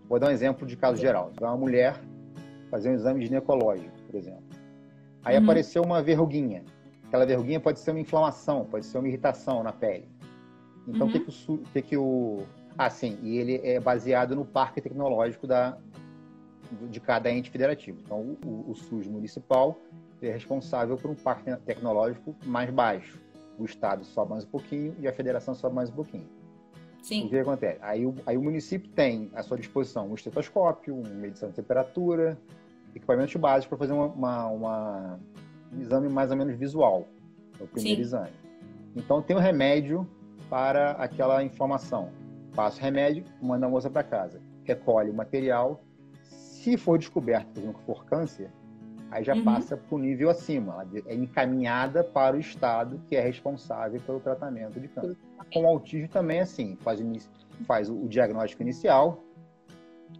Vou 0.09 0.19
dar 0.19 0.29
um 0.29 0.33
exemplo 0.33 0.67
de 0.67 0.77
caso 0.77 1.01
geral. 1.01 1.31
Então, 1.35 1.49
uma 1.49 1.57
mulher 1.57 1.99
fazer 2.73 2.89
um 2.89 2.95
exame 2.95 3.23
ginecológico, 3.23 3.93
por 4.07 4.17
exemplo. 4.17 4.43
Aí 5.23 5.37
uhum. 5.37 5.45
apareceu 5.45 5.83
uma 5.83 6.03
verruguinha. 6.03 6.65
Aquela 7.07 7.27
verruguinha 7.27 7.61
pode 7.61 7.79
ser 7.79 7.91
uma 7.91 8.01
inflamação, 8.01 8.65
pode 8.65 8.87
ser 8.87 8.97
uma 8.97 9.07
irritação 9.07 9.63
na 9.63 9.73
pele. 9.73 10.09
Então, 10.89 11.07
o 11.07 11.11
uhum. 11.11 11.13
que, 11.13 11.21
que, 11.21 11.53
o, 11.53 11.59
que, 11.59 11.83
que 11.83 11.97
o. 11.99 12.43
Ah, 12.79 12.89
sim, 12.89 13.19
e 13.23 13.37
ele 13.37 13.61
é 13.63 13.79
baseado 13.79 14.35
no 14.35 14.47
parque 14.47 14.81
tecnológico 14.81 15.47
da, 15.47 15.77
de 16.89 16.99
cada 16.99 17.31
ente 17.31 17.51
federativo. 17.51 18.01
Então, 18.03 18.39
o, 18.43 18.71
o 18.71 18.75
SUS 18.75 19.07
municipal 19.07 19.79
é 20.23 20.31
responsável 20.31 20.97
por 20.97 21.11
um 21.11 21.15
parque 21.15 21.55
tecnológico 21.67 22.35
mais 22.47 22.71
baixo. 22.71 23.21
O 23.59 23.67
Estado 23.67 24.03
sobe 24.03 24.31
mais 24.31 24.45
um 24.45 24.49
pouquinho 24.49 24.97
e 24.99 25.07
a 25.07 25.13
federação 25.13 25.55
sobe 25.55 25.77
mais 25.77 25.91
um 25.91 25.95
pouquinho. 25.95 26.27
Sim. 27.03 27.27
O 27.27 27.29
que 27.29 27.39
acontece? 27.39 27.79
Aí 27.83 28.07
o, 28.07 28.15
aí 28.25 28.39
o 28.39 28.43
município 28.43 28.89
tem 28.93 29.31
à 29.35 29.43
sua 29.43 29.59
disposição 29.59 30.09
um 30.09 30.15
estetoscópio, 30.15 30.95
uma 30.95 31.09
medição 31.11 31.51
de 31.51 31.57
temperatura, 31.57 32.39
equipamentos 32.95 33.35
básicos 33.37 33.69
para 33.69 33.79
fazer 33.79 33.93
uma, 33.93 34.07
uma, 34.07 34.47
uma, 34.49 35.21
um 35.73 35.81
exame 35.81 36.09
mais 36.09 36.31
ou 36.31 36.37
menos 36.37 36.57
visual, 36.57 37.09
é 37.59 37.65
o 37.65 37.67
primeiro 37.67 37.97
Sim. 37.97 38.03
exame. 38.03 38.33
Então 38.95 39.23
tem 39.23 39.35
o 39.35 39.39
um 39.39 39.43
remédio 39.43 40.07
para 40.49 40.93
aquela 40.93 41.43
informação. 41.43 42.11
Passa 42.55 42.79
o 42.79 42.83
remédio, 42.83 43.25
manda 43.41 43.67
a 43.67 43.69
moça 43.69 43.89
para 43.89 44.03
casa. 44.03 44.41
Recolhe 44.65 45.11
o 45.11 45.15
material. 45.15 45.83
Se 46.23 46.77
for 46.77 46.99
descoberto, 46.99 47.49
por 47.49 47.61
exemplo, 47.61 47.81
que 47.81 47.87
for 47.87 48.05
câncer, 48.05 48.51
aí 49.11 49.25
já 49.25 49.35
uhum. 49.35 49.45
passa 49.45 49.77
para 49.77 49.95
o 49.95 49.99
nível 49.99 50.29
acima. 50.29 50.75
Ela 50.75 51.03
é 51.07 51.15
encaminhada 51.15 52.05
para 52.05 52.37
o 52.37 52.39
Estado 52.39 53.01
que 53.09 53.17
é 53.17 53.21
responsável 53.21 54.01
pelo 54.03 54.21
tratamento 54.21 54.79
de 54.79 54.89
câncer. 54.89 55.17
Com 55.53 55.65
o 55.65 55.67
autismo 55.67 56.09
também 56.09 56.39
é 56.39 56.43
assim, 56.43 56.77
faz, 56.77 57.01
faz 57.67 57.89
o 57.89 58.07
diagnóstico 58.07 58.63
inicial, 58.63 59.23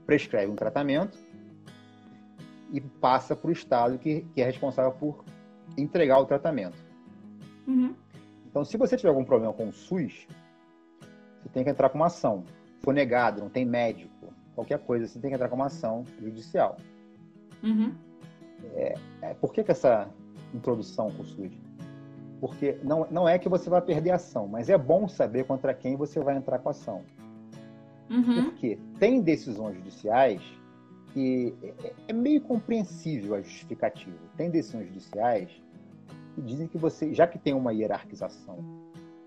prescreve 0.07 0.51
um 0.51 0.57
tratamento 0.57 1.19
e 2.73 2.81
passa 2.81 3.37
para 3.37 3.49
o 3.49 3.53
Estado 3.53 3.99
que, 3.99 4.23
que, 4.35 4.41
é 4.41 4.47
responsável 4.47 4.93
por 4.93 5.23
entregar 5.77 6.19
o 6.19 6.25
tratamento. 6.25 6.83
Uhum. 7.67 7.95
Então, 8.49 8.65
se 8.65 8.77
você 8.77 8.97
tiver 8.97 9.11
algum 9.11 9.25
problema 9.25 9.53
com 9.53 9.69
o 9.69 9.73
SUS, 9.73 10.27
você 11.43 11.49
tem 11.53 11.63
que 11.63 11.71
entrar 11.71 11.91
com 11.91 11.99
uma 11.99 12.07
ação. 12.07 12.45
For 12.81 12.93
negado, 12.93 13.41
não 13.41 13.49
tem 13.49 13.65
médico, 13.65 14.33
qualquer 14.55 14.79
coisa, 14.81 15.07
você 15.07 15.21
tem 15.21 15.31
que 15.31 15.35
entrar 15.35 15.49
com 15.49 15.55
uma 15.55 15.67
ação 15.67 16.05
judicial. 16.21 16.77
Uhum. 17.63 17.95
É, 18.75 18.95
é, 19.21 19.35
por 19.35 19.53
que, 19.53 19.63
que 19.63 19.71
essa 19.71 20.09
introdução 20.55 21.11
com 21.11 21.23
o 21.23 21.27
SUS? 21.27 21.53
Porque 22.41 22.79
não, 22.83 23.07
não 23.11 23.29
é 23.29 23.39
que 23.39 23.49
você 23.49 23.71
vai 23.71 23.81
perder 23.81 24.11
a 24.11 24.17
ação, 24.17 24.49
mas 24.49 24.69
é 24.69 24.77
bom 24.77 25.07
saber 25.07 25.45
contra 25.45 25.73
quem 25.75 25.95
você 25.95 26.21
vai 26.21 26.37
entrar 26.37 26.59
com 26.59 26.69
a 26.69 26.73
ação. 26.73 27.03
Uhum. 28.11 28.45
Porque 28.45 28.79
tem 28.99 29.21
decisões 29.21 29.77
judiciais 29.77 30.43
que 31.13 31.55
é, 31.63 31.93
é 32.09 32.13
meio 32.13 32.41
compreensível 32.41 33.35
a 33.35 33.41
justificativa. 33.41 34.17
Tem 34.37 34.51
decisões 34.51 34.87
judiciais 34.89 35.51
que 36.35 36.43
dizem 36.43 36.67
que 36.67 36.79
você, 36.79 37.13
já 37.13 37.27
que 37.27 37.39
tem 37.39 37.55
uma 37.55 37.73
hierarquização, 37.73 38.59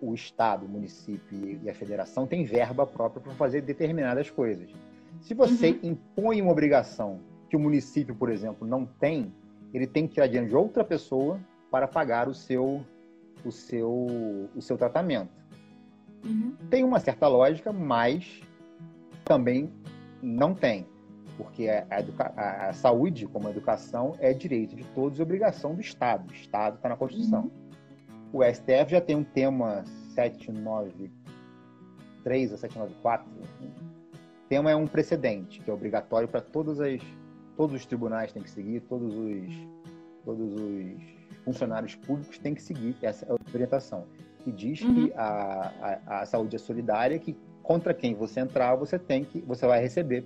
o 0.02 0.14
Estado, 0.14 0.66
o 0.66 0.70
município 0.70 1.60
e 1.64 1.70
a 1.70 1.74
federação 1.74 2.28
têm 2.28 2.44
verba 2.44 2.86
própria 2.86 3.22
para 3.22 3.34
fazer 3.34 3.62
determinadas 3.62 4.30
coisas. 4.30 4.70
Se 5.22 5.34
você 5.34 5.72
uhum. 5.72 5.80
impõe 5.92 6.42
uma 6.42 6.52
obrigação 6.52 7.20
que 7.50 7.56
o 7.56 7.60
município, 7.60 8.14
por 8.14 8.30
exemplo, 8.30 8.68
não 8.68 8.86
tem, 8.86 9.34
ele 9.74 9.88
tem 9.88 10.08
que 10.08 10.16
tirar 10.16 10.28
dinheiro 10.28 10.50
de 10.50 10.56
outra 10.56 10.84
pessoa 10.84 11.40
para 11.72 11.88
pagar 11.88 12.28
o 12.28 12.34
seu 12.34 12.84
o 13.44 13.52
seu, 13.52 14.08
o 14.56 14.62
seu 14.62 14.78
tratamento. 14.78 15.30
Uhum. 16.26 16.56
Tem 16.70 16.84
uma 16.84 17.00
certa 17.00 17.28
lógica, 17.28 17.72
mas 17.72 18.42
também 19.24 19.72
não 20.22 20.56
tem. 20.56 20.88
Porque 21.38 21.68
a, 21.68 21.86
a, 22.36 22.70
a, 22.70 22.74
saúde, 22.74 23.28
como 23.28 23.48
a 23.48 23.52
educação, 23.52 24.16
é 24.20 24.34
direito 24.34 24.76
de 24.76 24.84
todos 24.86 25.20
e 25.20 25.22
obrigação 25.22 25.76
do 25.76 25.82
Estado. 25.82 26.28
O 26.30 26.34
Estado 26.34 26.78
está 26.78 26.90
na 26.90 26.96
Constituição. 26.96 27.44
Uhum. 27.44 27.52
O 28.34 28.44
STF 28.44 28.90
já 28.92 29.02
tem 29.02 29.16
um 29.16 29.24
tema 29.24 29.84
793 30.14 32.52
ou 32.52 32.58
794. 32.58 33.28
O 33.28 33.34
tema 34.48 34.72
é 34.72 34.76
um 34.76 34.88
precedente, 34.88 35.60
que 35.60 35.70
é 35.70 35.74
obrigatório 35.74 36.28
para 36.28 36.42
todas 36.42 36.80
as 36.80 37.00
todos 37.56 37.76
os 37.76 37.86
tribunais 37.86 38.34
têm 38.34 38.42
que 38.44 38.50
seguir, 38.50 38.82
todos 38.82 39.16
os 39.16 39.56
todos 40.26 40.60
os 40.60 41.16
funcionários 41.46 41.96
públicos 41.96 42.38
têm 42.40 42.56
que 42.56 42.62
seguir 42.62 42.98
essa 43.02 43.26
orientação, 43.54 44.06
que 44.44 44.52
diz 44.52 44.82
uhum. 44.82 44.94
que 44.94 45.14
a, 45.14 46.00
a, 46.06 46.22
a, 46.22 46.26
saúde 46.26 46.56
é 46.56 46.60
solidária, 46.60 47.20
que 47.20 47.38
contra 47.62 47.94
quem 47.94 48.16
você 48.16 48.40
entrar, 48.40 48.76
você 48.76 48.98
tem 48.98 49.24
que, 49.24 49.42
você 49.42 49.68
vai 49.68 49.80
receber 49.80 50.26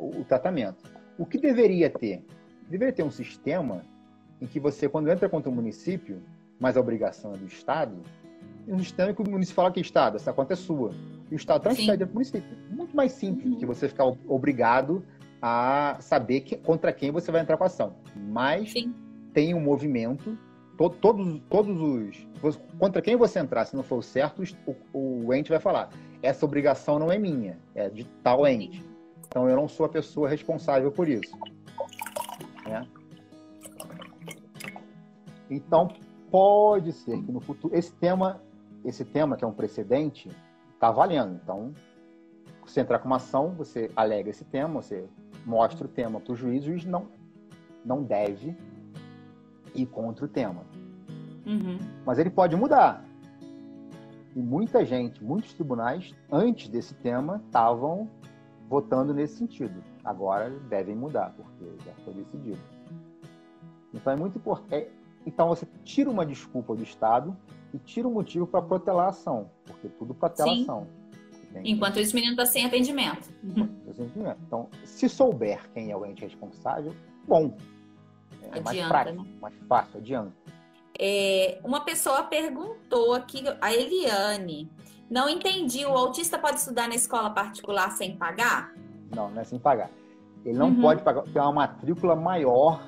o, 0.00 0.20
o 0.20 0.24
tratamento. 0.24 0.84
O 1.18 1.26
que 1.26 1.38
deveria 1.38 1.90
ter? 1.90 2.24
Deveria 2.68 2.92
ter 2.92 3.02
um 3.02 3.10
sistema 3.10 3.82
em 4.40 4.46
que 4.46 4.58
você, 4.58 4.88
quando 4.88 5.10
entra 5.10 5.28
contra 5.28 5.50
o 5.50 5.54
município, 5.54 6.22
mas 6.58 6.76
a 6.76 6.80
obrigação 6.80 7.34
é 7.34 7.36
do 7.36 7.46
Estado, 7.46 7.96
um 8.66 8.78
sistema 8.78 9.12
que 9.12 9.20
o 9.20 9.28
município 9.28 9.56
fala 9.56 9.70
que 9.70 9.80
Estado, 9.80 10.16
essa 10.16 10.32
conta 10.32 10.52
é 10.52 10.56
sua. 10.56 10.92
E 11.30 11.34
o 11.34 11.36
Estado 11.36 11.62
transfere 11.62 11.98
para 11.98 12.10
o 12.10 12.14
município. 12.14 12.56
Muito 12.70 12.96
mais 12.96 13.12
simples 13.12 13.52
uhum. 13.52 13.58
que 13.58 13.66
você 13.66 13.88
ficar 13.88 14.04
obrigado 14.28 15.04
a 15.42 15.96
saber 16.00 16.40
que, 16.40 16.56
contra 16.56 16.92
quem 16.92 17.10
você 17.10 17.30
vai 17.30 17.40
entrar 17.40 17.56
com 17.56 17.64
a 17.64 17.66
ação. 17.66 17.94
Mas 18.16 18.72
Sim 18.72 18.94
tem 19.32 19.54
um 19.54 19.60
movimento, 19.60 20.38
to, 20.76 20.90
todos, 20.90 21.40
todos 21.48 21.80
os. 21.80 22.58
Contra 22.78 23.02
quem 23.02 23.16
você 23.16 23.38
entrar, 23.38 23.64
se 23.64 23.76
não 23.76 23.82
for 23.82 23.98
o 23.98 24.02
certo, 24.02 24.42
o, 24.66 25.26
o 25.26 25.34
ente 25.34 25.50
vai 25.50 25.60
falar: 25.60 25.90
essa 26.22 26.44
obrigação 26.44 26.98
não 26.98 27.10
é 27.10 27.18
minha, 27.18 27.58
é 27.74 27.88
de 27.88 28.04
tal 28.22 28.46
ente. 28.46 28.84
Então 29.30 29.48
eu 29.48 29.54
não 29.54 29.68
sou 29.68 29.86
a 29.86 29.88
pessoa 29.88 30.28
responsável 30.28 30.90
por 30.90 31.08
isso. 31.08 31.38
Né? 32.66 32.84
Então 35.48 35.88
pode 36.32 36.92
ser 36.92 37.22
que 37.22 37.30
no 37.30 37.40
futuro 37.40 37.74
esse 37.74 37.92
tema, 37.92 38.42
esse 38.84 39.04
tema 39.04 39.36
que 39.36 39.44
é 39.44 39.46
um 39.46 39.52
precedente, 39.52 40.28
está 40.74 40.90
valendo. 40.90 41.38
Então, 41.42 41.72
você 42.66 42.80
entrar 42.80 42.98
com 42.98 43.06
uma 43.06 43.16
ação, 43.16 43.50
você 43.50 43.88
alega 43.94 44.30
esse 44.30 44.44
tema, 44.44 44.82
você 44.82 45.08
mostra 45.46 45.86
o 45.86 45.88
tema 45.88 46.20
para 46.20 46.32
o 46.32 46.36
juiz, 46.36 46.64
o 46.64 46.66
juiz 46.66 46.84
não 46.84 47.06
não 47.84 48.02
deve 48.02 48.56
ir 49.74 49.86
contra 49.86 50.24
o 50.24 50.28
tema. 50.28 50.66
Uhum. 51.46 51.78
Mas 52.04 52.18
ele 52.18 52.30
pode 52.30 52.56
mudar. 52.56 53.04
E 54.34 54.40
muita 54.40 54.84
gente, 54.84 55.22
muitos 55.24 55.54
tribunais, 55.54 56.14
antes 56.30 56.68
desse 56.68 56.94
tema, 56.94 57.40
estavam 57.46 58.08
votando 58.70 59.12
nesse 59.12 59.36
sentido. 59.36 59.82
Agora 60.04 60.48
devem 60.68 60.94
mudar, 60.94 61.34
porque 61.36 61.84
já 61.84 61.92
foi 62.04 62.14
decidido. 62.14 62.60
Então 63.92 64.12
é 64.12 64.16
muito 64.16 64.38
importante. 64.38 64.72
É, 64.72 64.88
então 65.26 65.48
você 65.48 65.66
tira 65.82 66.08
uma 66.08 66.24
desculpa 66.24 66.76
do 66.76 66.84
Estado 66.84 67.36
e 67.74 67.78
tira 67.78 68.06
um 68.06 68.12
motivo 68.12 68.46
para 68.46 68.62
protelar 68.62 69.06
a 69.06 69.08
ação, 69.08 69.50
porque 69.64 69.88
tudo 69.88 70.14
protela 70.14 70.52
a 70.52 70.62
ação. 70.62 70.86
Enquanto 71.64 71.96
o 71.96 72.14
menino 72.14 72.34
está 72.34 72.46
sem 72.46 72.64
atendimento. 72.64 73.28
Então, 74.46 74.68
se 74.84 75.08
souber 75.08 75.68
quem 75.72 75.90
é 75.90 75.96
o 75.96 76.06
ente 76.06 76.22
responsável, 76.22 76.94
bom, 77.26 77.56
é 78.40 78.58
adianta, 78.58 78.62
mais 78.62 78.88
prático, 78.88 79.22
né? 79.22 79.28
mais 79.40 79.54
fácil, 79.68 79.98
adianta. 79.98 80.32
É, 80.96 81.58
uma 81.64 81.80
pessoa 81.80 82.22
perguntou 82.22 83.14
aqui, 83.14 83.42
a 83.60 83.74
Eliane, 83.74 84.70
não 85.10 85.28
entendi, 85.28 85.84
o 85.84 85.90
autista 85.90 86.38
pode 86.38 86.60
estudar 86.60 86.88
na 86.88 86.94
escola 86.94 87.30
particular 87.30 87.90
sem 87.90 88.16
pagar? 88.16 88.72
Não, 89.14 89.28
não 89.28 89.42
é 89.42 89.44
sem 89.44 89.58
pagar. 89.58 89.90
Ele 90.44 90.56
não 90.56 90.68
uhum. 90.68 90.80
pode 90.80 91.02
pagar, 91.02 91.22
tem 91.24 91.42
uma 91.42 91.52
matrícula 91.52 92.14
maior 92.14 92.80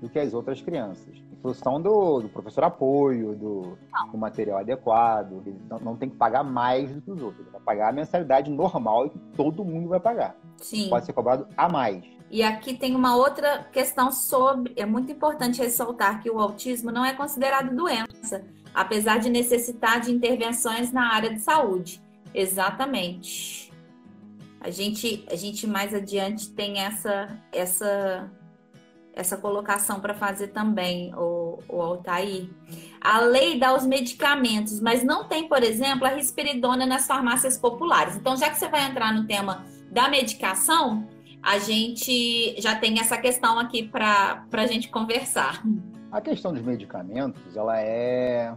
do 0.00 0.08
que 0.08 0.18
as 0.18 0.32
outras 0.32 0.62
crianças. 0.62 1.16
Em 1.16 1.36
função 1.42 1.80
do, 1.80 2.20
do 2.20 2.28
professor 2.28 2.64
apoio, 2.64 3.34
do, 3.34 3.76
do 4.12 4.16
material 4.16 4.58
adequado. 4.58 5.42
Ele 5.44 5.60
não, 5.68 5.78
não, 5.80 5.96
tem 5.96 6.08
que 6.08 6.16
pagar 6.16 6.44
mais 6.44 6.92
do 6.92 7.02
que 7.02 7.10
os 7.10 7.20
outros. 7.20 7.40
Ele 7.40 7.50
vai 7.50 7.60
pagar 7.60 7.88
a 7.88 7.92
mensalidade 7.92 8.50
normal 8.50 9.10
que 9.10 9.18
todo 9.36 9.64
mundo 9.64 9.88
vai 9.88 10.00
pagar. 10.00 10.36
Sim. 10.58 10.88
Pode 10.88 11.04
ser 11.04 11.12
cobrado 11.12 11.46
a 11.56 11.68
mais. 11.68 12.04
E 12.30 12.42
aqui 12.42 12.74
tem 12.74 12.94
uma 12.94 13.16
outra 13.16 13.64
questão 13.64 14.10
sobre. 14.10 14.72
É 14.76 14.86
muito 14.86 15.10
importante 15.12 15.60
ressaltar 15.60 16.22
que 16.22 16.30
o 16.30 16.40
autismo 16.40 16.90
não 16.90 17.04
é 17.04 17.12
considerado 17.12 17.74
doença, 17.74 18.44
apesar 18.74 19.18
de 19.18 19.30
necessitar 19.30 20.00
de 20.00 20.10
intervenções 20.10 20.92
na 20.92 21.14
área 21.14 21.32
de 21.32 21.40
saúde. 21.40 22.02
Exatamente. 22.34 23.72
A 24.60 24.70
gente, 24.70 25.24
a 25.30 25.36
gente 25.36 25.66
mais 25.66 25.94
adiante 25.94 26.50
tem 26.50 26.78
essa, 26.78 27.28
essa, 27.52 28.30
essa 29.12 29.36
colocação 29.36 30.00
para 30.00 30.14
fazer 30.14 30.48
também, 30.48 31.14
o, 31.14 31.58
o 31.68 31.80
Altair. 31.80 32.48
A 33.00 33.20
lei 33.20 33.58
dá 33.58 33.74
os 33.76 33.86
medicamentos, 33.86 34.80
mas 34.80 35.04
não 35.04 35.24
tem, 35.24 35.46
por 35.48 35.62
exemplo, 35.62 36.06
a 36.06 36.10
risperidona 36.10 36.86
nas 36.86 37.06
farmácias 37.06 37.58
populares. 37.58 38.16
Então, 38.16 38.36
já 38.36 38.50
que 38.50 38.58
você 38.58 38.68
vai 38.68 38.88
entrar 38.88 39.12
no 39.12 39.26
tema 39.26 39.64
da 39.90 40.08
medicação, 40.08 41.06
a 41.44 41.58
gente 41.58 42.60
já 42.60 42.74
tem 42.74 42.98
essa 42.98 43.18
questão 43.18 43.58
aqui 43.58 43.86
para 43.86 44.46
a 44.50 44.66
gente 44.66 44.88
conversar. 44.88 45.62
A 46.10 46.20
questão 46.20 46.52
dos 46.52 46.62
medicamentos, 46.62 47.56
ela 47.56 47.80
é 47.80 48.54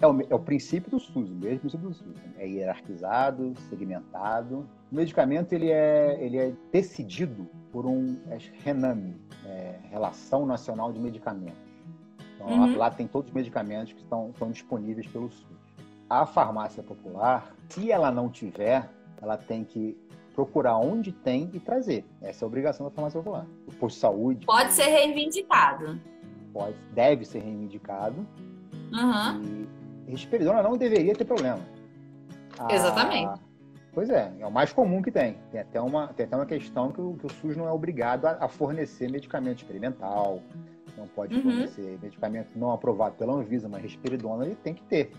é 0.00 0.06
o, 0.06 0.20
é 0.20 0.34
o, 0.34 0.38
princípio 0.38 0.90
do 0.90 0.98
SUS, 0.98 1.30
o 1.30 1.34
mesmo 1.34 1.60
princípio 1.60 1.88
do 1.88 1.94
SUS. 1.94 2.16
É 2.36 2.48
hierarquizado, 2.48 3.54
segmentado. 3.68 4.66
O 4.90 4.94
medicamento 4.94 5.52
ele 5.52 5.70
é, 5.70 6.18
ele 6.20 6.38
é 6.38 6.52
decidido 6.72 7.48
por 7.70 7.86
um 7.86 8.18
é, 8.28 8.38
RENAME, 8.64 9.14
é, 9.46 9.78
Relação 9.90 10.44
Nacional 10.44 10.92
de 10.92 10.98
Medicamentos. 10.98 11.60
Então, 12.34 12.48
uhum. 12.48 12.72
lá, 12.72 12.88
lá, 12.88 12.90
tem 12.90 13.06
todos 13.06 13.28
os 13.28 13.34
medicamentos 13.34 13.92
que 13.92 14.00
estão, 14.00 14.30
estão 14.30 14.50
disponíveis 14.50 15.06
pelo 15.06 15.30
SUS. 15.30 15.46
A 16.10 16.26
farmácia 16.26 16.82
popular, 16.82 17.54
se 17.68 17.92
ela 17.92 18.10
não 18.10 18.28
tiver, 18.28 18.90
ela 19.20 19.36
tem 19.36 19.62
que 19.62 19.96
procurar 20.34 20.78
onde 20.78 21.12
tem 21.12 21.50
e 21.52 21.60
trazer. 21.60 22.04
Essa 22.20 22.44
é 22.44 22.46
a 22.46 22.48
obrigação 22.48 22.86
da 22.86 22.90
farmácia 22.90 23.20
popular. 23.20 23.46
O 23.66 23.74
posto 23.74 23.96
de 23.96 24.00
saúde. 24.00 24.46
Pode 24.46 24.72
ser 24.72 24.84
reivindicado. 24.84 26.00
Pode, 26.52 26.76
deve 26.92 27.24
ser 27.24 27.40
reivindicado. 27.40 28.26
Uhum. 28.92 29.66
E 30.06 30.10
risperidona 30.10 30.62
não 30.62 30.76
deveria 30.76 31.14
ter 31.14 31.24
problema. 31.24 31.60
Exatamente. 32.70 33.40
Pois 33.94 34.08
é, 34.08 34.32
é 34.40 34.46
o 34.46 34.50
mais 34.50 34.72
comum 34.72 35.02
que 35.02 35.10
tem. 35.10 35.36
Tem 35.50 35.60
até 35.60 35.80
uma, 35.80 36.08
tem 36.08 36.24
até 36.24 36.36
uma 36.36 36.46
questão 36.46 36.90
que 36.90 37.00
o, 37.00 37.14
que 37.14 37.26
o 37.26 37.30
SUS 37.30 37.56
não 37.56 37.68
é 37.68 37.72
obrigado 37.72 38.26
a, 38.26 38.44
a 38.44 38.48
fornecer 38.48 39.10
medicamento 39.10 39.58
experimental, 39.58 40.40
não 40.96 41.06
pode 41.08 41.34
uhum. 41.34 41.42
fornecer 41.42 41.98
medicamento 42.02 42.50
não 42.56 42.72
aprovado 42.72 43.16
pela 43.16 43.34
Anvisa, 43.34 43.68
mas 43.68 43.82
risperidona 43.82 44.46
ele 44.46 44.54
tem 44.54 44.72
que 44.72 44.82
ter. 44.84 45.12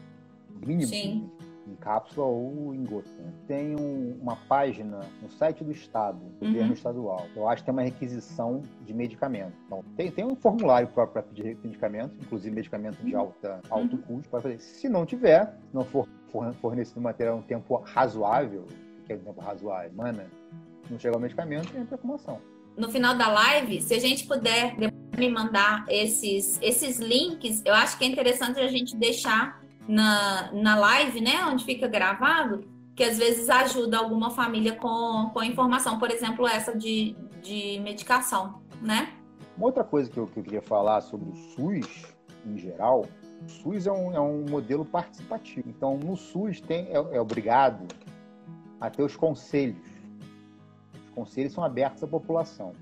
Mínimo. 0.66 0.88
Sim 0.88 1.30
em 1.68 1.76
cápsula 1.76 2.26
ou 2.26 2.74
em 2.74 2.84
gota. 2.84 3.10
Tem 3.48 3.76
um, 3.76 4.18
uma 4.22 4.36
página 4.36 5.02
no 5.22 5.30
site 5.30 5.64
do 5.64 5.72
Estado, 5.72 6.20
do 6.40 6.46
governo 6.46 6.68
uhum. 6.68 6.74
estadual. 6.74 7.28
Eu 7.36 7.48
acho 7.48 7.62
que 7.62 7.66
tem 7.66 7.74
uma 7.74 7.84
requisição 7.84 8.62
de 8.86 8.94
medicamento. 8.94 9.54
Então, 9.66 9.84
tem, 9.96 10.12
tem 10.12 10.26
um 10.26 10.36
formulário 10.36 10.88
para 10.88 11.24
pedir 11.24 11.58
medicamento, 11.64 12.16
inclusive 12.22 12.54
medicamento 12.54 12.98
de 13.04 13.16
alta, 13.16 13.62
alto 13.70 13.96
uhum. 13.96 14.02
custo. 14.02 14.30
Pode 14.30 14.44
fazer. 14.44 14.60
Se 14.60 14.90
não 14.90 15.06
tiver, 15.06 15.46
se 15.70 15.76
não 15.76 15.84
for 15.84 16.08
fornecido 16.62 17.00
material 17.00 17.38
em 17.38 17.40
um 17.40 17.44
tempo 17.44 17.76
razoável, 17.78 18.66
que 19.06 19.14
é 19.14 19.16
um 19.16 19.20
tempo 19.20 19.42
razoável, 19.42 19.92
mana, 19.94 20.26
não 20.90 20.98
chegar 20.98 21.18
o 21.18 21.20
medicamento, 21.20 21.76
entra 21.78 21.98
com 21.98 22.08
uma 22.08 22.16
ação. 22.16 22.40
No 22.76 22.90
final 22.90 23.16
da 23.16 23.28
live, 23.28 23.82
se 23.82 23.94
a 23.94 24.00
gente 24.00 24.26
puder 24.26 24.76
me 25.18 25.30
mandar 25.30 25.86
esses, 25.88 26.60
esses 26.62 27.00
links, 27.00 27.62
eu 27.64 27.74
acho 27.74 27.98
que 27.98 28.04
é 28.04 28.08
interessante 28.08 28.60
a 28.60 28.68
gente 28.68 28.96
deixar 28.98 29.63
na, 29.88 30.52
na 30.54 30.76
live, 30.76 31.22
né, 31.22 31.46
onde 31.46 31.66
fica 31.66 31.88
gravado, 31.88 32.64
que 32.96 33.04
às 33.04 33.18
vezes 33.18 33.50
ajuda 33.50 33.98
alguma 33.98 34.30
família 34.32 34.76
com, 34.76 35.30
com 35.34 35.44
informação, 35.44 35.98
por 35.98 36.12
exemplo, 36.12 36.48
essa 36.48 36.78
de, 36.78 37.16
de 37.42 37.80
medicação, 37.80 38.62
né? 38.82 39.14
Uma 39.58 39.68
outra 39.68 39.84
coisa 39.84 40.10
que 40.10 40.18
eu, 40.18 40.28
que 40.28 40.40
eu 40.40 40.44
queria 40.44 40.62
falar 40.62 41.02
sobre 41.02 41.30
o 41.30 41.36
SUS 41.36 42.14
em 42.46 42.58
geral, 42.58 43.06
o 43.42 43.50
SUS 43.50 43.88
é 43.88 43.92
um, 43.92 44.14
é 44.14 44.20
um 44.20 44.46
modelo 44.50 44.86
participativo. 44.86 45.70
Então, 45.70 45.98
no 45.98 46.16
SUS 46.16 46.62
tem, 46.62 46.88
é, 46.88 46.94
é 46.94 47.22
obrigado 47.22 47.88
a 48.80 48.90
ter 48.90 49.04
os 49.04 49.16
conselhos. 49.16 49.78
Os 51.08 51.10
conselhos 51.16 51.54
são 51.54 51.64
abertos 51.64 52.04
à 52.04 52.08
população. 52.08 52.74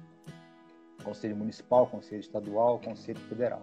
Conselho 1.04 1.36
municipal, 1.36 1.88
conselho 1.88 2.20
estadual, 2.20 2.80
conselho 2.80 3.20
federal. 3.22 3.62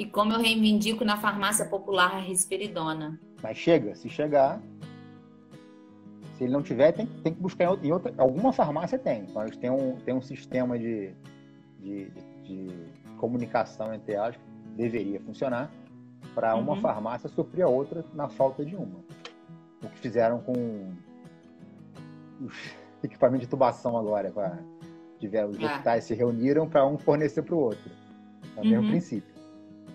E 0.00 0.06
como 0.06 0.32
eu 0.32 0.40
reivindico 0.40 1.04
na 1.04 1.18
farmácia 1.18 1.66
popular 1.66 2.14
a 2.14 2.20
risperidona. 2.20 3.20
Mas 3.42 3.58
chega, 3.58 3.94
se 3.94 4.08
chegar, 4.08 4.58
se 6.38 6.44
ele 6.44 6.54
não 6.54 6.62
tiver, 6.62 6.92
tem, 6.92 7.04
tem 7.04 7.34
que 7.34 7.38
buscar 7.38 7.76
em 7.84 7.92
outra. 7.92 8.14
Alguma 8.16 8.50
farmácia 8.50 8.98
tem. 8.98 9.24
Então, 9.24 9.42
eles 9.42 9.58
têm 9.58 9.68
um, 9.68 9.96
tem 9.96 10.14
um 10.14 10.22
sistema 10.22 10.78
de, 10.78 11.12
de, 11.78 12.10
de, 12.44 12.70
comunicação 13.18 13.92
entre 13.92 14.14
elas 14.14 14.36
que 14.36 14.42
deveria 14.74 15.20
funcionar 15.20 15.70
para 16.34 16.56
uma 16.56 16.72
uhum. 16.72 16.80
farmácia 16.80 17.28
suprir 17.28 17.62
a 17.62 17.68
outra 17.68 18.02
na 18.14 18.26
falta 18.26 18.64
de 18.64 18.74
uma. 18.74 19.04
O 19.82 19.88
que 19.90 19.98
fizeram 19.98 20.40
com 20.40 20.94
os 22.40 22.54
equipamentos 23.04 23.42
de 23.42 23.50
tubação 23.50 23.98
agora. 23.98 24.30
Com 24.30 24.40
a, 24.40 24.56
tiveram, 25.18 25.50
os 25.50 25.62
ah. 25.62 25.66
hospitais 25.66 26.04
se 26.04 26.14
reuniram 26.14 26.66
para 26.66 26.86
um 26.86 26.96
fornecer 26.96 27.42
para 27.42 27.54
o 27.54 27.58
outro. 27.58 27.90
É 28.56 28.60
o 28.60 28.64
uhum. 28.64 28.70
mesmo 28.70 28.88
princípio. 28.88 29.29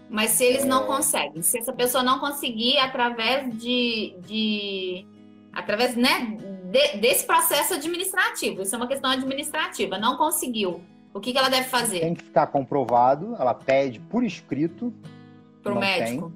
Mas 0.09 0.31
se 0.31 0.43
eles 0.43 0.65
não 0.65 0.85
conseguem, 0.85 1.41
se 1.41 1.57
essa 1.57 1.73
pessoa 1.73 2.03
não 2.03 2.19
conseguir 2.19 2.77
através 2.77 3.57
de, 3.57 4.15
de 4.25 5.05
através 5.51 5.95
né, 5.95 6.37
de, 6.71 6.97
desse 6.97 7.25
processo 7.25 7.73
administrativo, 7.73 8.61
isso 8.61 8.75
é 8.75 8.77
uma 8.77 8.87
questão 8.87 9.09
administrativa, 9.09 9.97
não 9.97 10.15
conseguiu, 10.15 10.81
o 11.13 11.19
que, 11.19 11.31
que 11.31 11.37
ela 11.37 11.49
deve 11.49 11.67
fazer? 11.69 12.01
Tem 12.01 12.13
que 12.13 12.23
ficar 12.23 12.47
comprovado, 12.47 13.35
ela 13.39 13.53
pede 13.53 13.99
por 13.99 14.23
escrito. 14.23 14.93
Para 15.63 15.73
o 15.73 15.79
médico? 15.79 16.31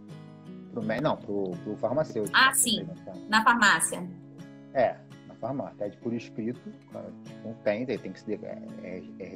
Pro, 0.74 0.82
não, 0.82 1.18
para 1.18 1.32
o 1.32 1.78
farmacêutico. 1.80 2.36
Ah, 2.36 2.54
sim, 2.54 2.88
na 3.28 3.44
farmácia. 3.44 4.08
É, 4.74 4.96
farmácia, 5.40 5.76
pede 5.78 5.98
por 5.98 6.14
escrito, 6.14 6.62
não 7.44 7.54
tem, 7.64 7.86
tem 7.86 7.98
que 7.98 8.20
se, 8.20 8.34
é, 8.34 8.58
é, 8.84 9.04
é, 9.20 9.36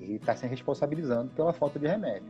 ele 0.00 0.14
está 0.14 0.34
se 0.34 0.46
responsabilizando 0.46 1.30
pela 1.34 1.52
falta 1.52 1.78
de 1.78 1.86
remédio. 1.86 2.28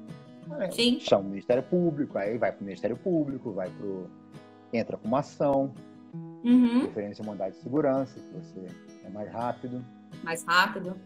Aí, 0.50 0.72
Sim. 0.72 1.00
Chama 1.00 1.24
o 1.24 1.28
Ministério 1.28 1.62
Público, 1.62 2.18
aí 2.18 2.36
vai 2.38 2.52
para 2.52 2.60
o 2.60 2.64
Ministério 2.64 2.96
Público, 2.96 3.52
vai 3.52 3.70
pro, 3.70 4.10
entra 4.72 4.96
com 4.96 5.08
uma 5.08 5.20
ação, 5.20 5.72
uhum. 6.44 6.82
referência 6.82 7.22
a 7.22 7.26
mandado 7.26 7.52
de 7.52 7.58
segurança, 7.58 8.18
que 8.18 8.34
você 8.34 8.66
é 9.04 9.08
mais 9.08 9.30
rápido. 9.32 9.84
Mais 10.22 10.44
rápido. 10.44 10.96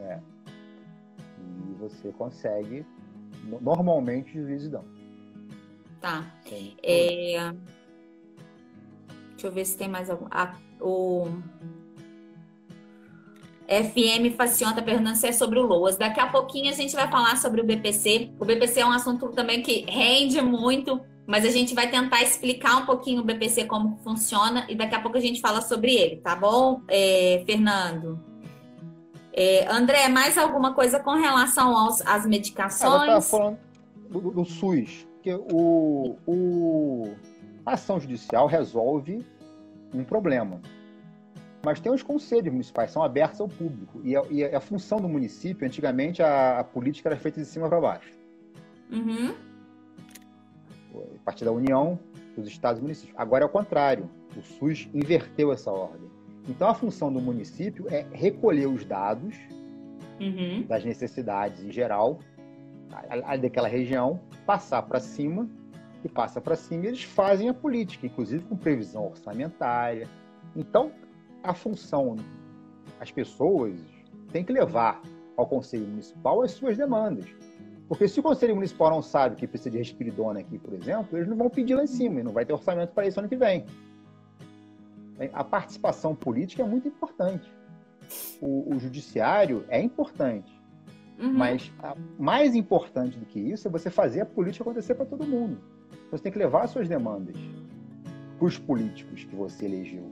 É. 0.00 0.20
E 1.68 1.74
você 1.78 2.12
consegue, 2.12 2.86
normalmente, 3.60 4.38
os 4.38 4.46
juízes 4.46 4.68
dão. 4.68 4.84
Tá. 6.00 6.24
É... 6.82 7.52
Deixa 9.30 9.46
eu 9.46 9.52
ver 9.52 9.64
se 9.64 9.76
tem 9.76 9.88
mais 9.88 10.10
algum. 10.10 10.26
Ah, 10.30 10.54
o 10.80 11.26
FM 13.70 14.34
Facion 14.36 14.70
está 14.70 14.82
perguntando 14.82 15.16
se 15.16 15.28
é 15.28 15.32
sobre 15.32 15.60
o 15.60 15.66
LOAS. 15.66 15.96
Daqui 15.96 16.18
a 16.18 16.26
pouquinho 16.26 16.68
a 16.70 16.74
gente 16.74 16.94
vai 16.94 17.08
falar 17.08 17.36
sobre 17.36 17.60
o 17.60 17.64
BPC. 17.64 18.32
O 18.40 18.44
BPC 18.44 18.80
é 18.80 18.86
um 18.86 18.90
assunto 18.90 19.28
também 19.28 19.62
que 19.62 19.84
rende 19.88 20.42
muito, 20.42 21.00
mas 21.24 21.44
a 21.44 21.50
gente 21.50 21.72
vai 21.72 21.88
tentar 21.88 22.20
explicar 22.20 22.78
um 22.78 22.84
pouquinho 22.84 23.20
o 23.20 23.24
BPC 23.24 23.66
como 23.66 23.96
funciona 24.02 24.66
e 24.68 24.74
daqui 24.74 24.96
a 24.96 25.00
pouco 25.00 25.16
a 25.16 25.20
gente 25.20 25.40
fala 25.40 25.60
sobre 25.60 25.94
ele, 25.94 26.16
tá 26.16 26.34
bom, 26.34 26.82
é, 26.88 27.44
Fernando? 27.46 28.18
É, 29.32 29.70
André, 29.72 30.08
mais 30.08 30.36
alguma 30.36 30.74
coisa 30.74 30.98
com 30.98 31.12
relação 31.12 31.76
aos, 31.76 32.00
às 32.04 32.26
medicações? 32.26 33.08
Ela 33.08 33.20
falando 33.20 33.58
do, 34.08 34.32
do, 34.32 34.44
SUS, 34.44 35.06
que 35.22 35.32
o, 35.32 36.16
o, 36.26 37.14
a 37.64 37.74
ação 37.74 38.00
judicial 38.00 38.48
resolve 38.48 39.24
um 39.94 40.02
problema. 40.02 40.60
Mas 41.62 41.78
tem 41.78 41.92
os 41.92 42.02
conselhos 42.02 42.50
municipais, 42.50 42.90
são 42.90 43.02
abertos 43.02 43.40
ao 43.40 43.48
público. 43.48 44.00
E 44.02 44.16
a, 44.16 44.22
e 44.30 44.44
a 44.44 44.60
função 44.60 44.98
do 44.98 45.08
município, 45.08 45.66
antigamente, 45.66 46.22
a, 46.22 46.60
a, 46.60 46.64
política 46.64 47.10
era 47.10 47.16
feita 47.16 47.40
de 47.40 47.46
cima 47.46 47.68
para 47.68 47.80
baixo. 47.80 48.12
Uhum. 48.90 49.34
A 50.94 51.24
partir 51.24 51.44
da 51.44 51.52
União, 51.52 51.98
dos 52.36 52.48
estados 52.48 52.80
e 52.80 52.82
municípios. 52.82 53.14
Agora 53.18 53.44
é 53.44 53.46
o 53.46 53.50
contrário. 53.50 54.08
O 54.36 54.42
SUS 54.42 54.88
inverteu 54.94 55.52
essa 55.52 55.70
ordem. 55.70 56.08
Então, 56.48 56.68
a 56.68 56.74
função 56.74 57.12
do 57.12 57.20
município 57.20 57.86
é 57.88 58.06
recolher 58.12 58.66
os 58.66 58.84
dados 58.84 59.36
uhum. 60.18 60.64
das 60.66 60.84
necessidades 60.84 61.62
em 61.62 61.70
geral 61.70 62.18
daquela 63.40 63.68
região, 63.68 64.20
passar 64.44 64.82
para 64.82 64.98
cima 64.98 65.48
e 66.04 66.08
passa 66.08 66.40
para 66.40 66.56
cima, 66.56 66.84
e 66.84 66.88
eles 66.88 67.04
fazem 67.04 67.48
a 67.48 67.54
política, 67.54 68.06
inclusive 68.06 68.44
com 68.44 68.56
previsão 68.56 69.06
orçamentária. 69.06 70.08
Então, 70.56 70.90
a 71.42 71.54
função, 71.54 72.16
as 73.00 73.10
pessoas 73.10 73.78
têm 74.32 74.44
que 74.44 74.52
levar 74.52 75.00
ao 75.36 75.46
Conselho 75.46 75.86
Municipal 75.86 76.42
as 76.42 76.52
suas 76.52 76.76
demandas. 76.76 77.26
Porque 77.88 78.06
se 78.06 78.20
o 78.20 78.22
Conselho 78.22 78.54
Municipal 78.54 78.90
não 78.90 79.02
sabe 79.02 79.36
que 79.36 79.46
precisa 79.46 79.70
de 79.70 79.78
respiridona 79.78 80.40
aqui, 80.40 80.58
por 80.58 80.72
exemplo, 80.74 81.18
eles 81.18 81.28
não 81.28 81.36
vão 81.36 81.50
pedir 81.50 81.74
lá 81.74 81.82
em 81.82 81.88
cima 81.88 82.20
e 82.20 82.22
não 82.22 82.32
vai 82.32 82.44
ter 82.44 82.52
orçamento 82.52 82.92
para 82.92 83.06
isso 83.06 83.18
ano 83.18 83.28
que 83.28 83.36
vem. 83.36 83.66
A 85.32 85.42
participação 85.42 86.14
política 86.14 86.62
é 86.62 86.66
muito 86.66 86.86
importante. 86.86 87.52
O, 88.40 88.74
o 88.74 88.78
judiciário 88.78 89.64
é 89.68 89.80
importante. 89.80 90.50
Uhum. 91.18 91.32
Mas 91.32 91.72
mais 92.18 92.54
importante 92.54 93.18
do 93.18 93.26
que 93.26 93.38
isso 93.38 93.66
é 93.66 93.70
você 93.70 93.90
fazer 93.90 94.20
a 94.20 94.26
política 94.26 94.62
acontecer 94.62 94.94
para 94.94 95.04
todo 95.04 95.26
mundo. 95.26 95.60
Você 96.10 96.22
tem 96.22 96.32
que 96.32 96.38
levar 96.38 96.64
as 96.64 96.70
suas 96.70 96.88
demandas 96.88 97.36
para 98.38 98.46
os 98.46 98.56
políticos 98.56 99.24
que 99.24 99.34
você 99.34 99.66
elegeu. 99.66 100.10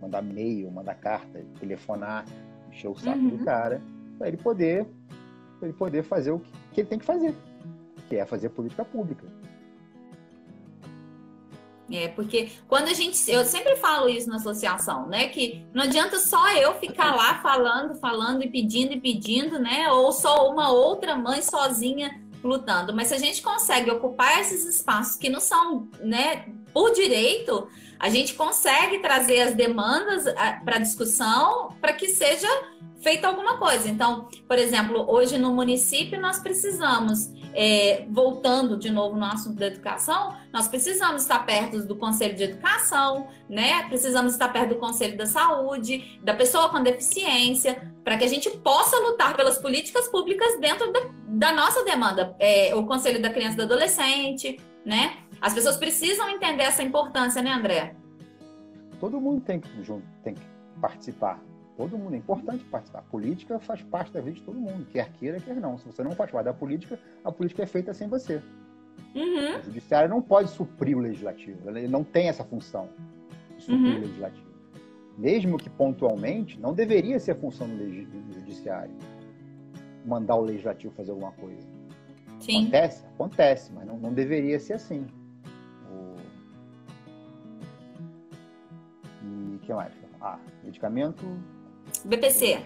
Mandar 0.00 0.22
e-mail, 0.22 0.70
mandar 0.70 0.94
carta, 0.94 1.44
telefonar, 1.58 2.24
encher 2.70 2.88
o 2.88 2.96
saco 2.96 3.18
uhum. 3.18 3.36
do 3.36 3.44
cara, 3.44 3.82
para 4.16 4.28
ele 4.28 4.36
poder, 4.36 4.86
ele 5.60 5.72
poder 5.72 6.02
fazer 6.02 6.30
o 6.30 6.38
que, 6.38 6.52
que 6.72 6.80
ele 6.80 6.88
tem 6.88 6.98
que 6.98 7.04
fazer, 7.04 7.34
que 8.08 8.16
é 8.16 8.24
fazer 8.24 8.48
política 8.50 8.84
pública. 8.84 9.26
É, 11.90 12.08
porque 12.08 12.50
quando 12.68 12.88
a 12.88 12.92
gente. 12.92 13.30
Eu 13.30 13.44
sempre 13.44 13.74
falo 13.76 14.08
isso 14.08 14.28
na 14.28 14.36
associação, 14.36 15.06
né? 15.06 15.28
Que 15.28 15.64
não 15.72 15.84
adianta 15.84 16.18
só 16.18 16.52
eu 16.54 16.74
ficar 16.74 17.14
lá 17.14 17.40
falando, 17.40 17.94
falando 17.94 18.42
e 18.42 18.50
pedindo 18.50 18.92
e 18.92 19.00
pedindo, 19.00 19.58
né? 19.58 19.90
Ou 19.90 20.12
só 20.12 20.50
uma 20.50 20.70
outra 20.70 21.16
mãe 21.16 21.40
sozinha 21.40 22.20
lutando. 22.44 22.94
Mas 22.94 23.08
se 23.08 23.14
a 23.14 23.18
gente 23.18 23.42
consegue 23.42 23.90
ocupar 23.90 24.40
esses 24.40 24.66
espaços 24.66 25.16
que 25.16 25.30
não 25.30 25.40
são, 25.40 25.88
né, 26.00 26.46
por 26.72 26.92
direito, 26.92 27.68
a 27.98 28.08
gente 28.08 28.34
consegue 28.34 29.00
trazer 29.00 29.40
as 29.40 29.54
demandas 29.54 30.24
para 30.64 30.78
discussão 30.78 31.74
para 31.80 31.92
que 31.92 32.08
seja 32.08 32.48
feita 33.00 33.28
alguma 33.28 33.58
coisa. 33.58 33.88
Então, 33.88 34.28
por 34.46 34.58
exemplo, 34.58 35.04
hoje 35.08 35.38
no 35.38 35.52
município 35.52 36.20
nós 36.20 36.38
precisamos, 36.38 37.32
é, 37.54 38.04
voltando 38.10 38.76
de 38.76 38.90
novo 38.90 39.16
no 39.16 39.24
assunto 39.24 39.56
da 39.56 39.66
educação, 39.66 40.34
nós 40.52 40.68
precisamos 40.68 41.22
estar 41.22 41.44
perto 41.44 41.80
do 41.86 41.96
Conselho 41.96 42.34
de 42.34 42.44
Educação, 42.44 43.28
né? 43.48 43.84
Precisamos 43.88 44.32
estar 44.32 44.48
perto 44.48 44.70
do 44.70 44.76
Conselho 44.76 45.16
da 45.16 45.26
Saúde, 45.26 46.18
da 46.22 46.34
pessoa 46.34 46.68
com 46.68 46.82
deficiência, 46.82 47.92
para 48.04 48.16
que 48.16 48.24
a 48.24 48.28
gente 48.28 48.50
possa 48.58 48.96
lutar 48.98 49.36
pelas 49.36 49.58
políticas 49.58 50.08
públicas 50.08 50.58
dentro 50.60 50.92
da, 50.92 51.00
da 51.26 51.52
nossa 51.52 51.84
demanda. 51.84 52.34
É, 52.38 52.74
o 52.74 52.84
Conselho 52.84 53.20
da 53.20 53.30
Criança 53.30 53.54
e 53.54 53.56
do 53.58 53.62
Adolescente, 53.62 54.58
né? 54.84 55.18
As 55.40 55.54
pessoas 55.54 55.76
precisam 55.76 56.28
entender 56.28 56.64
essa 56.64 56.82
importância, 56.82 57.42
né, 57.42 57.52
André? 57.52 57.94
Todo 59.00 59.20
mundo 59.20 59.40
tem 59.40 59.60
que, 59.60 59.68
tem 60.22 60.34
que 60.34 60.42
participar 60.80 61.40
Todo 61.78 61.96
mundo, 61.96 62.14
é 62.14 62.16
importante 62.16 62.64
participar. 62.64 62.98
A 62.98 63.02
política 63.02 63.60
faz 63.60 63.80
parte 63.82 64.12
da 64.12 64.20
vida 64.20 64.34
de 64.34 64.42
todo 64.42 64.58
mundo, 64.58 64.84
quer 64.90 65.12
queira, 65.12 65.38
quer 65.38 65.54
não. 65.54 65.78
Se 65.78 65.86
você 65.86 66.02
não 66.02 66.10
parte 66.10 66.32
da 66.32 66.52
política, 66.52 66.98
a 67.24 67.30
política 67.30 67.62
é 67.62 67.66
feita 67.66 67.94
sem 67.94 68.08
você. 68.08 68.42
Uhum. 69.14 69.60
O 69.60 69.62
judiciário 69.62 70.10
não 70.10 70.20
pode 70.20 70.50
suprir 70.50 70.98
o 70.98 71.00
legislativo, 71.00 71.70
ele 71.70 71.86
não 71.86 72.02
tem 72.02 72.28
essa 72.28 72.42
função 72.42 72.88
de 73.56 73.62
suprir 73.62 73.92
uhum. 73.92 73.96
o 73.96 74.00
legislativo. 74.00 74.48
Mesmo 75.16 75.56
que 75.56 75.70
pontualmente, 75.70 76.58
não 76.58 76.74
deveria 76.74 77.20
ser 77.20 77.30
a 77.30 77.34
função 77.36 77.68
do, 77.68 77.76
do 77.76 78.34
judiciário 78.34 78.96
mandar 80.04 80.34
o 80.34 80.40
legislativo 80.40 80.92
fazer 80.94 81.12
alguma 81.12 81.30
coisa. 81.30 81.64
Sim. 82.40 82.62
Acontece? 82.62 83.06
Acontece, 83.06 83.72
mas 83.72 83.86
não, 83.86 83.98
não 83.98 84.12
deveria 84.12 84.58
ser 84.60 84.74
assim. 84.74 85.06
O... 85.90 86.14
E 89.22 89.56
o 89.56 89.58
que 89.60 89.72
mais? 89.74 89.92
Ah, 90.20 90.38
medicamento 90.62 91.24
BPC. 92.04 92.60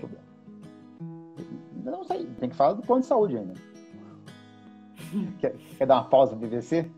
Não 1.85 2.05
sei, 2.05 2.27
tem 2.39 2.49
que 2.49 2.57
falar 2.57 2.75
do 2.75 2.83
plano 2.83 3.03
de 3.03 3.07
saúde 3.07 3.37
ainda. 3.37 3.55
quer, 5.41 5.57
quer 5.79 5.87
dar 5.87 5.97
uma 5.97 6.09
pausa 6.09 6.35
no 6.35 6.41
BPC? 6.41 6.91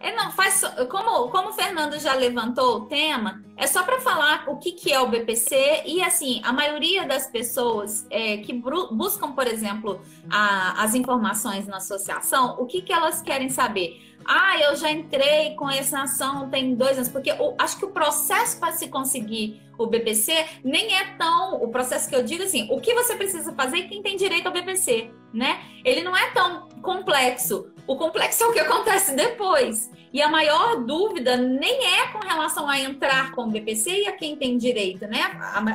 É, 0.00 0.14
não, 0.14 0.30
faz 0.30 0.62
como, 0.90 1.28
como 1.30 1.48
o 1.48 1.52
Fernando 1.52 1.98
já 1.98 2.14
levantou 2.14 2.76
o 2.76 2.80
tema, 2.86 3.42
é 3.56 3.66
só 3.66 3.82
para 3.82 3.98
falar 4.00 4.44
o 4.46 4.56
que, 4.56 4.72
que 4.72 4.92
é 4.92 5.00
o 5.00 5.08
BPC 5.08 5.84
e 5.86 6.02
assim, 6.02 6.40
a 6.44 6.52
maioria 6.52 7.06
das 7.06 7.26
pessoas 7.26 8.06
é, 8.10 8.36
que 8.38 8.52
buscam, 8.52 9.32
por 9.32 9.46
exemplo, 9.46 10.00
a, 10.30 10.82
as 10.82 10.94
informações 10.94 11.66
na 11.66 11.78
associação, 11.78 12.56
o 12.58 12.66
que, 12.66 12.82
que 12.82 12.92
elas 12.92 13.22
querem 13.22 13.48
saber? 13.48 14.02
Ah, 14.24 14.58
eu 14.58 14.74
já 14.76 14.90
entrei 14.90 15.54
com 15.54 15.70
essa 15.70 16.02
ação 16.02 16.50
tem 16.50 16.74
dois 16.74 16.96
anos, 16.96 17.08
porque 17.08 17.30
eu, 17.30 17.54
acho 17.58 17.78
que 17.78 17.84
o 17.84 17.90
processo 17.90 18.58
para 18.58 18.72
se 18.72 18.88
conseguir 18.88 19.62
o 19.78 19.86
BPC 19.86 20.32
nem 20.64 20.94
é 20.94 21.14
tão 21.16 21.62
o 21.62 21.68
processo 21.68 22.08
que 22.08 22.16
eu 22.16 22.22
digo 22.22 22.42
assim, 22.42 22.66
o 22.70 22.80
que 22.80 22.92
você 22.92 23.14
precisa 23.14 23.52
fazer 23.52 23.82
quem 23.82 24.02
tem 24.02 24.16
direito 24.16 24.46
ao 24.46 24.52
BPC, 24.52 25.10
né? 25.32 25.60
Ele 25.84 26.02
não 26.02 26.16
é 26.16 26.30
tão 26.32 26.68
complexo. 26.82 27.70
O 27.86 27.96
complexo 27.96 28.42
é 28.42 28.46
o 28.46 28.52
que 28.52 28.58
acontece 28.58 29.14
depois. 29.14 29.90
E 30.12 30.20
a 30.20 30.28
maior 30.28 30.84
dúvida 30.84 31.36
nem 31.36 31.84
é 31.84 32.08
com 32.08 32.18
relação 32.18 32.68
a 32.68 32.80
entrar 32.80 33.32
com 33.32 33.42
o 33.42 33.50
BPC 33.50 34.02
e 34.02 34.08
a 34.08 34.12
quem 34.12 34.34
tem 34.34 34.58
direito, 34.58 35.06
né? 35.06 35.20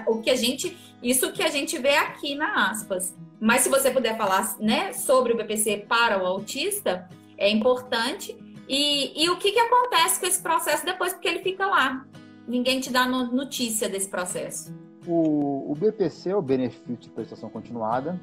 O 0.07 0.19
que 0.19 0.29
a 0.29 0.35
gente, 0.35 0.77
isso 1.01 1.31
que 1.31 1.43
a 1.43 1.49
gente 1.49 1.77
vê 1.77 1.95
aqui 1.95 2.35
na 2.35 2.69
aspas. 2.69 3.15
Mas 3.39 3.61
se 3.61 3.69
você 3.69 3.89
puder 3.91 4.17
falar, 4.17 4.55
né, 4.59 4.93
sobre 4.93 5.33
o 5.33 5.37
BPC 5.37 5.85
para 5.87 6.21
o 6.21 6.25
autista, 6.25 7.09
é 7.37 7.49
importante. 7.49 8.37
E, 8.67 9.23
e 9.23 9.29
o 9.29 9.37
que, 9.37 9.51
que 9.51 9.59
acontece 9.59 10.19
com 10.19 10.25
esse 10.25 10.41
processo 10.41 10.85
depois, 10.85 11.13
porque 11.13 11.27
ele 11.27 11.39
fica 11.39 11.65
lá. 11.65 12.05
Ninguém 12.47 12.79
te 12.79 12.91
dá 12.91 13.07
notícia 13.07 13.87
desse 13.87 14.09
processo. 14.09 14.73
O, 15.07 15.71
o 15.71 15.75
BPC 15.75 16.33
o 16.33 16.41
benefício 16.41 16.97
de 16.97 17.09
prestação 17.09 17.49
continuada. 17.49 18.19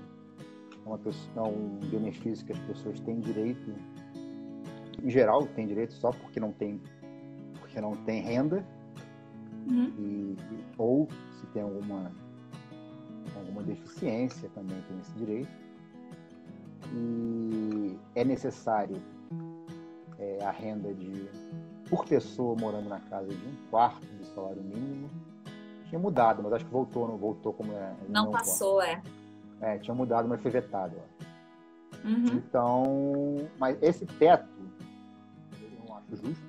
É, 0.89 0.97
uma, 0.97 1.01
é 1.37 1.49
um 1.49 1.79
benefício 1.91 2.45
que 2.47 2.53
as 2.53 2.59
pessoas 2.61 3.01
têm 3.01 3.21
direito, 3.21 3.75
em 5.03 5.11
geral, 5.11 5.47
têm 5.49 5.67
direito 5.67 5.93
só 5.95 6.11
porque 6.11 6.41
não 6.41 6.53
tem, 6.53 6.81
porque 7.59 7.81
não 7.81 7.93
tem 7.93 8.23
renda. 8.23 8.65
Uhum. 9.69 9.93
E, 9.99 10.37
ou 10.79 11.09
se 11.39 11.47
tem 11.49 11.63
alguma, 11.63 12.11
alguma 13.37 13.63
deficiência 13.63 14.49
também 14.55 14.81
tem 14.89 14.99
esse 15.01 15.13
direito 15.13 15.69
e 16.95 17.99
é 18.15 18.25
necessário 18.25 18.97
é, 20.19 20.39
a 20.43 20.51
renda 20.51 20.93
de 20.95 21.29
por 21.89 22.05
pessoa 22.05 22.55
morando 22.59 22.89
na 22.89 23.01
casa 23.01 23.29
de 23.29 23.47
um 23.47 23.71
quarto 23.71 24.07
do 24.07 24.25
salário 24.35 24.63
mínimo. 24.63 25.09
Tinha 25.89 25.99
mudado, 25.99 26.43
mas 26.43 26.53
acho 26.53 26.67
que 26.67 26.71
voltou, 26.71 27.09
não 27.09 27.17
voltou 27.17 27.53
como 27.53 27.73
é. 27.73 27.95
Não, 28.09 28.25
não 28.25 28.31
passou, 28.31 28.83
é. 28.83 29.03
É, 29.61 29.79
tinha 29.79 29.95
mudado, 29.95 30.29
mas 30.29 30.41
foi 30.41 30.51
vetado. 30.51 30.97
Uhum. 32.05 32.27
Então, 32.27 33.49
mas 33.59 33.77
esse 33.83 34.07
teto, 34.07 34.49
eu 35.61 35.71
não 35.87 35.97
acho 35.97 36.17
justo. 36.17 36.47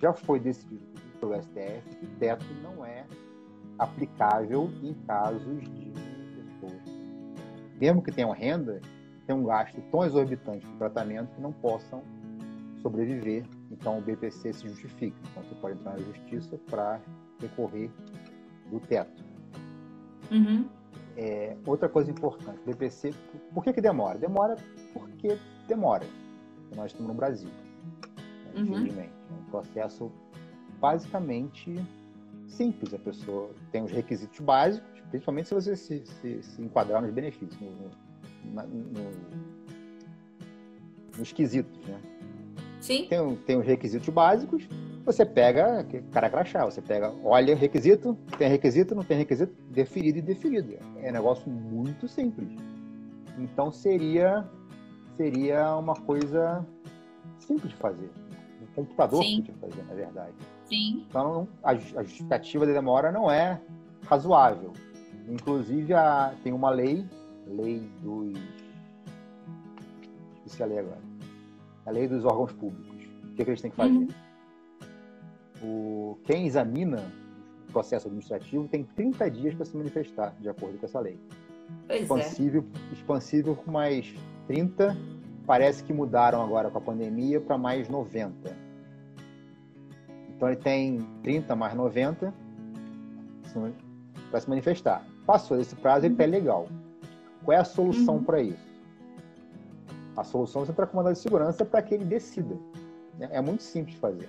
Já 0.00 0.12
foi 0.12 0.40
decidido 0.40 0.82
pelo 1.20 1.40
STF 1.40 1.96
que 2.00 2.06
teto 2.18 2.44
não 2.62 2.84
é 2.84 3.06
aplicável 3.78 4.70
em 4.82 4.94
casos 5.06 5.62
de 5.62 5.92
pessoas, 6.60 6.82
mesmo 7.80 8.02
que 8.02 8.12
tenham 8.12 8.30
renda, 8.32 8.80
tem 9.26 9.34
um 9.34 9.44
gasto 9.44 9.80
tão 9.90 10.04
exorbitante 10.04 10.66
de 10.66 10.72
tratamento 10.74 11.34
que 11.34 11.40
não 11.40 11.52
possam 11.52 12.02
sobreviver. 12.82 13.44
Então 13.70 13.98
o 13.98 14.02
BPC 14.02 14.52
se 14.52 14.68
justifica. 14.68 15.16
Então 15.30 15.42
você 15.42 15.54
pode 15.54 15.78
entrar 15.78 15.92
na 15.92 15.98
justiça 15.98 16.58
para 16.68 17.00
recorrer 17.40 17.90
do 18.70 18.80
teto. 18.80 19.24
Uhum. 20.30 20.68
É, 21.16 21.56
outra 21.66 21.88
coisa 21.88 22.10
importante, 22.10 22.58
BPC, 22.64 23.12
por 23.52 23.62
que, 23.62 23.72
que 23.72 23.80
demora? 23.80 24.18
Demora 24.18 24.56
porque 24.94 25.36
demora. 25.68 26.06
Nós 26.74 26.92
estamos 26.92 27.08
no 27.08 27.14
Brasil, 27.14 27.50
né, 27.50 28.52
uhum. 28.54 28.62
infelizmente. 28.62 29.12
É 29.30 29.34
um 29.34 29.50
processo 29.50 30.10
basicamente 30.80 31.78
simples. 32.48 32.94
A 32.94 32.98
pessoa 32.98 33.50
tem 33.70 33.82
os 33.82 33.92
requisitos 33.92 34.40
básicos, 34.40 34.88
principalmente 35.10 35.48
se 35.48 35.54
você 35.54 35.76
se, 35.76 36.02
se, 36.06 36.42
se 36.42 36.62
enquadrar 36.62 37.02
nos 37.02 37.12
benefícios, 37.12 37.60
no, 37.60 38.62
no, 38.62 39.10
nos 41.18 41.32
quesitos, 41.32 41.78
né? 41.86 42.00
Sim. 42.80 43.06
Tem, 43.08 43.36
tem 43.36 43.58
os 43.58 43.66
requisitos 43.66 44.08
básicos, 44.08 44.66
você 45.04 45.24
pega, 45.24 45.84
cara 46.12 46.30
crachá, 46.30 46.64
você 46.64 46.80
pega, 46.80 47.12
olha 47.24 47.54
requisito, 47.54 48.16
tem 48.38 48.48
requisito, 48.48 48.94
não 48.94 49.04
tem 49.04 49.18
requisito, 49.18 49.52
deferido 49.70 50.18
e 50.18 50.22
deferido. 50.22 50.76
É 51.02 51.10
um 51.10 51.12
negócio 51.12 51.50
muito 51.50 52.08
simples. 52.08 52.48
Então 53.38 53.70
seria 53.70 54.48
seria 55.16 55.76
uma 55.76 55.94
coisa 55.94 56.64
simples 57.38 57.70
de 57.70 57.76
fazer. 57.76 58.10
Um 58.60 58.66
computador 58.74 59.22
Sim. 59.22 59.42
podia 59.42 59.54
fazer, 59.54 59.86
na 59.86 59.94
verdade. 59.94 60.34
Sim. 60.64 61.04
Então 61.08 61.48
a, 61.62 61.70
a 61.70 61.74
justificativa 61.74 62.66
da 62.66 62.72
demora 62.72 63.10
não 63.10 63.30
é 63.30 63.60
razoável. 64.06 64.72
Inclusive 65.28 65.94
a, 65.94 66.34
tem 66.42 66.52
uma 66.52 66.70
lei 66.70 67.06
lei 67.46 67.88
dos. 68.02 68.38
Esqueci 70.44 70.62
a 70.62 70.66
lei 70.66 70.78
agora. 70.78 71.00
A 71.86 71.90
lei 71.90 72.08
dos 72.08 72.24
órgãos 72.24 72.52
públicos. 72.52 73.04
O 73.24 73.34
que, 73.34 73.42
é 73.42 73.44
que 73.44 73.50
eles 73.50 73.60
têm 73.60 73.70
que 73.70 73.76
fazer? 73.76 73.90
Uhum. 73.90 74.08
O, 75.62 76.18
quem 76.24 76.46
examina 76.46 77.02
o 77.68 77.72
processo 77.72 78.06
administrativo 78.08 78.66
tem 78.68 78.84
30 78.84 79.30
dias 79.30 79.54
para 79.54 79.64
se 79.64 79.76
manifestar, 79.76 80.34
de 80.40 80.48
acordo 80.48 80.78
com 80.78 80.86
essa 80.86 81.00
lei. 81.00 81.18
Pois 81.86 82.00
é. 82.00 82.02
expansível, 82.02 82.64
é. 82.90 82.92
expansível 82.92 83.56
com 83.56 83.70
mais 83.70 84.14
30, 84.46 84.96
parece 85.46 85.82
que 85.84 85.92
mudaram 85.92 86.42
agora 86.42 86.70
com 86.70 86.78
a 86.78 86.80
pandemia 86.80 87.40
para 87.40 87.56
mais 87.56 87.88
90. 87.88 88.56
Então 90.28 90.48
ele 90.48 90.60
tem 90.60 90.98
30 91.22 91.54
mais 91.54 91.74
90 91.74 92.34
para 94.30 94.40
se 94.40 94.48
manifestar. 94.48 95.06
Passou 95.26 95.56
desse 95.56 95.76
prazo, 95.76 96.06
ele 96.06 96.14
está 96.14 96.24
legal. 96.24 96.66
Qual 97.44 97.56
é 97.56 97.60
a 97.60 97.64
solução 97.64 98.16
uhum. 98.16 98.24
para 98.24 98.40
isso? 98.40 98.72
A 100.16 100.24
solução 100.24 100.62
é 100.62 100.66
você 100.66 100.72
entrar 100.72 100.86
com 100.86 100.96
mandado 100.96 101.14
de 101.14 101.20
segurança 101.20 101.64
para 101.64 101.80
que 101.82 101.94
ele 101.94 102.04
decida. 102.04 102.56
É, 103.20 103.38
é 103.38 103.40
muito 103.40 103.62
simples 103.62 103.94
de 103.94 104.00
fazer. 104.00 104.28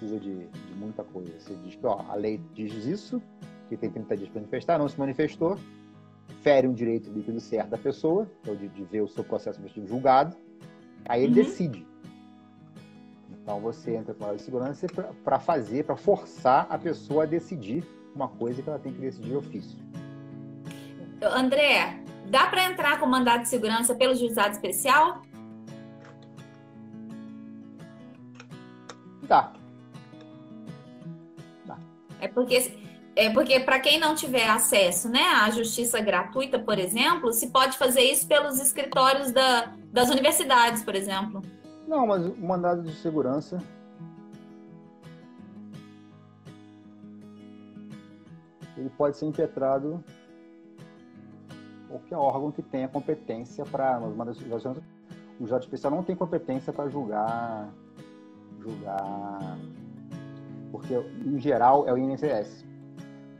Precisa 0.00 0.18
de, 0.18 0.46
de, 0.46 0.74
muita 0.76 1.04
coisa. 1.04 1.30
Você 1.38 1.54
diz 1.56 1.76
que 1.76 1.86
ó, 1.86 2.00
a 2.08 2.14
lei 2.14 2.40
diz 2.54 2.72
isso, 2.86 3.22
que 3.68 3.76
tem 3.76 3.90
30 3.90 4.16
dias 4.16 4.30
para 4.30 4.40
manifestar, 4.40 4.78
não 4.78 4.88
se 4.88 4.98
manifestou, 4.98 5.58
fere 6.40 6.66
um 6.66 6.72
direito 6.72 7.12
líquido 7.12 7.38
certo 7.38 7.68
da 7.68 7.76
pessoa, 7.76 8.26
ou 8.48 8.56
de, 8.56 8.66
de 8.68 8.82
ver 8.84 9.02
o 9.02 9.08
seu 9.08 9.22
processo 9.22 9.58
administrativo 9.58 9.86
julgado, 9.86 10.34
aí 11.06 11.22
ele 11.22 11.38
uhum. 11.38 11.44
decide. 11.46 11.86
Então 13.42 13.60
você 13.60 13.94
entra 13.94 14.14
com 14.14 14.20
mandado 14.20 14.38
de 14.38 14.42
segurança 14.42 14.86
para 15.22 15.38
fazer, 15.38 15.84
para 15.84 15.96
forçar 15.96 16.66
a 16.70 16.78
pessoa 16.78 17.24
a 17.24 17.26
decidir 17.26 17.84
uma 18.14 18.28
coisa 18.28 18.62
que 18.62 18.68
ela 18.70 18.78
tem 18.78 18.94
que 18.94 19.00
decidir 19.00 19.28
de 19.28 19.36
ofício. 19.36 19.78
André, 21.22 22.02
dá 22.30 22.46
para 22.46 22.64
entrar 22.64 22.98
com 22.98 23.06
mandado 23.06 23.42
de 23.42 23.50
segurança 23.50 23.94
pelo 23.94 24.14
juizado 24.14 24.52
especial? 24.52 25.20
Dá. 29.28 29.59
É 32.20 32.28
porque 32.28 32.72
é 33.16 33.28
porque 33.30 33.58
para 33.60 33.80
quem 33.80 33.98
não 33.98 34.14
tiver 34.14 34.48
acesso, 34.48 35.08
né, 35.08 35.22
à 35.42 35.50
justiça 35.50 36.00
gratuita, 36.00 36.58
por 36.58 36.78
exemplo, 36.78 37.32
se 37.32 37.48
pode 37.48 37.76
fazer 37.76 38.02
isso 38.02 38.26
pelos 38.26 38.60
escritórios 38.60 39.32
da, 39.32 39.74
das 39.92 40.08
universidades, 40.08 40.82
por 40.82 40.94
exemplo. 40.94 41.42
Não, 41.88 42.06
mas 42.06 42.24
o 42.24 42.36
mandado 42.36 42.82
de 42.82 42.94
segurança 42.94 43.58
ele 48.76 48.90
pode 48.96 49.16
ser 49.16 49.26
impetrado 49.26 50.02
qualquer 51.88 52.16
órgão 52.16 52.52
que 52.52 52.62
tenha 52.62 52.88
competência 52.88 53.64
para 53.64 54.00
o 54.00 55.46
juiz 55.46 55.60
especial 55.60 55.92
não 55.92 56.04
tem 56.04 56.14
competência 56.14 56.72
para 56.72 56.88
julgar 56.88 57.68
julgar 58.60 59.58
porque 60.70 60.94
em 60.94 61.38
geral 61.38 61.88
é 61.88 61.92
o 61.92 61.98
INSS 61.98 62.64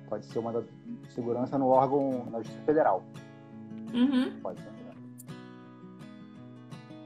pode 0.08 0.26
ser 0.26 0.38
uma 0.38 0.64
segurança 1.08 1.56
no 1.56 1.68
órgão 1.68 2.26
na 2.30 2.38
Justiça 2.38 2.64
Federal 2.64 3.04
uhum. 3.92 4.32
pode 4.42 4.60
ser 4.60 4.70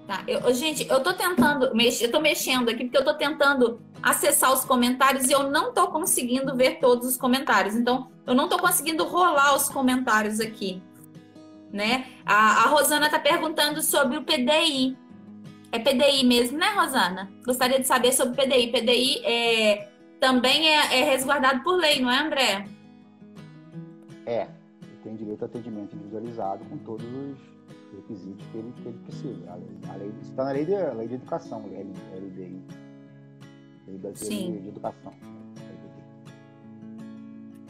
Tá, 0.06 0.22
eu, 0.28 0.52
gente, 0.52 0.86
eu 0.86 1.02
tô 1.02 1.14
tentando, 1.14 1.74
mexer, 1.74 2.04
eu 2.04 2.12
tô 2.12 2.20
mexendo 2.20 2.68
aqui 2.68 2.84
porque 2.84 2.98
eu 2.98 3.04
tô 3.06 3.14
tentando 3.14 3.80
acessar 4.02 4.52
os 4.52 4.62
comentários 4.62 5.30
e 5.30 5.32
eu 5.32 5.50
não 5.50 5.72
tô 5.72 5.86
conseguindo 5.86 6.54
ver 6.54 6.78
todos 6.78 7.08
os 7.08 7.16
comentários. 7.16 7.74
Então, 7.74 8.10
eu 8.26 8.34
não 8.34 8.46
tô 8.46 8.58
conseguindo 8.58 9.02
rolar 9.04 9.56
os 9.56 9.66
comentários 9.66 10.40
aqui 10.40 10.82
né? 11.74 12.06
A, 12.24 12.62
a 12.62 12.66
Rosana 12.68 13.06
está 13.06 13.18
perguntando 13.18 13.82
sobre 13.82 14.16
o 14.16 14.22
PDI. 14.22 14.96
É 15.72 15.78
PDI 15.80 16.24
mesmo, 16.24 16.56
né, 16.56 16.68
Rosana? 16.68 17.28
Gostaria 17.44 17.80
de 17.80 17.86
saber 17.86 18.12
sobre 18.12 18.32
o 18.32 18.36
PDI. 18.36 18.70
PDI 18.70 19.24
é, 19.24 19.88
também 20.24 20.66
é, 20.66 21.00
é 21.00 21.04
resguardado 21.04 21.62
por 21.62 21.76
lei, 21.76 22.00
não 22.00 22.10
é, 22.10 22.18
André? 22.18 22.66
É, 24.24 24.48
tem 25.02 25.14
direito 25.16 25.42
a 25.42 25.44
atendimento 25.44 25.94
individualizado 25.94 26.64
com 26.64 26.78
todos 26.78 27.04
os 27.04 27.36
requisitos 27.94 28.46
que 28.50 28.56
ele, 28.56 28.72
que 28.72 28.88
ele 28.88 28.98
precisa. 29.04 29.52
A 29.52 29.56
lei, 29.56 29.68
a 29.86 29.96
lei, 29.96 30.12
está 30.22 30.44
na 30.44 30.52
lei 30.52 30.64
de, 30.64 30.74
lei 30.96 31.08
de 31.08 31.14
educação, 31.16 31.60
LDI. 31.66 32.62
Lei 33.86 34.14
Sim. 34.14 34.62
de 34.62 34.68
educação. 34.68 35.12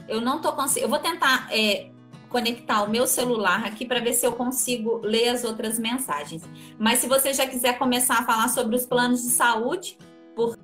Eu 0.07 0.21
não 0.21 0.37
estou 0.37 0.53
conseguindo. 0.53 0.87
Eu 0.87 0.91
vou 0.91 1.01
tentar 1.01 1.49
é, 1.53 1.91
conectar 2.29 2.85
o 2.85 2.89
meu 2.89 3.09
celular 3.09 3.65
aqui 3.65 3.85
para 3.85 3.99
ver 3.99 4.13
se 4.13 4.25
eu 4.25 4.31
consigo 4.31 4.99
ler 4.99 5.31
as 5.31 5.43
outras 5.43 5.77
mensagens. 5.77 6.45
Mas 6.79 7.01
se 7.01 7.09
você 7.09 7.35
já 7.35 7.49
quiser 7.49 7.77
começar 7.79 8.21
a 8.21 8.25
falar 8.25 8.47
sobre 8.47 8.77
os 8.77 8.87
planos 8.87 9.23
de 9.23 9.31
saúde, 9.31 9.99
porque 10.37 10.64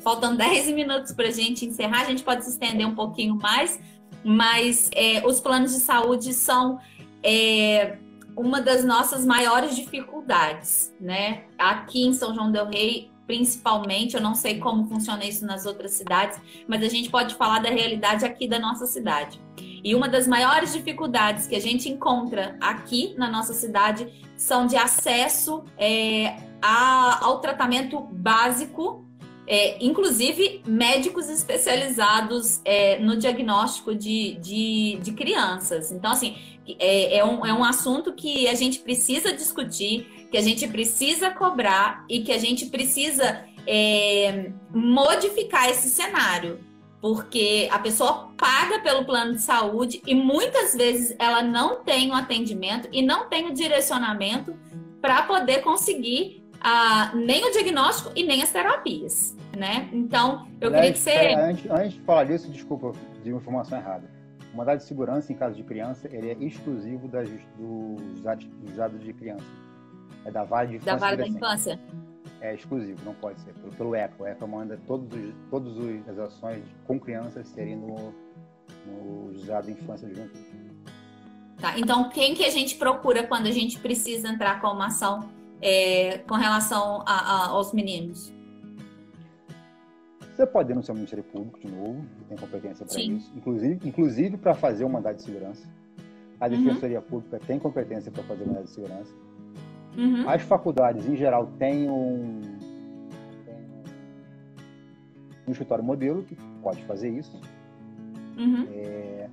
faltam 0.00 0.34
10 0.36 0.68
minutos 0.68 1.12
para 1.12 1.28
a 1.28 1.30
gente 1.30 1.66
encerrar, 1.66 2.02
a 2.02 2.04
gente 2.04 2.22
pode 2.22 2.44
se 2.44 2.50
estender 2.50 2.86
um 2.86 2.94
pouquinho 2.94 3.34
mais, 3.34 3.78
mas 4.24 4.90
é, 4.94 5.26
os 5.26 5.40
planos 5.40 5.72
de 5.72 5.80
saúde 5.80 6.32
são 6.34 6.78
é, 7.22 7.98
uma 8.36 8.60
das 8.60 8.84
nossas 8.84 9.24
maiores 9.26 9.74
dificuldades, 9.74 10.94
né? 11.00 11.44
Aqui 11.58 12.06
em 12.06 12.12
São 12.12 12.34
João 12.34 12.52
del 12.52 12.66
Rei, 12.66 13.10
principalmente, 13.26 14.14
eu 14.14 14.22
não 14.22 14.34
sei 14.34 14.58
como 14.58 14.86
funciona 14.86 15.24
isso 15.24 15.44
nas 15.44 15.66
outras 15.66 15.92
cidades, 15.92 16.40
mas 16.66 16.82
a 16.82 16.88
gente 16.88 17.10
pode 17.10 17.34
falar 17.34 17.58
da 17.58 17.68
realidade 17.68 18.24
aqui 18.24 18.48
da 18.48 18.58
nossa 18.58 18.86
cidade. 18.86 19.40
E 19.84 19.94
uma 19.94 20.08
das 20.08 20.26
maiores 20.26 20.72
dificuldades 20.72 21.46
que 21.46 21.54
a 21.54 21.60
gente 21.60 21.88
encontra 21.88 22.56
aqui 22.60 23.14
na 23.18 23.30
nossa 23.30 23.52
cidade 23.52 24.08
são 24.36 24.66
de 24.66 24.76
acesso 24.76 25.64
é, 25.76 26.36
a, 26.62 27.24
ao 27.24 27.40
tratamento 27.40 28.00
básico, 28.00 29.04
é, 29.48 29.82
inclusive 29.82 30.60
médicos 30.66 31.30
especializados 31.30 32.60
é, 32.66 32.98
no 32.98 33.16
diagnóstico 33.16 33.94
de, 33.94 34.34
de, 34.34 34.98
de, 35.02 35.12
crianças. 35.12 35.90
Então, 35.90 36.12
assim, 36.12 36.36
é, 36.78 37.16
é, 37.16 37.24
um, 37.24 37.46
é 37.46 37.52
um 37.54 37.64
assunto 37.64 38.12
que 38.12 38.46
a 38.46 38.54
gente 38.54 38.80
precisa 38.80 39.32
discutir, 39.32 40.28
que 40.30 40.36
a 40.36 40.42
gente 40.42 40.68
precisa 40.68 41.30
cobrar 41.30 42.04
e 42.10 42.20
que 42.20 42.30
a 42.30 42.36
gente 42.36 42.66
precisa 42.66 43.42
é, 43.66 44.52
modificar 44.70 45.70
esse 45.70 45.88
cenário 45.88 46.60
porque 47.00 47.68
a 47.70 47.78
pessoa 47.78 48.32
paga 48.36 48.80
pelo 48.80 49.04
plano 49.04 49.34
de 49.34 49.40
saúde 49.40 50.02
e 50.04 50.14
muitas 50.14 50.74
vezes 50.74 51.14
ela 51.18 51.42
não 51.42 51.76
tem 51.76 52.10
o 52.10 52.14
atendimento 52.14 52.88
e 52.92 53.02
não 53.02 53.28
tem 53.28 53.46
o 53.46 53.54
direcionamento 53.54 54.54
para 55.00 55.22
poder 55.22 55.62
conseguir 55.62 56.42
ah, 56.60 57.12
nem 57.14 57.44
o 57.48 57.52
diagnóstico 57.52 58.12
e 58.14 58.24
nem 58.24 58.42
as 58.42 58.50
terapias, 58.50 59.36
né? 59.56 59.88
Então, 59.92 60.46
eu 60.60 60.70
queria 60.70 60.92
que 60.92 60.98
você... 60.98 61.34
Antes, 61.34 61.70
antes 61.70 61.92
de 61.92 62.00
falar 62.00 62.24
disso, 62.24 62.50
desculpa, 62.50 62.92
de 63.22 63.32
uma 63.32 63.40
informação 63.40 63.78
errada. 63.78 64.10
O 64.52 64.56
mandado 64.56 64.78
de 64.78 64.84
segurança 64.84 65.32
em 65.32 65.36
caso 65.36 65.54
de 65.54 65.62
criança, 65.62 66.08
ele 66.10 66.30
é 66.30 66.36
exclusivo 66.40 67.06
das, 67.06 67.28
dos 67.56 68.70
usados 68.70 69.00
de 69.02 69.12
criança. 69.12 69.44
É 70.24 70.30
da 70.30 70.44
Vale 70.44 70.68
de 70.68 70.76
Infância. 70.76 70.92
Da 70.92 70.98
Vale 70.98 71.16
da 71.16 71.26
Infância? 71.26 71.80
é 72.40 72.54
exclusivo, 72.54 73.00
não 73.04 73.14
pode 73.14 73.40
ser. 73.40 73.52
Pelo, 73.54 73.72
pelo 73.72 73.94
ECO. 73.94 74.22
O 74.22 74.26
ECO 74.26 74.48
manda 74.48 74.78
todas 74.86 75.34
todos 75.50 75.76
as 76.08 76.18
ações 76.18 76.64
com 76.86 76.98
crianças 76.98 77.48
serem 77.48 77.76
no, 77.76 78.14
no 78.86 79.32
juizado 79.32 79.66
de 79.66 79.72
infância 79.72 80.06
e 80.06 80.10
juventude. 80.10 80.58
Tá, 81.58 81.78
então 81.78 82.08
quem 82.10 82.34
que 82.34 82.44
a 82.44 82.50
gente 82.50 82.76
procura 82.76 83.26
quando 83.26 83.46
a 83.46 83.50
gente 83.50 83.80
precisa 83.80 84.28
entrar 84.28 84.60
com 84.60 84.68
uma 84.68 84.86
ação 84.86 85.28
é, 85.60 86.18
com 86.18 86.34
relação 86.34 87.02
a, 87.06 87.12
a, 87.12 87.46
aos 87.48 87.72
meninos? 87.72 88.32
Você 90.38 90.46
pode 90.46 90.68
denunciar 90.68 90.94
o 90.94 90.96
Ministério 90.96 91.24
Público 91.24 91.58
de 91.58 91.68
novo, 91.68 92.06
tem 92.28 92.38
competência 92.38 92.86
para 92.86 93.00
isso, 93.00 93.32
inclusive, 93.36 93.88
inclusive 93.88 94.36
para 94.36 94.54
fazer 94.54 94.84
o 94.84 94.88
mandado 94.88 95.16
de 95.16 95.22
segurança. 95.22 95.68
A 96.40 96.46
uhum. 96.46 96.50
Defensoria 96.50 97.00
uhum. 97.00 97.04
Pública 97.04 97.40
tem 97.44 97.58
competência 97.58 98.12
para 98.12 98.22
fazer 98.22 98.44
o 98.44 98.46
mandado 98.46 98.64
de 98.64 98.70
segurança. 98.70 99.12
Uhum. 99.96 100.28
As 100.28 100.42
faculdades, 100.42 101.08
em 101.08 101.16
geral, 101.16 101.46
têm 101.58 101.90
um, 101.90 102.40
um 105.48 105.50
escritório 105.50 105.82
modelo 105.82 106.22
que 106.22 106.36
pode 106.62 106.84
fazer 106.84 107.08
isso. 107.08 107.40
Uhum. 108.38 108.68
É... 108.70 109.28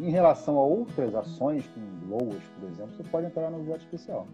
Em 0.00 0.10
relação 0.10 0.58
a 0.58 0.64
outras 0.64 1.14
ações, 1.14 1.64
como 1.68 2.16
LOAS, 2.16 2.42
por 2.58 2.68
exemplo, 2.68 2.96
você 2.96 3.04
pode 3.04 3.26
entrar 3.28 3.48
no 3.50 3.58
juizado 3.58 3.82
especial. 3.84 4.26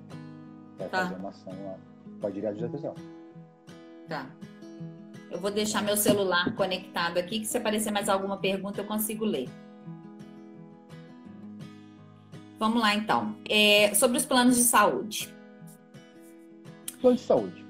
Vai 0.80 0.88
tá. 0.88 1.02
fazer 1.04 1.14
uma 1.16 1.28
ação 1.28 1.52
lá. 1.64 1.76
Pode 2.20 2.38
ir 2.38 2.42
juizado 2.42 2.64
especial. 2.64 2.94
Tá. 4.08 4.26
Eu 5.30 5.38
vou 5.38 5.50
deixar 5.50 5.82
meu 5.82 5.96
celular 5.96 6.54
conectado 6.56 7.18
aqui, 7.18 7.40
que 7.40 7.46
se 7.46 7.58
aparecer 7.58 7.92
mais 7.92 8.08
alguma 8.08 8.38
pergunta, 8.38 8.80
eu 8.80 8.86
consigo 8.86 9.24
ler. 9.24 9.48
Vamos 12.58 12.80
lá, 12.80 12.94
então. 12.94 13.36
É, 13.48 13.94
sobre 13.94 14.18
os 14.18 14.26
planos 14.26 14.56
de 14.56 14.64
saúde. 14.64 15.32
Plano 17.00 17.16
de 17.16 17.22
saúde. 17.22 17.64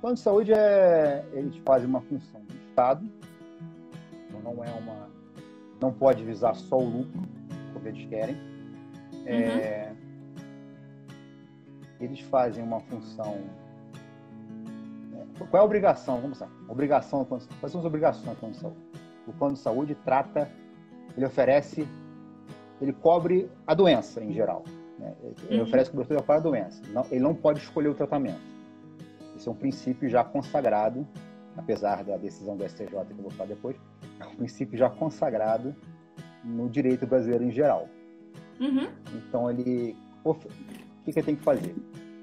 Plano 0.00 0.16
de 0.16 0.20
saúde 0.20 0.52
é. 0.52 1.24
Eles 1.32 1.56
fazem 1.64 1.88
uma 1.88 2.00
função 2.00 2.40
do 2.42 2.54
Estado. 2.68 3.08
Então 4.28 4.40
não 4.42 4.64
é 4.64 4.70
uma. 4.72 5.08
Não 5.80 5.92
pode 5.92 6.24
visar 6.24 6.54
só 6.54 6.78
o 6.78 6.84
lucro, 6.84 7.22
como 7.72 7.88
eles 7.88 8.06
querem. 8.08 8.36
É, 9.24 9.88
uhum. 9.90 10.01
Eles 12.04 12.20
fazem 12.20 12.62
uma 12.62 12.80
função. 12.80 13.38
Né? 15.10 15.26
Qual 15.38 15.48
é 15.54 15.58
a 15.58 15.64
obrigação? 15.64 16.20
Vamos 16.20 16.40
lá. 16.40 16.48
Obrigação 16.68 17.24
Quais 17.24 17.72
são 17.72 17.80
as 17.80 17.86
obrigações 17.86 18.26
do 18.26 18.36
plano 18.36 18.54
de 18.54 18.60
saúde? 18.60 18.78
O 19.26 19.32
plano 19.32 19.54
de 19.54 19.60
saúde 19.60 19.94
trata, 19.94 20.50
ele 21.16 21.24
oferece 21.24 21.86
ele 22.82 22.92
cobre 22.92 23.48
a 23.64 23.74
doença 23.74 24.22
em 24.22 24.32
geral. 24.32 24.64
Né? 24.98 25.14
Ele 25.48 25.58
uhum. 25.58 25.62
oferece 25.62 25.90
cobertura 25.90 26.20
para 26.20 26.36
a 26.36 26.40
doença. 26.40 26.82
Não, 26.88 27.06
ele 27.10 27.20
não 27.20 27.34
pode 27.34 27.60
escolher 27.60 27.88
o 27.88 27.94
tratamento. 27.94 28.40
Esse 29.36 29.48
é 29.48 29.52
um 29.52 29.54
princípio 29.54 30.08
já 30.08 30.24
consagrado, 30.24 31.06
apesar 31.56 32.02
da 32.02 32.16
decisão 32.16 32.56
do 32.56 32.68
STJ 32.68 32.86
que 32.86 32.94
eu 32.94 33.16
vou 33.16 33.30
falar 33.30 33.48
depois, 33.48 33.76
é 34.18 34.26
um 34.26 34.34
princípio 34.34 34.76
já 34.76 34.90
consagrado 34.90 35.74
no 36.44 36.68
direito 36.68 37.06
brasileiro 37.06 37.44
em 37.44 37.52
geral. 37.52 37.88
Uhum. 38.60 38.88
Então 39.14 39.48
ele, 39.48 39.96
o 41.02 41.04
que, 41.04 41.12
que 41.12 41.18
ele 41.18 41.26
tem 41.26 41.36
que 41.36 41.42
fazer? 41.42 41.74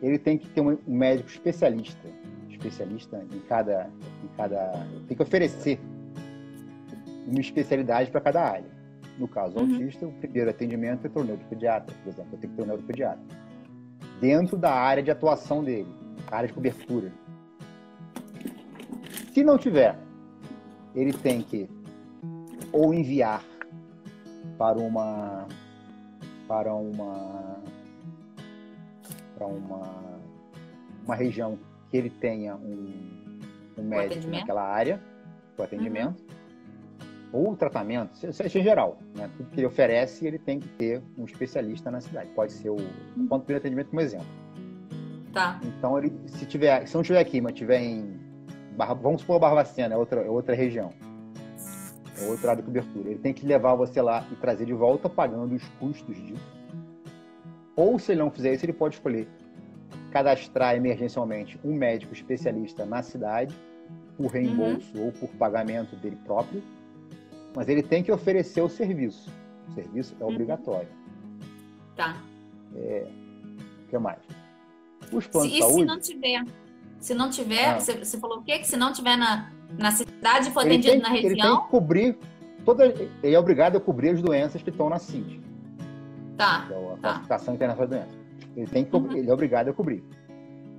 Ele 0.01 0.17
tem 0.17 0.37
que 0.37 0.47
ter 0.49 0.61
um 0.61 0.77
médico 0.87 1.29
especialista, 1.29 2.07
especialista 2.49 3.21
em 3.33 3.39
cada, 3.41 3.89
em 4.23 4.37
cada, 4.37 4.87
tem 5.05 5.17
que 5.17 5.21
oferecer 5.21 5.77
uma 7.27 7.41
especialidade 7.41 8.09
para 8.09 8.21
cada 8.21 8.41
área. 8.41 8.79
No 9.17 9.27
caso 9.27 9.59
uhum. 9.59 9.73
autista, 9.73 10.07
o 10.07 10.13
primeiro 10.13 10.49
atendimento 10.49 11.05
é 11.05 11.09
para 11.09 11.21
o 11.21 11.25
neuropediatra, 11.25 11.93
por 12.03 12.09
exemplo. 12.09 12.29
Eu 12.33 12.39
tenho 12.39 12.53
que 12.53 12.57
ter 12.57 12.63
um 12.63 12.67
neuropediatra. 12.67 13.23
Dentro 14.21 14.57
da 14.57 14.71
área 14.71 15.03
de 15.03 15.11
atuação 15.11 15.61
dele, 15.61 15.93
área 16.31 16.47
de 16.47 16.53
cobertura. 16.53 17.11
Se 19.33 19.43
não 19.43 19.57
tiver, 19.57 19.97
ele 20.95 21.11
tem 21.11 21.41
que 21.41 21.69
ou 22.71 22.93
enviar 22.93 23.43
para 24.57 24.79
uma 24.79 25.47
para 26.47 26.73
uma 26.73 27.58
para 29.39 29.47
uma 29.47 30.19
uma 31.05 31.15
região 31.15 31.57
que 31.89 31.97
ele 31.97 32.11
tenha 32.11 32.55
um, 32.55 33.39
um 33.79 33.83
médico 33.83 34.27
naquela 34.27 34.61
área, 34.61 35.01
o 35.57 35.63
atendimento, 35.63 36.21
uhum 36.21 36.39
ou 37.31 37.55
tratamento, 37.55 38.11
isso 38.27 38.41
é 38.41 38.45
em 38.47 38.63
geral, 38.63 38.97
né? 39.15 39.29
tudo 39.37 39.49
que 39.51 39.59
ele 39.59 39.67
oferece, 39.67 40.25
ele 40.25 40.39
tem 40.39 40.59
que 40.59 40.67
ter 40.69 41.01
um 41.17 41.25
especialista 41.25 41.91
na 41.91 42.01
cidade. 42.01 42.29
Pode 42.31 42.51
ser 42.53 42.69
o 42.69 42.77
ponto 43.27 43.45
de 43.45 43.53
atendimento 43.53 43.89
como 43.89 44.01
exemplo. 44.01 44.25
Tá. 45.31 45.59
Então, 45.63 45.97
ele, 45.97 46.11
se 46.25 46.45
tiver, 46.45 46.87
se 46.87 46.95
não 46.95 47.03
tiver 47.03 47.19
aqui, 47.19 47.39
mas 47.39 47.53
tiver 47.53 47.81
em 47.81 48.19
Barra, 48.75 48.95
vamos 48.95 49.21
supor 49.21 49.35
a 49.35 49.39
Barbacena, 49.39 49.93
é 49.93 49.97
outra, 49.97 50.21
é 50.21 50.29
outra 50.29 50.55
região, 50.55 50.89
é 52.19 52.25
outra 52.27 52.51
área 52.51 52.63
de 52.63 52.65
cobertura. 52.65 53.09
Ele 53.09 53.19
tem 53.19 53.33
que 53.33 53.45
levar 53.45 53.75
você 53.75 54.01
lá 54.01 54.25
e 54.31 54.35
trazer 54.35 54.65
de 54.65 54.73
volta, 54.73 55.07
pagando 55.07 55.53
os 55.53 55.67
custos 55.79 56.15
disso. 56.15 56.58
Ou 57.79 57.97
se 57.97 58.11
ele 58.11 58.19
não 58.19 58.29
fizer 58.29 58.53
isso, 58.53 58.65
ele 58.65 58.73
pode 58.73 58.95
escolher 58.95 59.27
cadastrar 60.11 60.75
emergencialmente 60.75 61.59
um 61.63 61.73
médico 61.73 62.13
especialista 62.13 62.85
na 62.85 63.01
cidade, 63.01 63.55
por 64.17 64.27
reembolso 64.31 64.97
uhum. 64.97 65.05
ou 65.05 65.11
por 65.11 65.29
pagamento 65.29 65.95
dele 65.95 66.17
próprio 66.25 66.61
mas 67.55 67.67
ele 67.67 67.83
tem 67.83 68.03
que 68.03 68.11
oferecer 68.11 68.61
o 68.61 68.69
serviço. 68.69 69.31
O 69.67 69.73
serviço 69.73 70.15
é 70.19 70.23
uhum. 70.23 70.31
obrigatório. 70.31 70.87
Tá. 71.95 72.17
É, 72.75 73.07
o 73.83 73.89
que 73.89 73.97
mais? 73.97 74.19
Os 75.11 75.27
planos 75.27 75.51
se, 75.51 75.55
de 75.55 75.61
saúde... 75.61 75.75
E 75.75 75.81
se 75.81 75.85
não 75.85 75.99
tiver? 75.99 76.43
Se 76.99 77.13
não 77.13 77.29
tiver, 77.29 77.65
ah. 77.65 77.79
você, 77.79 77.93
você, 77.97 78.17
falou 78.17 78.39
o 78.39 78.43
quê? 78.43 78.59
Que 78.59 78.67
se 78.67 78.77
não 78.77 78.93
tiver 78.93 79.17
na, 79.17 79.51
na 79.77 79.91
cidade, 79.91 80.51
for 80.51 80.61
atendido 80.61 81.01
na 81.01 81.09
região... 81.09 81.31
Ele 81.31 81.41
tem 81.41 81.61
que 81.61 81.67
cobrir... 81.69 82.17
Toda, 82.65 82.85
ele 82.85 83.35
é 83.35 83.39
obrigado 83.39 83.77
a 83.77 83.79
cobrir 83.79 84.09
as 84.09 84.21
doenças 84.21 84.61
que 84.61 84.69
estão 84.69 84.89
na 84.89 84.99
CID. 84.99 85.41
Tá. 86.39 86.65
Que 86.67 86.73
é 86.73 86.77
a 86.77 86.89
tá. 86.89 86.97
Classificação 86.97 87.53
Internacional 87.53 87.87
Doenças. 87.87 88.19
Ele, 88.55 88.67
tem 88.67 88.85
que, 88.85 88.95
uhum. 88.95 89.11
ele 89.11 89.29
é 89.29 89.33
obrigado 89.33 89.69
a 89.69 89.73
cobrir. 89.73 90.03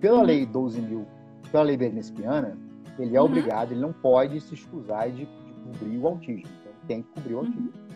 Pela 0.00 0.18
uhum. 0.18 0.24
lei 0.24 0.44
12 0.44 0.80
mil, 0.80 1.06
pela 1.52 1.62
lei 1.62 1.76
Bernespiana, 1.76 2.58
ele 2.98 3.16
é 3.16 3.20
uhum. 3.20 3.26
obrigado, 3.26 3.70
ele 3.70 3.80
não 3.80 3.92
pode 3.92 4.40
se 4.40 4.54
excusar 4.54 5.08
de, 5.10 5.26
de 5.26 5.78
cobrir 5.78 5.98
o 5.98 6.08
autismo 6.08 6.60
tem 6.90 7.02
que 7.02 7.08
cobrir 7.10 7.34
o 7.34 7.38
autismo. 7.38 7.60
Uhum. 7.60 7.88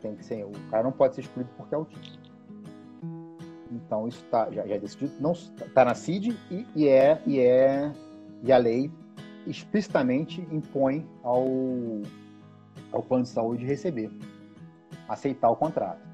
tem 0.00 0.14
que 0.14 0.24
ser, 0.24 0.44
o 0.44 0.52
cara 0.70 0.84
não 0.84 0.92
pode 0.92 1.16
ser 1.16 1.22
excluído 1.22 1.50
porque 1.56 1.74
é 1.74 1.78
autista. 1.78 2.18
Então 3.72 4.06
isso 4.06 4.24
tá, 4.30 4.48
já, 4.52 4.64
já 4.64 4.76
é 4.76 4.78
decidido, 4.78 5.12
não 5.18 5.32
está 5.32 5.84
na 5.84 5.94
CID 5.94 6.36
e, 6.48 6.66
e, 6.76 6.88
é 6.88 7.20
e 7.26 7.40
é 7.40 7.92
e 8.44 8.52
a 8.52 8.58
lei 8.58 8.92
explicitamente 9.48 10.40
impõe 10.52 11.04
ao 11.24 11.44
ao 12.92 13.02
plano 13.02 13.24
de 13.24 13.30
saúde 13.30 13.64
receber, 13.64 14.10
aceitar 15.08 15.50
o 15.50 15.56
contrato. 15.56 16.13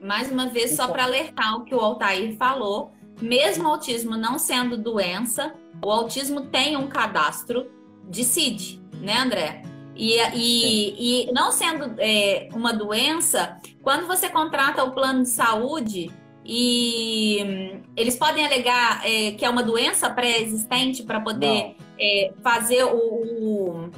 Mais 0.00 0.30
uma 0.30 0.46
vez, 0.46 0.72
só 0.72 0.88
para 0.88 1.04
alertar 1.04 1.56
o 1.56 1.64
que 1.64 1.74
o 1.74 1.80
Altair 1.80 2.36
falou, 2.36 2.92
mesmo 3.20 3.64
o 3.64 3.72
autismo 3.72 4.16
não 4.16 4.38
sendo 4.38 4.76
doença, 4.76 5.54
o 5.84 5.90
autismo 5.90 6.42
tem 6.42 6.76
um 6.76 6.86
cadastro 6.86 7.70
de 8.08 8.24
CID, 8.24 8.80
né, 9.00 9.18
André? 9.18 9.62
E, 9.94 10.18
e, 10.34 11.28
e 11.28 11.32
não 11.32 11.50
sendo 11.50 11.94
é, 11.98 12.48
uma 12.52 12.72
doença, 12.72 13.58
quando 13.82 14.06
você 14.06 14.28
contrata 14.28 14.84
o 14.84 14.92
plano 14.92 15.22
de 15.22 15.28
saúde, 15.30 16.10
e 16.44 17.42
hum, 17.42 17.82
eles 17.96 18.16
podem 18.16 18.46
alegar 18.46 19.00
é, 19.04 19.32
que 19.32 19.44
é 19.44 19.50
uma 19.50 19.62
doença 19.62 20.08
pré-existente 20.08 21.02
para 21.02 21.20
poder 21.20 21.74
é, 21.98 22.32
fazer 22.42 22.84
o, 22.84 23.90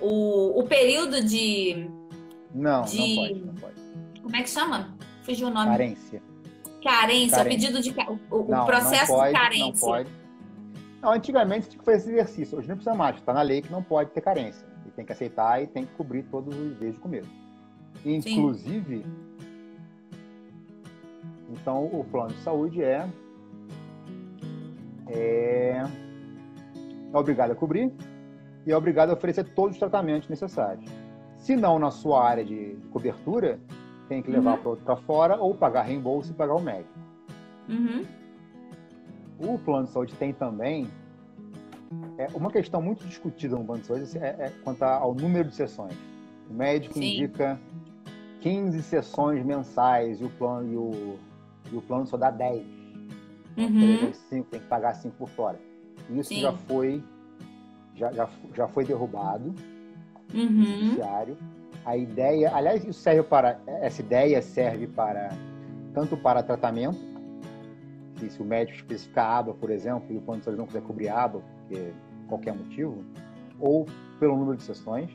o, 0.00 0.60
o, 0.60 0.64
período 0.64 1.22
de. 1.22 1.88
Não, 2.52 2.82
de, 2.82 2.98
não 2.98 3.16
pode, 3.16 3.34
não 3.34 3.54
pode. 3.54 3.74
Como 4.22 4.36
é 4.36 4.42
que 4.42 4.50
chama? 4.50 4.97
Fugiu 5.28 5.48
o 5.48 5.50
nome. 5.50 5.70
Carência. 5.70 6.22
Carência, 6.82 7.36
carência. 7.36 7.42
o 7.42 7.44
pedido 7.44 7.82
de. 7.82 7.90
O, 8.30 8.36
o 8.36 8.48
não, 8.48 8.64
processo 8.64 9.12
não 9.12 9.18
pode, 9.18 9.32
de 9.32 9.38
carência. 9.38 9.86
Não 9.86 9.94
pode. 9.94 10.10
Não, 11.02 11.12
antigamente 11.12 11.68
tinha 11.68 11.78
que 11.78 11.84
fazer 11.84 11.98
esse 11.98 12.10
exercício. 12.10 12.58
Hoje 12.58 12.68
não 12.68 12.76
precisa 12.76 12.96
mais. 12.96 13.16
Está 13.16 13.32
na 13.32 13.42
lei 13.42 13.62
que 13.62 13.70
não 13.70 13.82
pode 13.82 14.10
ter 14.10 14.20
carência. 14.20 14.66
E 14.86 14.90
tem 14.90 15.04
que 15.04 15.12
aceitar 15.12 15.62
e 15.62 15.66
tem 15.66 15.84
que 15.84 15.92
cobrir 15.94 16.22
todos 16.24 16.56
os 16.56 16.76
desde 16.76 16.98
o 16.98 17.02
começo. 17.02 17.30
Inclusive. 18.04 19.02
Sim 19.02 19.28
então, 21.50 21.86
o 21.86 22.04
plano 22.04 22.28
de 22.28 22.40
saúde 22.40 22.82
é, 22.82 23.08
é, 25.08 25.82
é 27.12 27.16
obrigado 27.16 27.52
a 27.52 27.54
cobrir 27.54 27.90
e 28.66 28.72
é 28.72 28.76
obrigado 28.76 29.10
a 29.10 29.14
oferecer 29.14 29.44
todos 29.54 29.72
os 29.72 29.78
tratamentos 29.78 30.28
necessários. 30.28 30.90
Se 31.38 31.56
não 31.56 31.78
na 31.78 31.90
sua 31.90 32.22
área 32.22 32.44
de 32.44 32.76
cobertura, 32.90 33.58
tem 34.08 34.22
que 34.22 34.30
levar 34.30 34.58
uhum. 34.64 34.76
para 34.76 34.96
fora 34.96 35.36
ou 35.36 35.54
pagar 35.54 35.82
reembolso 35.82 36.30
e 36.30 36.34
pagar 36.34 36.54
o 36.54 36.60
médico. 36.60 36.98
Uhum. 37.68 38.04
O 39.38 39.58
plano 39.58 39.86
de 39.86 39.92
saúde 39.92 40.14
tem 40.14 40.32
também 40.32 40.88
é, 42.16 42.28
uma 42.34 42.50
questão 42.50 42.82
muito 42.82 43.06
discutida 43.06 43.56
no 43.56 43.64
plano 43.64 43.82
de 43.82 43.86
saúde 43.86 44.18
é, 44.18 44.26
é 44.26 44.52
quanto 44.64 44.82
ao 44.82 45.14
número 45.14 45.48
de 45.48 45.54
sessões. 45.54 45.94
O 46.50 46.54
médico 46.54 46.94
Sim. 46.94 47.14
indica 47.14 47.58
15 48.40 48.82
sessões 48.82 49.44
mensais 49.44 50.20
e 50.20 50.24
o 50.24 50.30
plano 50.30 50.72
e 50.72 50.76
o 50.76 51.18
e 51.70 51.76
o 51.76 51.82
plano 51.82 52.06
só 52.06 52.16
dá 52.16 52.30
10. 52.30 52.66
Uhum. 53.56 54.12
5, 54.12 54.50
tem 54.50 54.60
que 54.60 54.66
pagar 54.66 54.94
5 54.94 55.14
por 55.16 55.28
fora. 55.28 55.60
Isso 56.10 56.30
Sim. 56.30 56.40
já 56.40 56.52
foi 56.52 57.02
já, 57.94 58.12
já, 58.12 58.28
já 58.54 58.68
foi 58.68 58.84
derrubado 58.84 59.54
uhum. 60.32 60.50
no 60.50 60.64
judiciário. 60.64 61.36
A 61.84 61.96
ideia, 61.96 62.54
aliás, 62.54 62.84
isso 62.84 63.00
serve 63.00 63.22
para 63.22 63.60
essa 63.66 64.02
ideia 64.02 64.42
serve 64.42 64.86
para 64.86 65.30
tanto 65.94 66.16
para 66.16 66.42
tratamento, 66.42 66.98
que 68.16 68.28
se 68.28 68.40
o 68.42 68.44
médico 68.44 68.78
especificar 68.78 69.38
aba, 69.38 69.54
por 69.54 69.70
exemplo, 69.70 70.12
e 70.12 70.16
o 70.16 70.20
plano 70.20 70.40
de 70.40 70.44
saúde 70.44 70.58
não 70.58 70.66
quiser 70.66 70.82
cobrir 70.82 71.08
aba, 71.08 71.40
porque 71.40 71.92
qualquer 72.28 72.54
motivo, 72.54 73.04
ou 73.58 73.86
pelo 74.20 74.36
número 74.36 74.56
de 74.56 74.64
sessões, 74.64 75.10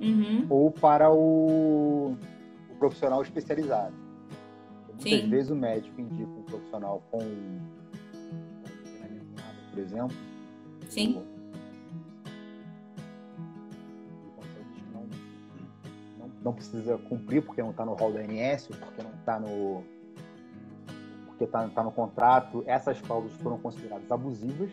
uhum. 0.00 0.46
ou 0.48 0.70
para 0.70 1.10
o, 1.10 2.16
o 2.70 2.74
profissional 2.78 3.20
especializado. 3.22 3.94
Muitas 4.88 5.20
Sim. 5.20 5.28
vezes 5.28 5.50
o 5.50 5.56
médico 5.56 6.00
indica 6.00 6.30
um 6.30 6.42
profissional 6.42 7.02
com 7.10 7.20
por 9.70 9.80
exemplo. 9.80 10.16
Sim. 10.88 11.22
Não, 16.42 16.52
precisa 16.52 16.98
cumprir 16.98 17.42
porque 17.42 17.62
não 17.62 17.70
está 17.70 17.84
no 17.84 17.94
rol 17.94 18.12
da 18.12 18.20
ANS, 18.20 18.66
porque 18.66 19.02
não 19.02 19.12
está 19.12 19.38
no 19.38 19.82
porque 21.26 21.44
está 21.44 21.68
tá 21.68 21.82
no 21.82 21.92
contrato. 21.92 22.62
Essas 22.66 23.00
cláusulas 23.00 23.34
foram 23.40 23.58
consideradas 23.58 24.10
abusivas 24.10 24.70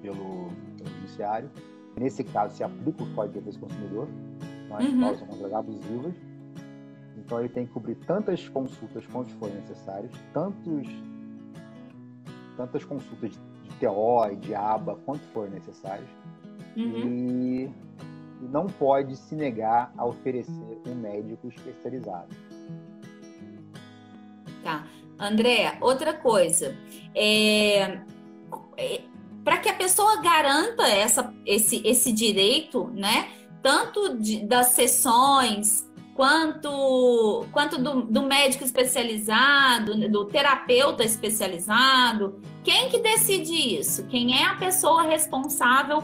pelo, 0.00 0.48
pelo 0.76 0.90
judiciário. 0.96 1.50
Nesse 1.96 2.24
caso, 2.24 2.56
se 2.56 2.64
aplica 2.64 3.02
o 3.02 3.14
Código 3.14 3.34
de 3.34 3.40
Defesa 3.40 3.58
do 3.58 3.66
Consumidor. 3.66 4.08
Então, 4.64 4.76
as 4.76 4.84
uhum. 4.84 4.90
cláusulas 4.90 5.18
são 5.18 5.26
consideradas 5.28 5.58
abusivas 5.58 6.14
então 7.30 7.38
ele 7.38 7.48
tem 7.48 7.66
que 7.66 7.72
cobrir 7.72 7.94
tantas 7.94 8.48
consultas 8.48 9.06
quanto 9.06 9.30
forem 9.34 9.54
necessárias, 9.54 10.10
tantos, 10.32 10.88
tantas 12.56 12.84
consultas 12.84 13.30
de 13.30 13.70
TO 13.78 14.32
e 14.32 14.36
de 14.36 14.54
ABA 14.54 14.96
quanto 15.04 15.20
forem 15.28 15.52
necessárias. 15.52 16.08
Uhum. 16.76 16.98
E, 17.06 17.70
e 18.40 18.44
não 18.46 18.66
pode 18.66 19.16
se 19.16 19.34
negar 19.34 19.92
a 19.96 20.04
oferecer 20.04 20.80
um 20.86 20.94
médico 20.94 21.48
especializado. 21.48 22.28
Tá. 24.62 24.86
André, 25.18 25.76
outra 25.80 26.14
coisa. 26.14 26.74
É, 27.14 28.00
é, 28.76 29.00
para 29.44 29.58
que 29.58 29.68
a 29.68 29.74
pessoa 29.74 30.20
garanta 30.22 30.88
essa, 30.88 31.32
esse, 31.44 31.82
esse 31.84 32.12
direito, 32.12 32.90
né? 32.94 33.28
Tanto 33.62 34.16
de, 34.16 34.46
das 34.46 34.68
sessões 34.68 35.90
quanto, 36.14 37.46
quanto 37.52 37.78
do, 37.78 38.02
do, 38.02 38.22
médico 38.22 38.64
especializado, 38.64 40.08
do 40.08 40.24
terapeuta 40.26 41.04
especializado. 41.04 42.40
Quem 42.64 42.88
que 42.88 42.98
decide 43.00 43.78
isso? 43.78 44.06
Quem 44.06 44.38
é 44.38 44.44
a 44.44 44.54
pessoa 44.56 45.02
responsável 45.02 46.02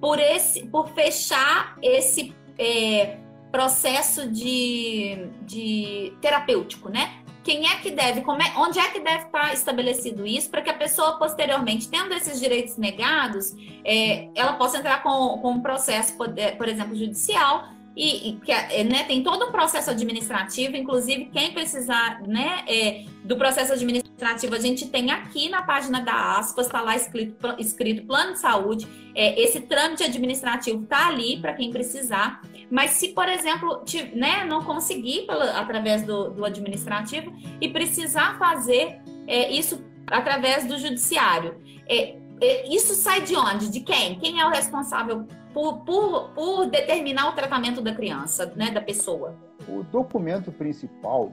por, 0.00 0.18
esse, 0.18 0.66
por 0.66 0.88
fechar 0.90 1.76
esse 1.82 2.34
é, 2.58 3.18
processo 3.52 4.28
de, 4.28 5.28
de 5.42 6.12
terapêutico, 6.20 6.88
né? 6.88 7.16
Quem 7.42 7.66
é 7.66 7.76
que 7.76 7.90
deve, 7.90 8.20
é, 8.20 8.58
onde 8.58 8.78
é 8.78 8.88
que 8.90 9.00
deve 9.00 9.24
estar 9.24 9.52
estabelecido 9.52 10.26
isso 10.26 10.50
para 10.50 10.60
que 10.62 10.70
a 10.70 10.74
pessoa 10.74 11.18
posteriormente, 11.18 11.88
tendo 11.88 12.12
esses 12.14 12.38
direitos 12.38 12.76
negados, 12.76 13.54
é, 13.84 14.28
ela 14.34 14.54
possa 14.54 14.78
entrar 14.78 15.02
com, 15.02 15.38
com 15.38 15.52
um 15.52 15.60
processo, 15.62 16.16
por, 16.16 16.28
por 16.56 16.68
exemplo, 16.68 16.94
judicial 16.94 17.68
e, 18.00 18.30
e 18.30 18.50
é, 18.50 18.82
né, 18.82 19.04
tem 19.04 19.22
todo 19.22 19.44
um 19.44 19.52
processo 19.52 19.90
administrativo, 19.90 20.74
inclusive 20.74 21.26
quem 21.26 21.52
precisar 21.52 22.22
né, 22.26 22.64
é, 22.66 23.04
do 23.22 23.36
processo 23.36 23.74
administrativo, 23.74 24.54
a 24.54 24.58
gente 24.58 24.88
tem 24.88 25.10
aqui 25.10 25.50
na 25.50 25.60
página 25.60 26.00
da 26.00 26.38
aspas, 26.38 26.64
está 26.64 26.80
lá 26.80 26.96
escrito, 26.96 27.36
escrito 27.58 28.06
plano 28.06 28.32
de 28.32 28.38
saúde, 28.38 28.88
é, 29.14 29.38
esse 29.38 29.60
trâmite 29.60 30.02
administrativo 30.02 30.82
está 30.82 31.08
ali 31.08 31.38
para 31.42 31.52
quem 31.52 31.70
precisar, 31.70 32.40
mas 32.70 32.92
se, 32.92 33.08
por 33.08 33.28
exemplo, 33.28 33.82
te, 33.84 34.02
né, 34.16 34.46
não 34.46 34.64
conseguir 34.64 35.26
pela, 35.26 35.60
através 35.60 36.02
do, 36.02 36.30
do, 36.30 36.42
administrativo 36.42 37.30
e 37.60 37.68
precisar 37.68 38.38
fazer 38.38 38.98
é, 39.26 39.52
isso 39.52 39.84
através 40.06 40.66
do 40.66 40.78
judiciário, 40.78 41.60
é, 41.86 42.16
é, 42.40 42.74
isso 42.74 42.94
sai 42.94 43.20
de 43.20 43.36
onde? 43.36 43.68
De 43.68 43.80
quem? 43.80 44.18
Quem 44.18 44.40
é 44.40 44.46
o 44.46 44.48
responsável 44.48 45.26
por, 45.52 45.78
por, 45.80 46.30
por 46.30 46.66
determinar 46.66 47.30
o 47.30 47.32
tratamento 47.32 47.80
da 47.80 47.94
criança, 47.94 48.52
né, 48.56 48.70
da 48.70 48.80
pessoa? 48.80 49.34
O 49.68 49.82
documento 49.82 50.52
principal 50.52 51.32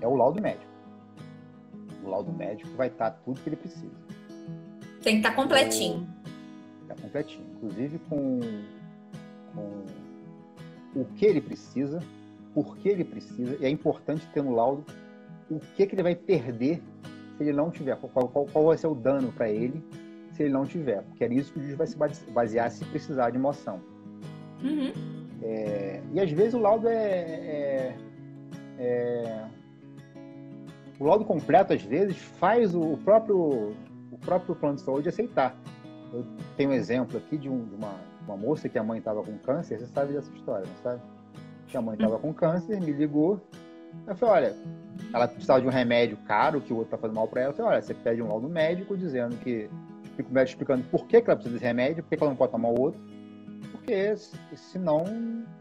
é 0.00 0.06
o 0.06 0.14
laudo 0.14 0.40
médico. 0.40 0.72
O 2.04 2.10
laudo 2.10 2.32
médico 2.32 2.70
vai 2.76 2.88
estar 2.88 3.10
tudo 3.24 3.40
que 3.40 3.48
ele 3.48 3.56
precisa. 3.56 3.94
Tem 5.02 5.20
que 5.20 5.26
estar 5.26 5.34
completinho. 5.34 6.06
Está 6.82 6.94
completinho. 6.94 7.44
Inclusive 7.56 7.98
com, 8.08 8.40
com 9.54 11.00
o 11.00 11.04
que 11.16 11.24
ele 11.24 11.40
precisa, 11.40 12.00
por 12.54 12.76
que 12.76 12.88
ele 12.88 13.04
precisa, 13.04 13.56
e 13.60 13.64
é 13.64 13.68
importante 13.68 14.26
ter 14.32 14.42
no 14.42 14.54
laudo 14.54 14.84
o 15.50 15.58
que, 15.58 15.86
que 15.86 15.94
ele 15.94 16.02
vai 16.02 16.14
perder 16.14 16.82
se 17.36 17.42
ele 17.42 17.52
não 17.52 17.70
tiver, 17.70 17.96
qual, 17.96 18.28
qual, 18.28 18.46
qual 18.46 18.64
vai 18.66 18.78
ser 18.78 18.86
o 18.86 18.94
dano 18.94 19.32
para 19.32 19.50
ele 19.50 19.82
se 20.34 20.42
ele 20.42 20.52
não 20.52 20.66
tiver, 20.66 21.02
porque 21.02 21.24
é 21.24 21.28
nisso 21.28 21.52
que 21.52 21.60
o 21.60 21.62
juiz 21.62 21.76
vai 21.76 21.86
se 21.86 22.30
basear 22.30 22.70
se 22.70 22.84
precisar 22.86 23.30
de 23.30 23.38
moção. 23.38 23.80
Uhum. 24.62 24.92
É, 25.42 26.02
e 26.12 26.20
às 26.20 26.30
vezes 26.30 26.54
o 26.54 26.58
laudo 26.58 26.88
é, 26.88 26.94
é, 26.94 27.96
é, 28.78 29.44
o 30.98 31.04
laudo 31.04 31.24
completo 31.24 31.72
às 31.72 31.82
vezes 31.82 32.16
faz 32.16 32.74
o 32.74 32.96
próprio 32.98 33.74
o 34.10 34.18
próprio 34.18 34.54
plano 34.54 34.76
de 34.76 34.82
saúde 34.82 35.08
aceitar. 35.08 35.56
Eu 36.12 36.24
tenho 36.56 36.70
um 36.70 36.74
exemplo 36.74 37.18
aqui 37.18 37.36
de, 37.36 37.48
um, 37.48 37.64
de 37.64 37.74
uma, 37.74 37.94
uma 38.26 38.36
moça 38.36 38.68
que 38.68 38.78
a 38.78 38.82
mãe 38.82 38.98
estava 38.98 39.22
com 39.22 39.36
câncer, 39.38 39.78
você 39.78 39.86
sabe 39.86 40.12
dessa 40.12 40.32
história, 40.32 40.66
não 40.66 40.82
sabe? 40.82 41.02
Que 41.68 41.76
a 41.76 41.82
mãe 41.82 41.94
estava 41.94 42.18
com 42.18 42.32
câncer, 42.32 42.80
me 42.80 42.92
ligou, 42.92 43.40
eu 44.06 44.14
falei, 44.16 44.34
olha, 44.34 44.56
ela 45.12 45.28
precisava 45.28 45.60
de 45.60 45.66
um 45.66 45.70
remédio 45.70 46.16
caro 46.26 46.60
que 46.60 46.72
o 46.72 46.76
outro 46.76 46.88
está 46.88 46.98
fazendo 46.98 47.16
mal 47.16 47.28
para 47.28 47.42
ela. 47.42 47.52
Eu 47.52 47.56
falei, 47.56 47.72
olha, 47.72 47.82
você 47.82 47.94
pede 47.94 48.22
um 48.22 48.28
laudo 48.28 48.48
médico 48.48 48.96
dizendo 48.96 49.36
que 49.36 49.68
fica 50.16 50.28
o 50.28 50.32
médico 50.32 50.54
explicando 50.54 50.84
por 50.90 51.06
que, 51.06 51.20
que 51.20 51.30
ela 51.30 51.36
precisa 51.36 51.54
desse 51.54 51.64
remédio, 51.64 52.02
por 52.02 52.10
que, 52.10 52.16
que 52.16 52.22
ela 52.22 52.30
não 52.30 52.36
pode 52.36 52.52
tomar 52.52 52.68
o 52.68 52.80
outro, 52.80 53.00
porque 53.72 54.16
senão 54.54 55.04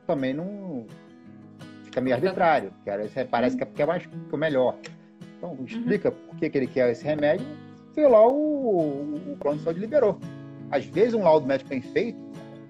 também 0.06 0.34
não 0.34 0.86
fica 1.84 2.02
meio 2.02 2.16
arbitrário. 2.16 2.72
Esse, 2.86 3.26
parece 3.26 3.58
que 3.58 3.82
é 3.82 3.86
mais 3.86 4.06
que 4.06 4.16
o 4.32 4.38
melhor. 4.38 4.78
Então, 5.38 5.52
uhum. 5.52 5.66
explica 5.66 6.10
uhum. 6.10 6.16
por 6.16 6.38
que, 6.38 6.50
que 6.50 6.58
ele 6.58 6.68
quer 6.68 6.90
esse 6.90 7.04
remédio. 7.04 7.46
Foi 7.94 8.08
lá 8.08 8.26
o, 8.26 9.16
o 9.34 9.38
plano 9.40 9.58
de 9.58 9.64
saúde 9.64 9.80
liberou. 9.80 10.20
Às 10.72 10.86
vezes, 10.86 11.14
um 11.14 11.24
laudo 11.24 11.46
médico 11.46 11.70
bem 11.70 11.82
feito 11.82 12.18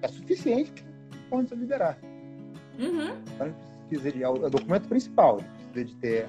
é 0.02 0.08
suficiente 0.08 0.72
para 0.82 1.18
o 1.18 1.28
plano 1.28 1.44
de 1.44 1.48
saúde 1.50 1.62
liberar. 1.62 1.98
Uhum. 2.78 3.16
Então, 3.34 3.54
precisa 3.88 4.12
de, 4.12 4.22
é 4.22 4.28
o 4.28 4.50
documento 4.50 4.88
principal. 4.88 5.40
Precisa 5.72 5.94
de 5.94 5.96
ter, 5.96 6.28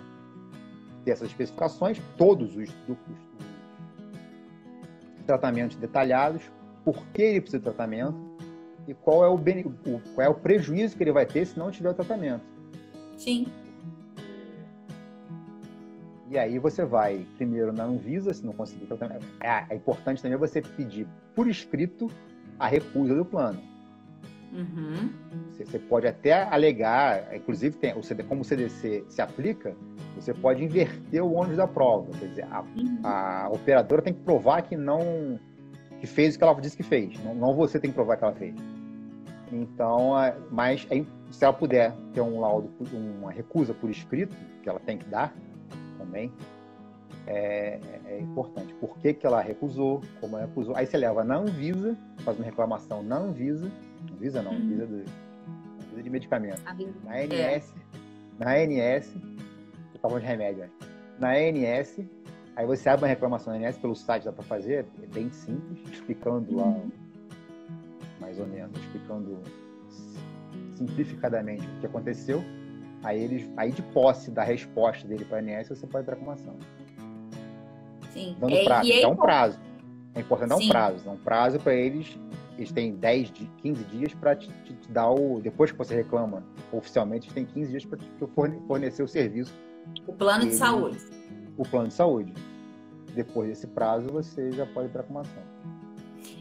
ter 1.04 1.12
essas 1.12 1.28
especificações, 1.28 2.00
todos 2.18 2.56
os, 2.56 2.70
os 2.88 2.98
tratamentos 5.26 5.76
detalhados, 5.78 6.42
por 6.84 7.06
que 7.08 7.22
ele 7.22 7.42
precisa 7.42 7.60
de 7.60 7.64
tratamento 7.64 8.18
e 8.88 8.94
qual 8.94 9.26
é 9.26 9.30
o, 9.30 9.38
qual 10.14 10.26
é 10.26 10.30
o 10.30 10.36
prejuízo 10.36 10.96
que 10.96 11.04
ele 11.04 11.12
vai 11.12 11.26
ter 11.26 11.46
se 11.46 11.58
não 11.58 11.72
tiver 11.72 11.90
o 11.90 11.94
tratamento. 11.94 12.44
Sim. 13.18 13.48
E 16.30 16.38
aí 16.38 16.60
você 16.60 16.84
vai 16.84 17.26
primeiro 17.38 17.72
na 17.72 17.86
Anvisa, 17.86 18.34
se 18.34 18.46
não 18.46 18.54
conseguir 18.54 18.86
tratamento. 18.86 19.26
É, 19.42 19.66
é 19.70 19.76
importante 19.76 20.22
também 20.22 20.38
você 20.38 20.62
pedir 20.62 21.08
por 21.34 21.48
escrito 21.48 22.10
a 22.60 22.68
recusa 22.68 23.16
do 23.16 23.26
plano. 23.26 23.62
Uhum. 24.54 25.10
Você, 25.52 25.66
você, 25.66 25.80
pode 25.80 26.08
até 26.08 26.44
alegar, 26.44 27.36
inclusive 27.36 27.78
tem, 27.78 27.94
como 28.28 28.42
o 28.42 28.44
CDC 28.44 29.06
se 29.10 29.22
aplica, 29.22 29.76
você 30.16 30.34
pode 30.34 30.64
inverter 30.64 31.24
o 31.24 31.34
ônus 31.34 31.58
da 31.58 31.68
prova. 31.68 32.12
Quer 32.18 32.28
dizer, 32.28 32.48
a, 32.50 32.62
uhum. 32.62 33.00
a 33.04 33.50
operadora 33.52 34.02
tem 34.02 34.14
que 34.14 34.22
provar 34.22 34.62
que 34.62 34.78
não 34.78 35.40
que 36.00 36.08
fez 36.08 36.36
o 36.36 36.38
que 36.38 36.44
ela 36.44 36.54
disse 36.62 36.78
que 36.78 36.84
fez. 36.84 37.22
Não, 37.24 37.34
não 37.34 37.56
você 37.56 37.80
tem 37.80 37.90
que 37.90 37.96
provar 37.96 38.18
que 38.18 38.24
ela 38.24 38.34
fez. 38.34 38.56
Então, 39.52 40.20
é, 40.22 40.36
mas 40.52 40.88
é, 40.90 41.04
se 41.32 41.44
ela 41.44 41.54
puder 41.54 41.94
ter 42.14 42.22
um 42.22 42.40
laudo, 42.40 42.70
uma 42.94 43.32
recusa 43.32 43.74
por 43.74 43.90
escrito, 43.90 44.36
que 44.62 44.70
ela 44.70 44.80
tem 44.80 44.98
que 44.98 45.06
dar 45.06 45.34
também, 45.98 46.32
é, 47.28 47.80
é, 48.06 48.20
importante. 48.20 48.74
Por 48.76 48.98
que, 49.00 49.14
que 49.14 49.26
ela 49.26 49.42
recusou, 49.42 50.02
como 50.20 50.38
ela 50.38 50.46
recusou. 50.46 50.76
Aí 50.76 50.86
você 50.86 50.98
leva 50.98 51.24
na 51.24 51.38
Anvisa, 51.38 51.98
faz 52.20 52.38
uma 52.38 52.46
reclamação 52.46 53.02
na 53.02 53.18
Anvisa, 53.18 53.72
Anvisa 54.14 54.42
não, 54.42 54.52
uhum. 54.52 54.78
do, 54.78 54.84
Anvisa 54.84 56.04
de 56.04 56.10
medicamento. 56.10 56.62
Na 57.04 57.16
ANS, 57.16 57.34
é. 57.34 57.62
na 58.40 58.52
ANS, 58.52 59.16
eu 59.94 60.00
tava 60.02 60.20
de 60.20 60.26
remédio, 60.26 60.62
né? 60.62 60.70
na 61.20 61.32
ANS, 61.32 62.00
aí 62.56 62.66
você 62.66 62.90
abre 62.90 63.06
uma 63.06 63.10
reclamação 63.10 63.58
na 63.58 63.68
ANS 63.68 63.78
pelo 63.78 63.96
site, 63.96 64.26
dá 64.26 64.32
para 64.32 64.44
fazer, 64.44 64.86
é 65.02 65.08
bem 65.08 65.32
simples, 65.32 65.80
explicando 65.92 66.56
lá, 66.56 66.66
uhum. 66.66 66.92
mais 68.20 68.40
ou 68.40 68.48
menos, 68.48 68.78
explicando 68.80 69.42
simplificadamente 70.76 71.66
o 71.66 71.80
que 71.80 71.86
aconteceu. 71.86 72.44
Aí 73.04 73.22
eles, 73.22 73.48
aí 73.56 73.72
de 73.72 73.82
posse 73.82 74.32
da 74.32 74.44
resposta 74.44 75.08
dele 75.08 75.26
para 75.26 75.38
a 75.38 75.42
ANS, 75.42 75.70
você 75.70 75.86
pode 75.86 76.06
dar 76.08 76.14
reclamação. 76.14 76.56
Sim. 78.12 78.36
Dando 78.40 78.56
é, 78.56 78.64
prazo, 78.64 78.92
é, 78.92 79.02
é 79.02 79.08
um 79.08 79.16
prazo. 79.16 79.60
É 80.16 80.22
importante 80.22 80.50
dar 80.50 80.56
um 80.56 80.68
prazo, 80.70 81.06
dar 81.06 81.12
um 81.12 81.18
prazo 81.18 81.60
para 81.60 81.74
eles 81.74 82.18
eles 82.58 82.72
têm 82.72 82.96
10, 82.96 83.32
15 83.62 83.84
dias 83.86 84.14
para 84.14 84.36
te, 84.36 84.48
te, 84.64 84.74
te, 84.74 84.92
dar 84.92 85.10
o. 85.10 85.42
Depois 85.42 85.72
que 85.72 85.78
você 85.78 85.96
reclama 85.96 86.44
oficialmente, 86.72 87.28
eles 87.28 87.34
têm 87.34 87.46
15 87.46 87.70
dias 87.70 87.86
para 87.86 88.00
fornecer 88.68 89.04
o 89.04 89.08
serviço. 89.08 89.54
O 90.08 90.14
plano 90.14 90.46
de 90.46 90.56
saúde. 90.56 90.98
O 91.58 91.64
plano 91.64 91.88
de 91.88 91.94
saúde. 91.94 92.34
Depois 93.14 93.50
desse 93.50 93.68
prazo, 93.68 94.08
você 94.08 94.52
já 94.52 94.66
pode 94.66 94.88
ir 94.88 94.92
para 94.92 95.02
a 95.02 95.06
comação. 95.06 95.44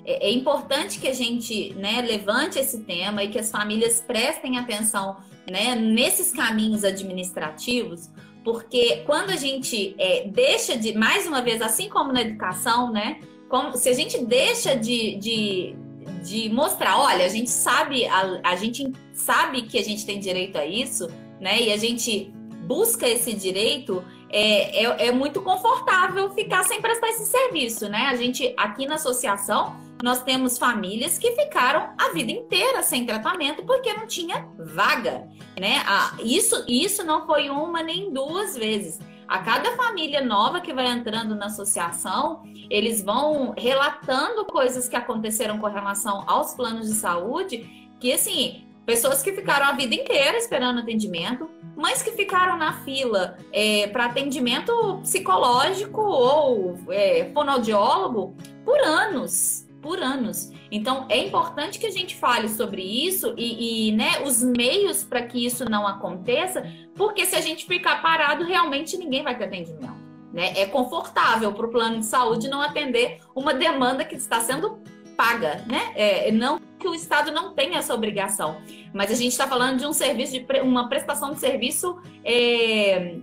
É, 0.04 0.28
é 0.28 0.32
importante 0.32 1.00
que 1.00 1.08
a 1.08 1.12
gente 1.12 1.74
né, 1.74 2.00
levante 2.02 2.58
esse 2.58 2.80
tema 2.84 3.22
e 3.24 3.28
que 3.28 3.38
as 3.38 3.50
famílias 3.50 4.00
prestem 4.00 4.58
atenção 4.58 5.16
né, 5.50 5.74
nesses 5.74 6.32
caminhos 6.32 6.84
administrativos, 6.84 8.10
porque 8.44 9.02
quando 9.06 9.30
a 9.30 9.36
gente 9.36 9.94
é, 9.98 10.28
deixa 10.28 10.76
de, 10.76 10.96
mais 10.96 11.26
uma 11.26 11.42
vez, 11.42 11.62
assim 11.62 11.88
como 11.88 12.12
na 12.12 12.22
educação, 12.22 12.92
né? 12.92 13.20
Como, 13.48 13.76
se 13.76 13.88
a 13.88 13.94
gente 13.94 14.22
deixa 14.24 14.74
de, 14.74 15.16
de 15.16 15.76
de 16.22 16.48
mostrar, 16.48 16.98
olha, 16.98 17.24
a 17.24 17.28
gente 17.28 17.50
sabe, 17.50 18.07
a, 18.07 18.40
a 18.42 18.57
gente 18.57 18.92
sabe 19.12 19.62
que 19.62 19.78
a 19.78 19.82
gente 19.82 20.05
tem 20.05 20.18
direito 20.18 20.57
a 20.57 20.66
isso, 20.66 21.09
né? 21.40 21.61
E 21.61 21.72
a 21.72 21.76
gente 21.76 22.32
busca 22.66 23.07
esse 23.09 23.32
direito, 23.32 24.05
é, 24.30 24.84
é, 24.84 25.09
é, 25.09 25.12
muito 25.12 25.42
confortável 25.42 26.30
ficar 26.30 26.64
sem 26.64 26.80
prestar 26.80 27.09
esse 27.11 27.26
serviço, 27.26 27.88
né? 27.88 28.07
A 28.07 28.16
gente, 28.16 28.52
aqui 28.57 28.86
na 28.86 28.96
associação, 28.96 29.76
nós 30.02 30.22
temos 30.22 30.59
famílias 30.59 31.18
que 31.18 31.32
ficaram 31.32 31.90
a 31.96 32.12
vida 32.12 32.32
inteira 32.32 32.82
sem 32.82 33.07
tratamento 33.07 33.64
porque 33.64 33.92
não 33.92 34.07
tinha 34.07 34.48
vaga, 34.59 35.28
né? 35.59 35.82
Ah, 35.86 36.16
isso, 36.22 36.64
isso 36.66 37.05
não 37.05 37.26
foi 37.26 37.48
uma 37.48 37.82
nem 37.82 38.12
duas 38.12 38.57
vezes. 38.57 38.98
A 39.27 39.39
cada 39.39 39.72
família 39.72 40.20
nova 40.20 40.61
que 40.61 40.72
vai 40.72 40.87
entrando 40.87 41.35
na 41.35 41.47
associação, 41.47 42.43
eles 42.68 43.03
vão 43.03 43.55
relatando 43.57 44.45
coisas 44.45 44.89
que 44.89 44.97
aconteceram 44.97 45.59
com 45.59 45.66
relação 45.66 46.25
aos 46.27 46.55
planos 46.55 46.89
de 46.89 46.95
saúde, 46.95 47.89
que 47.99 48.12
assim, 48.12 48.66
pessoas 48.85 49.22
que 49.22 49.33
ficaram 49.33 49.66
a 49.66 49.72
vida 49.72 49.95
inteira 49.95 50.37
esperando 50.37 50.81
atendimento, 50.81 51.49
mas 51.77 52.03
que 52.03 52.12
ficaram 52.12 52.57
na 52.57 52.85
fila 52.85 53.37
é, 53.53 53.87
para 53.89 54.07
atendimento 54.07 55.01
psicológico 55.03 56.01
ou 56.01 56.79
é, 56.91 57.31
fonoaudiólogo 57.33 58.37
por 58.64 58.79
anos, 58.81 59.63
por 59.85 60.03
anos. 60.03 60.51
Então 60.72 61.05
é 61.11 61.18
importante 61.18 61.78
que 61.78 61.87
a 61.87 61.91
gente 61.91 62.16
fale 62.16 62.49
sobre 62.49 62.80
isso 62.80 63.35
e, 63.37 63.91
e 63.91 63.93
né, 63.93 64.22
os 64.24 64.43
meios 64.43 65.05
para 65.05 65.20
que 65.20 65.45
isso 65.45 65.68
não 65.68 65.87
aconteça, 65.87 66.66
porque 66.97 67.26
se 67.26 67.37
a 67.37 67.41
gente 67.43 67.66
ficar 67.66 68.01
parado, 68.01 68.45
realmente 68.45 68.97
ninguém 68.97 69.22
vai 69.22 69.37
ter 69.37 69.45
atendimento. 69.45 70.03
Né? 70.32 70.55
É 70.57 70.64
confortável 70.64 71.53
para 71.53 71.66
o 71.66 71.68
plano 71.68 71.99
de 71.99 72.07
saúde 72.07 72.49
não 72.49 72.62
atender 72.62 73.18
uma 73.35 73.53
demanda 73.53 74.07
que 74.07 74.14
está 74.14 74.41
sendo 74.41 74.78
paga, 75.14 75.62
né? 75.68 75.93
É, 75.95 76.32
não 76.32 76.59
que 76.78 76.89
o 76.89 76.95
Estado 76.95 77.30
não 77.30 77.55
tenha 77.55 77.78
essa 77.78 77.95
obrigação, 77.95 78.57
mas 78.93 79.12
a 79.12 79.14
gente 79.14 79.32
está 79.32 79.47
falando 79.47 79.78
de 79.78 79.87
um 79.87 79.93
serviço, 79.93 80.32
de 80.32 80.61
uma 80.61 80.89
prestação 80.89 81.32
de 81.32 81.39
serviço. 81.39 81.97
É, 82.24 83.16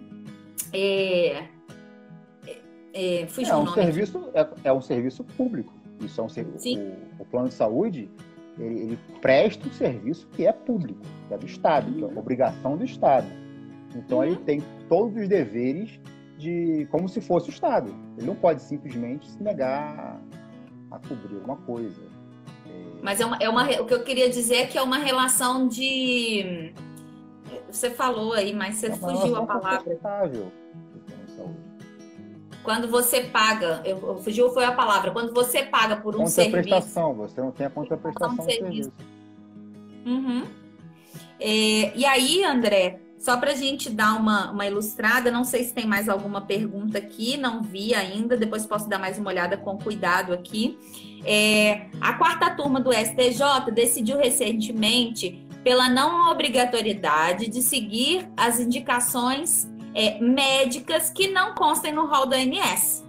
é, 0.71 1.43
é, 2.93 3.21
é 3.23 3.55
um 3.55 3.67
serviço 3.67 4.29
é, 4.33 4.47
é, 4.63 4.71
um 4.71 4.81
serviço 4.81 5.23
público. 5.23 5.80
Isso 6.05 6.21
é 6.21 6.23
um. 6.23 6.27
O, 6.27 7.21
o, 7.23 7.25
plano 7.25 7.47
de 7.47 7.53
saúde 7.53 8.09
ele, 8.57 8.81
ele, 8.81 8.99
presta 9.21 9.67
um 9.67 9.71
serviço 9.71 10.27
que 10.27 10.45
é 10.45 10.51
público, 10.51 11.01
que 11.27 11.33
é 11.33 11.37
do 11.37 11.45
Estado, 11.45 11.91
que 11.91 12.03
é 12.03 12.07
obrigação 12.07 12.77
do 12.77 12.83
Estado. 12.83 13.27
Então 13.95 14.19
uhum. 14.19 14.23
ele 14.25 14.35
tem 14.37 14.61
todos 14.87 15.15
os 15.15 15.27
deveres 15.27 15.99
de 16.37 16.87
como 16.91 17.07
se 17.07 17.21
fosse 17.21 17.49
o 17.49 17.51
Estado. 17.51 17.93
Ele 18.17 18.27
não 18.27 18.35
pode 18.35 18.61
simplesmente 18.61 19.29
se 19.29 19.41
negar 19.41 20.19
a, 20.89 20.99
cobrir 20.99 21.37
uma 21.37 21.55
coisa. 21.57 22.01
É... 22.65 23.01
Mas 23.01 23.19
é 23.19 23.25
uma, 23.25 23.37
é 23.37 23.49
uma, 23.49 23.69
o 23.81 23.85
que 23.85 23.93
eu 23.93 24.03
queria 24.03 24.29
dizer 24.29 24.55
é 24.55 24.65
que 24.65 24.77
é 24.77 24.81
uma 24.81 24.97
relação 24.97 25.67
de. 25.67 26.73
Você 27.69 27.89
falou 27.89 28.33
aí, 28.33 28.53
mas 28.53 28.75
você 28.75 28.87
é 28.87 28.95
fugiu 28.95 29.35
a 29.35 29.45
palavra. 29.45 30.51
Quando 32.63 32.87
você 32.87 33.21
paga, 33.21 33.81
eu, 33.83 34.17
fugiu 34.17 34.51
foi 34.51 34.65
a 34.65 34.71
palavra, 34.71 35.11
quando 35.11 35.33
você 35.33 35.63
paga 35.63 35.95
por 35.95 36.15
um 36.15 36.27
serviço. 36.27 36.57
Contraprestação, 36.57 37.13
você 37.15 37.41
não 37.41 37.51
tem 37.51 37.65
a 37.65 37.69
contraprestação 37.69 38.35
do 38.35 38.43
serviço. 38.43 38.91
Uhum. 40.05 40.43
É, 41.39 41.95
e 41.95 42.05
aí, 42.05 42.43
André, 42.43 42.99
só 43.21 43.37
para 43.37 43.51
a 43.51 43.55
gente 43.55 43.89
dar 43.89 44.15
uma, 44.15 44.51
uma 44.51 44.65
ilustrada, 44.65 45.29
não 45.29 45.43
sei 45.43 45.63
se 45.63 45.73
tem 45.73 45.85
mais 45.85 46.09
alguma 46.09 46.41
pergunta 46.41 46.97
aqui, 46.97 47.37
não 47.37 47.61
vi 47.61 47.93
ainda, 47.93 48.35
depois 48.35 48.65
posso 48.65 48.89
dar 48.89 48.97
mais 48.97 49.19
uma 49.19 49.29
olhada 49.29 49.57
com 49.57 49.77
cuidado 49.77 50.33
aqui. 50.33 50.77
É, 51.23 51.87
a 52.01 52.13
quarta 52.13 52.49
turma 52.49 52.79
do 52.79 52.91
STJ 52.91 53.71
decidiu 53.71 54.17
recentemente 54.17 55.47
pela 55.63 55.87
não 55.87 56.31
obrigatoriedade 56.31 57.47
de 57.47 57.61
seguir 57.61 58.27
as 58.35 58.59
indicações 58.59 59.69
é, 59.93 60.19
médicas 60.19 61.09
que 61.09 61.27
não 61.27 61.53
constem 61.53 61.93
no 61.93 62.05
rol 62.05 62.25
da 62.25 62.37
ANS. 62.37 63.03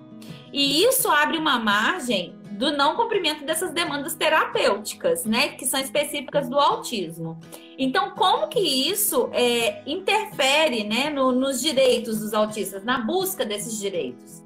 E 0.52 0.84
isso 0.84 1.08
abre 1.08 1.38
uma 1.38 1.58
margem 1.58 2.34
do 2.52 2.76
não 2.76 2.94
cumprimento 2.94 3.44
dessas 3.44 3.72
demandas 3.72 4.14
terapêuticas, 4.14 5.24
né, 5.24 5.48
que 5.48 5.66
são 5.66 5.80
específicas 5.80 6.48
do 6.48 6.58
autismo. 6.58 7.38
Então, 7.78 8.10
como 8.10 8.48
que 8.48 8.60
isso 8.60 9.30
é, 9.32 9.82
interfere, 9.90 10.84
né, 10.84 11.10
no, 11.10 11.32
nos 11.32 11.60
direitos 11.60 12.20
dos 12.20 12.34
autistas, 12.34 12.84
na 12.84 13.00
busca 13.00 13.44
desses 13.44 13.78
direitos? 13.78 14.42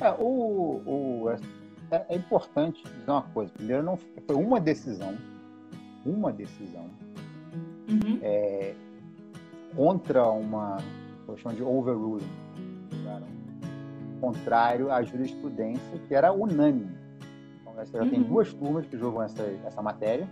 É, 0.00 0.10
o, 0.18 0.82
o 0.84 1.30
é, 1.90 2.06
é, 2.08 2.16
importante 2.16 2.82
dizer 2.82 3.10
uma 3.10 3.22
coisa. 3.22 3.52
Primeiro, 3.52 3.82
não 3.82 3.96
foi 3.96 4.36
uma 4.36 4.60
decisão, 4.60 5.16
uma 6.04 6.32
decisão 6.32 6.90
uhum. 7.88 8.18
é, 8.20 8.74
contra 9.74 10.28
uma, 10.28 10.78
chamo 11.36 11.54
de 11.54 11.62
overruling, 11.62 12.28
contrário 14.22 14.92
à 14.92 15.02
jurisprudência, 15.02 15.98
que 16.06 16.14
era 16.14 16.32
unânime. 16.32 16.96
Então, 17.60 17.74
já 17.84 18.02
uhum. 18.02 18.10
tem 18.10 18.22
duas 18.22 18.54
turmas 18.54 18.86
que 18.86 18.96
julgam 18.96 19.22
essa, 19.24 19.42
essa 19.66 19.82
matéria. 19.82 20.28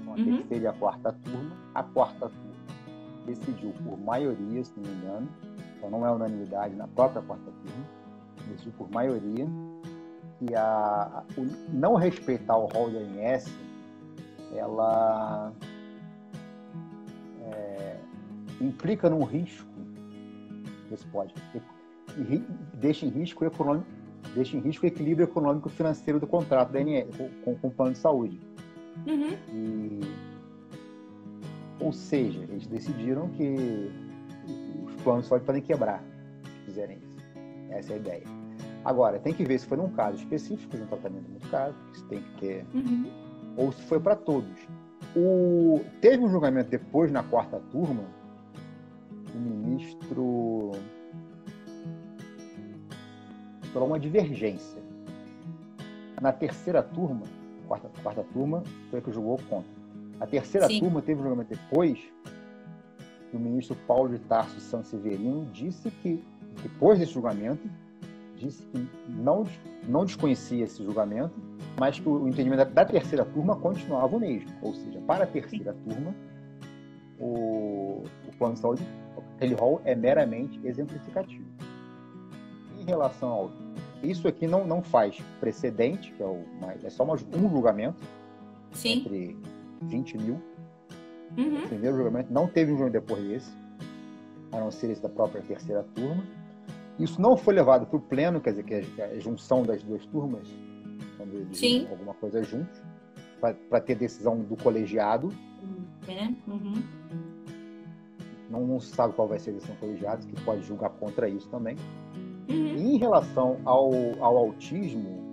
Então, 0.00 0.14
a 0.14 0.16
uhum. 0.16 0.24
terceira 0.38 0.64
e 0.64 0.66
a 0.66 0.72
quarta 0.72 1.12
turma. 1.12 1.50
A 1.74 1.82
quarta 1.82 2.30
turma 2.30 2.48
decidiu 3.26 3.74
por 3.84 3.98
maioria, 3.98 4.64
se 4.64 4.72
não 4.80 4.90
me 4.90 4.96
engano, 4.96 5.28
então 5.76 5.90
não 5.90 6.06
é 6.06 6.10
unanimidade 6.10 6.74
na 6.74 6.88
própria 6.88 7.20
quarta 7.20 7.44
turma, 7.44 7.84
decidiu 8.48 8.72
por 8.78 8.90
maioria 8.90 9.46
que 10.38 10.54
a, 10.54 11.22
o 11.36 11.46
não 11.76 11.94
respeitar 11.94 12.56
o 12.56 12.66
rol 12.66 12.86
ANS, 12.86 13.52
ela 14.54 15.52
implica 18.60 19.08
num 19.08 19.24
risco, 19.24 19.68
esse 20.92 21.06
pode, 21.06 21.34
deixa 22.74 23.06
em 23.06 23.10
risco 23.10 23.44
econômico, 23.44 23.86
deixa 24.34 24.56
em 24.56 24.60
risco 24.60 24.84
o 24.84 24.88
equilíbrio 24.88 25.24
econômico 25.24 25.68
financeiro 25.68 26.18
do 26.18 26.26
contrato 26.26 26.72
da 26.72 26.78
ANS, 26.78 27.16
com, 27.44 27.54
com 27.56 27.68
o 27.68 27.70
plano 27.70 27.92
de 27.92 27.98
saúde. 27.98 28.40
Uhum. 29.06 29.36
E, 29.52 30.00
ou 31.80 31.92
seja, 31.92 32.40
eles 32.40 32.66
decidiram 32.66 33.28
que 33.30 33.90
os 34.86 35.02
planos 35.02 35.24
de 35.24 35.28
saúde 35.28 35.44
podem 35.44 35.62
quebrar 35.62 36.02
se 36.42 36.64
fizerem 36.66 36.98
isso. 36.98 37.18
Essa 37.70 37.92
é 37.92 37.96
a 37.96 37.98
ideia. 37.98 38.24
Agora, 38.84 39.18
tem 39.18 39.34
que 39.34 39.44
ver 39.44 39.58
se 39.58 39.66
foi 39.66 39.76
num 39.76 39.90
caso 39.90 40.16
específico, 40.16 40.76
de 40.76 40.82
um 40.82 40.86
tratamento 40.86 41.28
muito 41.28 41.48
caro, 41.50 41.74
que 41.92 42.02
tem 42.04 42.22
que 42.22 42.40
ter, 42.40 42.66
uhum. 42.74 43.10
ou 43.56 43.72
se 43.72 43.82
foi 43.82 44.00
para 44.00 44.16
todos. 44.16 44.50
O... 45.14 45.80
Teve 46.00 46.24
um 46.24 46.28
julgamento 46.28 46.70
depois, 46.70 47.10
na 47.10 47.22
quarta 47.22 47.60
turma, 47.70 48.04
o 49.34 49.38
ministro 49.38 50.72
para 53.72 53.82
uma 53.82 53.98
divergência. 53.98 54.80
Na 56.20 56.32
terceira 56.32 56.82
turma, 56.82 57.22
quarta, 57.66 57.90
quarta 58.02 58.24
turma, 58.32 58.62
foi 58.90 58.98
a 58.98 59.02
que 59.02 59.12
julgou 59.12 59.38
contra. 59.48 59.70
A 60.20 60.26
terceira 60.26 60.66
Sim. 60.66 60.80
turma 60.80 61.00
teve 61.00 61.20
um 61.20 61.24
julgamento 61.24 61.50
depois, 61.50 61.98
e 63.32 63.36
o 63.36 63.38
ministro 63.38 63.76
Paulo 63.86 64.08
de 64.08 64.18
Tarso 64.20 64.58
Sanseverino 64.58 65.46
disse 65.52 65.90
que, 66.02 66.24
depois 66.62 66.98
desse 66.98 67.12
julgamento, 67.12 67.68
disse 68.36 68.62
que 68.64 68.88
não, 69.08 69.44
não 69.86 70.04
desconhecia 70.04 70.64
esse 70.64 70.82
julgamento, 70.82 71.34
mas 71.78 72.00
que 72.00 72.08
o 72.08 72.28
entendimento 72.28 72.58
da, 72.58 72.64
da 72.64 72.84
terceira 72.84 73.24
turma 73.24 73.54
continuava 73.56 74.16
o 74.16 74.20
mesmo. 74.20 74.50
Ou 74.62 74.74
seja, 74.74 75.00
para 75.06 75.24
a 75.24 75.26
terceira 75.26 75.74
turma, 75.84 76.14
o, 77.20 78.02
o 78.26 78.36
plano 78.38 78.54
de 78.54 78.60
saúde, 78.60 78.82
aquele 79.38 79.54
rol 79.54 79.80
é 79.84 79.94
meramente 79.94 80.60
exemplificativo. 80.64 81.44
Em 82.78 82.84
relação 82.84 83.28
ao. 83.28 83.50
Isso 84.02 84.28
aqui 84.28 84.46
não, 84.46 84.66
não 84.66 84.82
faz 84.82 85.18
precedente, 85.40 86.12
que 86.12 86.22
é, 86.22 86.26
o, 86.26 86.44
é 86.84 86.90
só 86.90 87.04
uma, 87.04 87.14
um 87.14 87.48
julgamento 87.48 88.00
Sim. 88.72 89.00
entre 89.00 89.36
20 89.82 90.18
mil. 90.18 90.40
Uhum. 91.36 91.64
O 91.64 91.68
primeiro 91.68 91.96
julgamento 91.96 92.32
não 92.32 92.46
teve 92.46 92.72
um 92.72 92.76
julgamento 92.76 93.06
depois 93.06 93.22
desse, 93.24 93.50
a 94.52 94.60
não 94.60 94.70
ser 94.70 94.90
esse 94.90 95.02
da 95.02 95.08
própria 95.08 95.42
terceira 95.42 95.84
turma. 95.94 96.24
Isso 96.98 97.20
não 97.20 97.36
foi 97.36 97.54
levado 97.54 97.86
para 97.86 97.96
o 97.96 98.00
pleno, 98.00 98.40
quer 98.40 98.50
dizer, 98.50 98.64
que 98.64 98.74
é 98.74 99.04
a 99.04 99.18
junção 99.20 99.62
das 99.62 99.82
duas 99.82 100.04
turmas, 100.06 100.48
quando 101.16 101.34
eles 101.34 101.56
Sim. 101.56 101.86
alguma 101.90 102.14
coisa 102.14 102.42
juntos, 102.42 102.80
para 103.40 103.80
ter 103.80 103.94
decisão 103.94 104.38
do 104.38 104.56
colegiado. 104.56 105.32
É. 106.08 106.24
Uhum. 106.50 106.82
Não, 108.48 108.66
não 108.66 108.80
se 108.80 108.94
sabe 108.94 109.14
qual 109.14 109.28
vai 109.28 109.38
ser 109.38 109.50
a 109.50 109.52
decisão 109.54 109.74
do 109.74 109.80
colegiado, 109.80 110.26
que 110.26 110.44
pode 110.44 110.62
julgar 110.62 110.90
contra 110.90 111.28
isso 111.28 111.48
também. 111.50 111.76
Uhum. 112.48 112.76
Em 112.76 112.96
relação 112.96 113.58
ao, 113.64 113.92
ao 114.20 114.36
autismo, 114.36 115.30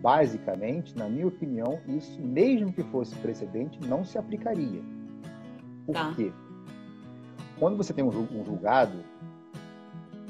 basicamente, 0.00 0.96
na 0.96 1.08
minha 1.08 1.26
opinião, 1.26 1.78
isso, 1.86 2.20
mesmo 2.20 2.72
que 2.72 2.82
fosse 2.84 3.14
precedente, 3.16 3.78
não 3.86 4.04
se 4.04 4.18
aplicaria. 4.18 4.82
Por 5.86 5.94
tá. 5.94 6.12
quê? 6.16 6.32
Quando 7.58 7.76
você 7.76 7.92
tem 7.92 8.04
um 8.04 8.10
julgado, 8.10 8.98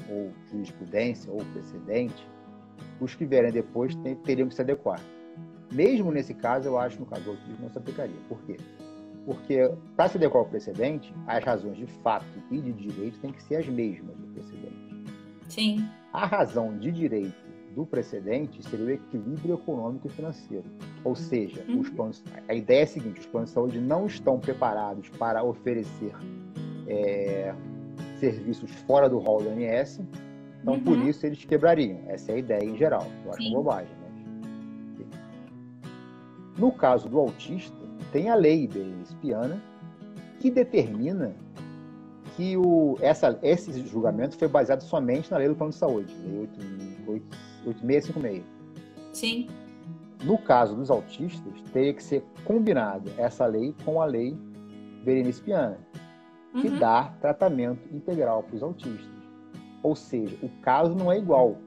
ou 0.09 0.31
jurisprudência, 0.49 1.31
ou 1.31 1.39
precedente, 1.53 2.27
os 2.99 3.15
que 3.15 3.25
vierem 3.25 3.51
depois 3.51 3.93
teriam 4.23 4.47
que 4.47 4.55
se 4.55 4.61
adequar. 4.61 4.99
Mesmo 5.71 6.11
nesse 6.11 6.33
caso, 6.33 6.67
eu 6.67 6.77
acho, 6.77 6.99
no 6.99 7.05
caso 7.05 7.23
do 7.23 7.31
autismo, 7.31 7.57
não 7.59 7.69
se 7.69 7.77
aplicaria. 7.77 8.15
Por 8.29 8.41
quê? 8.43 8.57
Porque, 9.27 9.69
para 9.97 10.07
se 10.07 10.15
adequar 10.15 10.43
ao 10.43 10.49
precedente, 10.49 11.13
as 11.27 11.43
razões 11.43 11.75
de 11.75 11.85
fato 11.85 12.25
e 12.49 12.61
de 12.61 12.71
direito 12.71 13.19
têm 13.19 13.33
que 13.33 13.43
ser 13.43 13.57
as 13.57 13.67
mesmas 13.67 14.15
do 14.15 14.27
precedente. 14.27 15.13
Sim. 15.49 15.85
A 16.13 16.25
razão 16.25 16.77
de 16.77 16.89
direito 16.93 17.35
do 17.75 17.85
precedente 17.85 18.63
seria 18.63 18.85
o 18.85 18.89
equilíbrio 18.89 19.55
econômico 19.55 20.07
e 20.07 20.11
financeiro. 20.11 20.63
Ou 21.03 21.13
seja, 21.13 21.61
uhum. 21.67 21.81
os 21.81 21.89
planos, 21.89 22.23
a 22.47 22.53
ideia 22.53 22.79
é 22.79 22.83
a 22.83 22.87
seguinte: 22.87 23.19
os 23.19 23.25
planos 23.25 23.49
de 23.49 23.53
saúde 23.53 23.81
não 23.81 24.05
estão 24.05 24.39
preparados 24.39 25.09
para 25.09 25.43
oferecer 25.43 26.15
é, 26.87 27.53
serviços 28.21 28.71
fora 28.87 29.09
do 29.09 29.17
rol 29.17 29.43
do 29.43 29.49
ANS, 29.49 29.99
então 30.61 30.75
uhum. 30.75 30.83
por 30.83 30.97
isso 30.99 31.25
eles 31.25 31.43
quebrariam. 31.43 31.99
Essa 32.07 32.31
é 32.31 32.35
a 32.35 32.37
ideia 32.37 32.63
em 32.63 32.77
geral. 32.77 33.05
Eu 33.25 33.31
acho 33.31 33.43
Sim. 33.43 33.53
bobagem. 33.53 33.91
Mas... 34.97 35.07
No 36.57 36.71
caso 36.71 37.09
do 37.09 37.19
autista, 37.19 37.86
tem 38.11 38.29
a 38.29 38.35
lei 38.35 38.69
Espiana 39.03 39.61
que 40.39 40.49
determina 40.51 41.35
que 42.35 42.55
o, 42.55 42.97
essa, 43.01 43.37
esse 43.41 43.81
julgamento 43.87 44.37
foi 44.37 44.47
baseado 44.47 44.81
somente 44.81 45.31
na 45.31 45.37
lei 45.37 45.47
do 45.47 45.55
plano 45.55 45.71
de 45.71 45.77
saúde, 45.77 46.15
lei 46.23 46.47
8656. 47.65 48.43
Sim. 49.11 49.47
No 50.23 50.37
caso 50.37 50.75
dos 50.75 50.91
autistas, 50.91 51.53
teria 51.73 51.93
que 51.93 52.03
ser 52.03 52.23
combinada 52.45 53.11
essa 53.17 53.45
lei 53.45 53.73
com 53.83 54.01
a 54.01 54.05
lei 54.05 54.37
Berenice 55.03 55.41
Piana, 55.41 55.79
que 56.61 56.67
uhum. 56.67 56.79
dá 56.79 57.13
tratamento 57.19 57.87
integral 57.93 58.43
para 58.43 58.55
os 58.55 58.63
autistas. 58.63 59.17
Ou 59.81 59.95
seja, 59.95 60.35
o 60.43 60.49
caso 60.61 60.93
não 60.95 61.11
é 61.11 61.17
igual. 61.17 61.57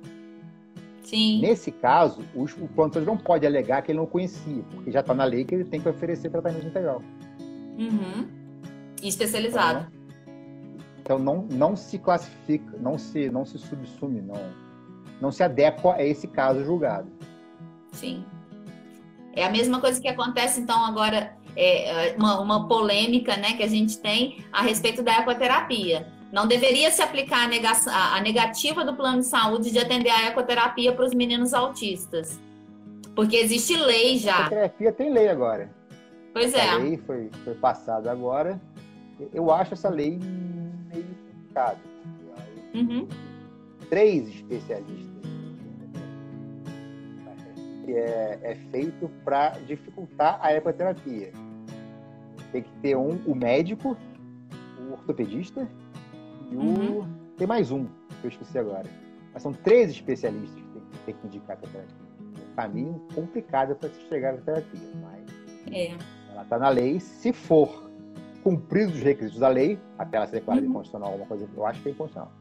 Sim. 1.10 1.40
Nesse 1.40 1.72
caso, 1.72 2.22
os, 2.36 2.52
o 2.52 2.68
saúde 2.76 3.00
não 3.00 3.16
pode 3.16 3.44
alegar 3.44 3.82
que 3.82 3.90
ele 3.90 3.98
não 3.98 4.06
conhecia, 4.06 4.62
porque 4.70 4.92
já 4.92 5.00
está 5.00 5.12
na 5.12 5.24
lei 5.24 5.44
que 5.44 5.56
ele 5.56 5.64
tem 5.64 5.80
que 5.80 5.88
oferecer 5.88 6.30
tratamento 6.30 6.68
integral. 6.68 7.02
Uhum. 7.76 8.28
Especializado. 9.02 9.88
Então, 11.00 11.00
então, 11.00 11.18
não, 11.18 11.42
não 11.50 11.74
se 11.74 11.98
classifica, 11.98 12.78
não 12.78 12.96
se, 12.96 13.28
não 13.28 13.44
se 13.44 13.58
subsume, 13.58 14.20
não, 14.20 14.40
não 15.20 15.32
se 15.32 15.42
adequa 15.42 15.96
a 15.96 16.04
esse 16.04 16.28
caso 16.28 16.64
julgado. 16.64 17.10
Sim. 17.90 18.24
É 19.32 19.44
a 19.44 19.50
mesma 19.50 19.80
coisa 19.80 20.00
que 20.00 20.06
acontece, 20.06 20.60
então, 20.60 20.84
agora 20.84 21.36
é, 21.56 22.14
uma, 22.16 22.40
uma 22.40 22.68
polêmica 22.68 23.36
né, 23.36 23.54
que 23.54 23.64
a 23.64 23.68
gente 23.68 23.98
tem 23.98 24.44
a 24.52 24.62
respeito 24.62 25.02
da 25.02 25.18
ecoterapia. 25.18 26.06
Não 26.32 26.46
deveria 26.46 26.90
se 26.90 27.02
aplicar 27.02 27.44
a, 27.44 27.48
negação, 27.48 27.92
a 27.92 28.20
negativa 28.20 28.84
do 28.84 28.94
plano 28.94 29.18
de 29.18 29.26
saúde 29.26 29.70
de 29.70 29.78
atender 29.78 30.10
a 30.10 30.28
ecoterapia 30.28 30.92
para 30.92 31.04
os 31.04 31.12
meninos 31.12 31.52
autistas. 31.52 32.38
Porque 33.16 33.36
existe 33.36 33.76
lei 33.76 34.16
já. 34.16 34.36
A 34.36 34.40
ecoterapia 34.42 34.92
tem 34.92 35.12
lei 35.12 35.28
agora. 35.28 35.70
Pois 36.32 36.54
essa 36.54 36.58
é. 36.58 36.68
A 36.70 36.76
lei 36.76 36.96
foi, 36.98 37.30
foi 37.44 37.54
passada 37.54 38.12
agora. 38.12 38.60
Eu 39.34 39.50
acho 39.50 39.74
essa 39.74 39.88
lei 39.88 40.18
meio 40.92 41.04
complicada. 41.04 41.78
Uhum. 42.74 43.08
Três 43.88 44.28
especialistas 44.28 45.10
que 47.84 47.92
é, 47.92 48.38
é 48.42 48.54
feito 48.70 49.10
para 49.24 49.50
dificultar 49.66 50.38
a 50.40 50.52
ecoterapia. 50.52 51.32
Tem 52.52 52.62
que 52.62 52.70
ter 52.80 52.96
um, 52.96 53.20
o 53.26 53.34
médico, 53.34 53.96
o 54.78 54.92
ortopedista 54.92 55.68
e 56.50 56.56
o. 56.56 56.60
Uhum. 56.60 57.20
Tem 57.36 57.46
mais 57.46 57.70
um, 57.70 57.86
que 58.20 58.26
eu 58.26 58.28
esqueci 58.28 58.58
agora. 58.58 58.86
Mas 59.32 59.42
são 59.42 59.52
três 59.52 59.90
especialistas 59.90 60.60
que 60.60 60.68
tem, 60.68 60.82
tem 61.06 61.14
que 61.14 61.26
indicar 61.26 61.56
a 61.56 61.60
terapia. 61.60 61.96
É 62.36 62.52
um 62.52 62.54
caminho 62.54 63.02
complicado 63.14 63.74
para 63.76 63.88
se 63.88 64.00
chegar 64.08 64.34
à 64.34 64.38
terapia, 64.38 64.80
mas 65.00 65.72
é. 65.72 65.96
ela 66.30 66.42
está 66.42 66.58
na 66.58 66.68
lei. 66.68 67.00
Se 67.00 67.32
for 67.32 67.90
cumpridos 68.42 68.96
os 68.96 69.02
requisitos 69.02 69.38
da 69.38 69.48
lei, 69.48 69.78
até 69.98 70.16
ela 70.16 70.26
ser 70.26 70.40
declarada 70.40 70.64
uhum. 70.64 70.70
inconstitucional, 70.70 71.10
alguma 71.12 71.28
coisa, 71.28 71.48
eu 71.56 71.66
acho 71.66 71.82
que 71.82 71.88
é 71.88 71.92
inconstitucional. 71.92 72.32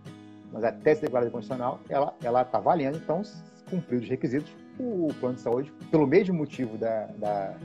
Mas 0.51 0.64
até 0.64 0.95
ser 0.95 1.01
declarada 1.01 1.30
inconstitucional, 1.30 1.80
ela 2.22 2.41
está 2.41 2.60
valendo, 2.60 2.97
então, 2.97 3.22
cumpridos 3.70 4.05
os 4.05 4.10
requisitos, 4.10 4.51
o 4.80 5.10
plano 5.20 5.36
de 5.36 5.41
saúde, 5.41 5.72
pelo 5.91 6.07
mesmo 6.07 6.36
motivo 6.36 6.78
da, 6.78 7.05
da 7.18 7.55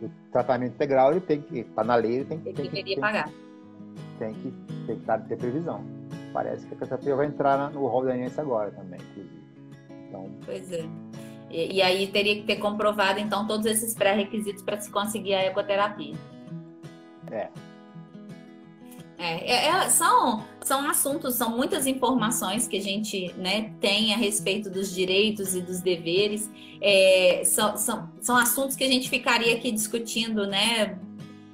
do 0.00 0.10
tratamento 0.30 0.74
integral, 0.74 1.12
ele 1.12 1.20
tem 1.20 1.40
que, 1.40 1.60
está 1.60 1.82
na 1.82 1.96
lei, 1.96 2.16
ele 2.16 2.24
tem, 2.24 2.38
tem, 2.38 2.54
tem 2.54 2.70
que, 2.70 2.84
tem, 2.84 3.00
pagar. 3.00 3.24
Tem 3.26 3.47
que, 4.34 4.52
tem 4.86 4.98
que 4.98 5.28
ter 5.28 5.36
previsão. 5.36 5.84
Parece 6.32 6.66
que 6.66 6.74
a 6.74 6.76
terapia 6.76 7.16
vai 7.16 7.26
entrar 7.26 7.70
no 7.70 7.86
rol 7.86 8.04
da 8.04 8.16
INSS 8.16 8.38
agora 8.38 8.70
também, 8.70 9.00
inclusive. 9.00 9.44
Então, 10.08 10.30
pois 10.44 10.72
é. 10.72 10.84
E, 11.50 11.76
e 11.76 11.82
aí 11.82 12.06
teria 12.08 12.36
que 12.36 12.42
ter 12.42 12.56
comprovado, 12.56 13.18
então, 13.18 13.46
todos 13.46 13.66
esses 13.66 13.94
pré-requisitos 13.94 14.62
para 14.62 14.78
se 14.80 14.90
conseguir 14.90 15.34
a 15.34 15.44
ecoterapia. 15.46 16.14
É, 17.30 17.48
é, 19.18 19.50
é, 19.50 19.66
é, 19.66 19.88
são, 19.88 20.44
são 20.62 20.88
assuntos, 20.88 21.34
são 21.34 21.50
muitas 21.50 21.88
informações 21.88 22.68
que 22.68 22.76
a 22.76 22.80
gente 22.80 23.34
né, 23.36 23.72
tem 23.80 24.14
a 24.14 24.16
respeito 24.16 24.70
dos 24.70 24.94
direitos 24.94 25.56
e 25.56 25.60
dos 25.60 25.80
deveres. 25.80 26.48
É, 26.80 27.42
são, 27.44 27.76
são, 27.76 28.08
são 28.20 28.36
assuntos 28.36 28.76
que 28.76 28.84
a 28.84 28.88
gente 28.88 29.10
ficaria 29.10 29.56
aqui 29.56 29.72
discutindo 29.72 30.46
né, 30.46 30.96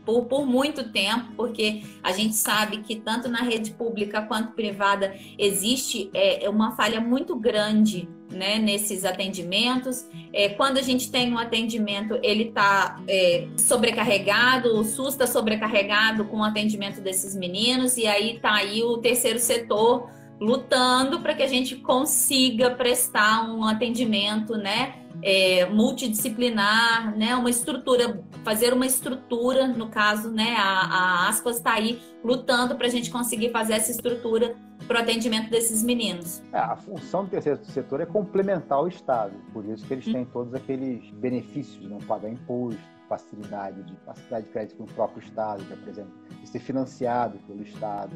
por, 0.05 0.25
por 0.25 0.47
muito 0.47 0.91
tempo, 0.91 1.33
porque 1.37 1.83
a 2.03 2.13
gente 2.13 2.35
sabe 2.35 2.79
que 2.79 2.97
tanto 2.97 3.29
na 3.29 3.43
rede 3.43 3.73
pública 3.73 4.23
quanto 4.23 4.53
privada 4.53 5.15
existe 5.39 6.11
é, 6.13 6.49
uma 6.49 6.77
falha 6.77 7.01
muito 7.01 7.35
grande 7.37 8.09
né, 8.31 8.59
nesses 8.59 9.05
atendimentos. 9.05 10.07
É, 10.33 10.49
quando 10.51 10.79
a 10.79 10.83
gente 10.83 11.11
tem 11.11 11.33
um 11.33 11.39
atendimento, 11.39 12.19
ele 12.23 12.45
está 12.45 13.01
é, 13.09 13.49
sobrecarregado, 13.57 14.79
o 14.79 14.85
SUS 14.85 15.15
está 15.15 15.27
sobrecarregado 15.27 16.25
com 16.27 16.39
o 16.39 16.45
atendimento 16.45 17.01
desses 17.01 17.35
meninos, 17.35 17.97
e 17.97 18.07
aí 18.07 18.37
está 18.37 18.55
aí 18.55 18.83
o 18.83 18.99
terceiro 18.99 19.39
setor 19.39 20.11
lutando 20.41 21.21
para 21.21 21.35
que 21.35 21.43
a 21.43 21.47
gente 21.47 21.77
consiga 21.77 22.71
prestar 22.71 23.49
um 23.51 23.65
atendimento, 23.65 24.57
né? 24.57 25.04
É, 25.27 25.65
multidisciplinar, 25.65 27.17
né, 27.17 27.35
uma 27.35 27.49
estrutura, 27.49 28.23
fazer 28.45 28.75
uma 28.75 28.85
estrutura, 28.85 29.67
no 29.67 29.89
caso, 29.89 30.31
né, 30.31 30.55
a, 30.59 30.81
a 31.25 31.29
aspas 31.31 31.57
está 31.57 31.73
aí 31.73 31.99
lutando 32.23 32.77
para 32.77 32.87
a 32.87 32.91
gente 32.91 33.11
conseguir 33.11 33.51
fazer 33.51 33.73
essa 33.73 33.91
estrutura 33.91 34.55
para 34.87 35.01
o 35.01 35.03
atendimento 35.03 35.49
desses 35.49 35.83
meninos. 35.83 36.43
É, 36.53 36.59
a 36.59 36.77
função 36.77 37.25
do 37.25 37.31
terceiro 37.31 37.59
setor 37.65 38.03
é 38.03 38.07
complementar 38.07 38.83
o 38.83 38.87
Estado, 38.87 39.33
por 39.53 39.65
isso 39.65 39.87
que 39.87 39.95
eles 39.95 40.05
têm 40.05 40.27
todos 40.27 40.55
aqueles 40.55 41.11
benefícios 41.13 41.81
de 41.81 41.89
não 41.89 41.99
pagar 42.01 42.29
imposto, 42.29 42.79
facilidade 43.09 43.83
de 43.83 43.97
facilidade 44.05 44.47
de 44.47 44.53
crédito 44.53 44.77
com 44.77 44.85
o 44.85 44.89
próprio 44.89 45.23
Estado, 45.23 45.65
que, 45.65 45.77
por 45.77 45.89
exemplo, 45.89 46.13
de 46.41 46.49
ser 46.49 46.59
financiado 46.59 47.39
pelo 47.47 47.63
Estado. 47.63 48.13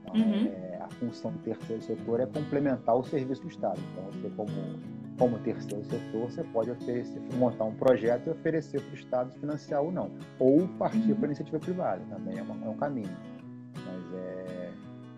Então, 0.00 0.14
uhum. 0.14 0.46
é, 0.46 0.78
a 0.82 0.88
função 1.00 1.32
do 1.32 1.38
terceiro 1.38 1.82
setor 1.82 2.20
é 2.20 2.26
complementar 2.26 2.96
o 2.96 3.04
serviço 3.04 3.42
do 3.42 3.48
Estado. 3.48 3.80
Então, 3.92 4.04
você, 4.12 4.30
como, 4.36 4.50
como 5.18 5.38
terceiro 5.40 5.84
setor, 5.84 6.30
você 6.30 6.42
pode 6.44 6.70
oferecer, 6.70 7.20
montar 7.34 7.64
um 7.64 7.74
projeto 7.74 8.26
e 8.26 8.30
oferecer 8.30 8.80
para 8.80 8.90
o 8.90 8.94
Estado 8.94 9.32
financiar 9.38 9.82
ou 9.82 9.92
não. 9.92 10.10
Ou 10.38 10.66
partir 10.78 10.98
uhum. 10.98 11.14
para 11.16 11.24
a 11.24 11.28
iniciativa 11.28 11.58
privada, 11.58 12.02
também 12.08 12.38
é, 12.38 12.42
uma, 12.42 12.66
é 12.66 12.68
um 12.68 12.76
caminho. 12.76 13.16
Mas 13.74 14.14
é, 14.14 14.70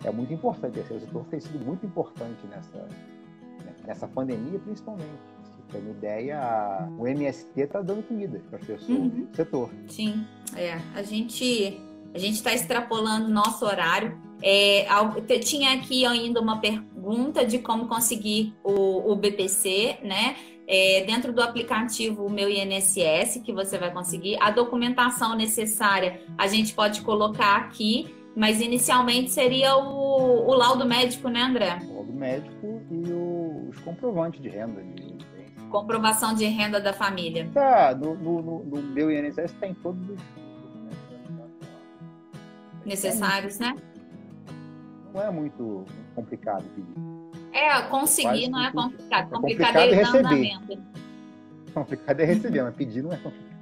é 0.04 0.10
muito 0.10 0.32
importante. 0.32 0.72
O 0.72 0.74
terceiro 0.74 1.04
setor 1.04 1.24
tem 1.26 1.40
sido 1.40 1.64
muito 1.64 1.86
importante 1.86 2.46
nessa, 2.48 2.88
nessa 3.86 4.08
pandemia, 4.08 4.58
principalmente. 4.58 5.34
Tem 5.70 5.80
uma 5.80 5.90
ideia, 5.90 6.88
o 6.98 7.06
MST 7.06 7.60
está 7.60 7.80
dando 7.80 8.06
comida 8.06 8.40
para 8.50 8.58
as 8.58 8.66
pessoas 8.66 8.98
uhum. 8.98 9.08
do 9.08 9.36
setor. 9.36 9.70
Sim, 9.88 10.26
é. 10.54 10.74
A 10.94 11.02
gente 11.02 11.80
a 12.14 12.18
gente 12.18 12.34
está 12.34 12.54
extrapolando 12.54 13.28
nosso 13.28 13.66
horário. 13.66 14.16
É, 14.46 14.86
tinha 15.38 15.72
aqui 15.72 16.04
ainda 16.04 16.38
uma 16.38 16.60
pergunta 16.60 17.46
de 17.46 17.58
como 17.60 17.88
conseguir 17.88 18.54
o, 18.62 19.10
o 19.10 19.16
BPC, 19.16 20.00
né? 20.02 20.36
É, 20.68 21.02
dentro 21.06 21.32
do 21.32 21.40
aplicativo 21.42 22.28
Meu 22.28 22.50
INSS, 22.50 23.40
que 23.42 23.54
você 23.54 23.78
vai 23.78 23.90
conseguir. 23.90 24.36
A 24.42 24.50
documentação 24.50 25.34
necessária 25.34 26.20
a 26.36 26.46
gente 26.46 26.74
pode 26.74 27.00
colocar 27.00 27.56
aqui, 27.56 28.14
mas 28.36 28.60
inicialmente 28.60 29.30
seria 29.30 29.76
o, 29.76 30.46
o 30.46 30.54
laudo 30.54 30.84
médico, 30.84 31.28
né, 31.28 31.40
André? 31.40 31.78
O 31.82 31.94
laudo 31.94 32.12
médico 32.12 32.82
e 32.90 33.12
o, 33.12 33.70
os 33.70 33.78
comprovantes 33.78 34.42
de 34.42 34.50
renda. 34.50 34.82
De... 34.82 35.14
Comprovação 35.70 36.34
de 36.34 36.44
renda 36.44 36.78
da 36.78 36.92
família. 36.92 37.48
Tá, 37.52 37.94
no, 37.94 38.14
no, 38.14 38.62
no 38.62 38.82
meu 38.82 39.10
INSS 39.10 39.52
tem 39.58 39.72
todos 39.72 40.06
os 40.10 40.20
necessários, 42.84 43.58
né? 43.58 43.74
Não 45.14 45.22
é 45.22 45.30
muito 45.30 45.84
complicado 46.16 46.64
pedir. 46.74 46.94
É, 47.52 47.80
conseguir 47.82 48.48
não 48.48 48.64
é 48.64 48.72
complicado. 48.72 49.28
É 49.28 49.30
complicado, 49.30 49.76
é, 49.76 49.94
receber. 49.94 50.78
Complicado 51.72 52.20
é 52.20 52.24
receber, 52.24 52.62
mas 52.64 52.74
pedir 52.74 53.02
não 53.02 53.12
é 53.12 53.16
complicado. 53.18 53.54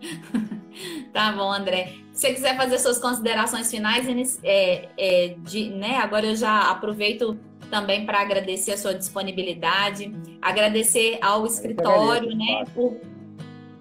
tá 1.12 1.32
bom, 1.32 1.52
André. 1.52 1.94
Se 2.12 2.28
você 2.28 2.34
quiser 2.34 2.56
fazer 2.56 2.78
suas 2.78 2.98
considerações 2.98 3.68
finais, 3.68 4.38
é, 4.44 4.88
é, 4.96 5.34
de, 5.40 5.70
né, 5.70 5.96
agora 5.96 6.26
eu 6.26 6.36
já 6.36 6.70
aproveito 6.70 7.36
também 7.68 8.06
para 8.06 8.20
agradecer 8.20 8.72
a 8.72 8.76
sua 8.76 8.94
disponibilidade, 8.94 10.14
agradecer 10.40 11.18
ao 11.20 11.44
escritório, 11.44 12.36
né, 12.36 12.64
por 12.74 12.96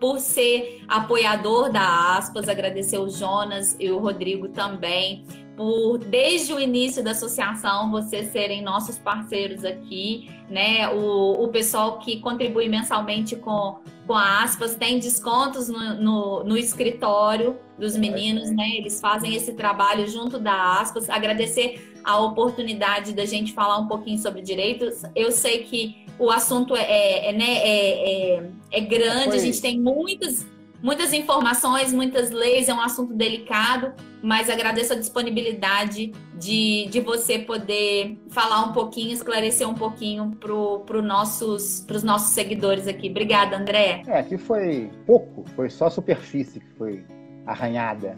por 0.02 0.20
ser 0.20 0.84
apoiador 0.88 1.72
da 1.72 2.18
Aspas, 2.18 2.50
agradecer 2.50 2.98
o 2.98 3.08
Jonas 3.08 3.78
e 3.80 3.92
o 3.92 4.00
Rodrigo 4.00 4.50
também, 4.50 5.24
por 5.62 6.00
desde 6.00 6.52
o 6.52 6.60
início 6.60 7.04
da 7.04 7.12
associação 7.12 7.92
vocês 7.92 8.32
serem 8.32 8.64
nossos 8.64 8.98
parceiros 8.98 9.64
aqui, 9.64 10.28
né? 10.50 10.90
O, 10.90 11.44
o 11.44 11.50
pessoal 11.50 12.00
que 12.00 12.20
contribui 12.20 12.68
mensalmente 12.68 13.36
com, 13.36 13.78
com 14.08 14.14
a 14.16 14.42
Aspas 14.42 14.74
tem 14.74 14.98
descontos 14.98 15.70
no, 15.70 16.02
no, 16.02 16.44
no 16.46 16.58
escritório 16.58 17.60
dos 17.78 17.96
meninos, 17.96 18.50
né? 18.50 18.72
Eles 18.76 19.00
fazem 19.00 19.36
esse 19.36 19.54
trabalho 19.54 20.08
junto 20.08 20.40
da 20.40 20.80
Aspas. 20.80 21.08
Agradecer 21.12 21.94
a 22.04 22.20
oportunidade 22.20 23.14
da 23.14 23.26
gente 23.26 23.54
falar 23.54 23.78
um 23.78 23.88
pouquinho 23.88 24.18
sobre 24.18 24.42
direitos. 24.42 25.04
Eu 25.16 25.32
sei 25.32 25.60
que 25.60 26.08
o 26.18 26.32
assunto 26.32 26.76
é, 26.76 26.82
é, 26.82 27.30
é, 27.30 27.34
né, 27.34 27.58
é, 27.58 28.40
é, 28.40 28.50
é 28.72 28.82
grande, 28.82 29.36
a 29.36 29.40
gente 29.40 29.62
tem 29.62 29.80
muitas, 29.80 30.44
muitas 30.82 31.14
informações, 31.14 31.94
muitas 31.94 32.32
leis, 32.32 32.68
é 32.68 32.74
um 32.74 32.82
assunto 32.82 33.14
delicado, 33.14 33.94
mas 34.22 34.50
agradeço 34.50 34.94
a 34.94 34.96
disponibilidade 34.96 36.12
de, 36.38 36.88
de 36.90 37.00
você 37.00 37.40
poder 37.40 38.18
falar 38.30 38.64
um 38.66 38.74
pouquinho, 38.74 39.14
esclarecer 39.14 39.68
um 39.68 39.74
pouquinho 39.74 40.36
para 40.40 40.52
pro 40.86 41.02
nossos, 41.02 41.86
os 41.90 42.04
nossos 42.04 42.34
seguidores 42.34 42.88
aqui. 42.88 43.10
Obrigada, 43.10 43.58
André. 43.58 44.04
É, 44.08 44.20
aqui 44.20 44.38
foi 44.38 44.90
pouco, 45.06 45.46
foi 45.56 45.70
só 45.70 45.88
a 45.88 45.90
superfície 45.90 46.60
que 46.60 46.70
foi 46.78 47.04
arranhada. 47.46 48.18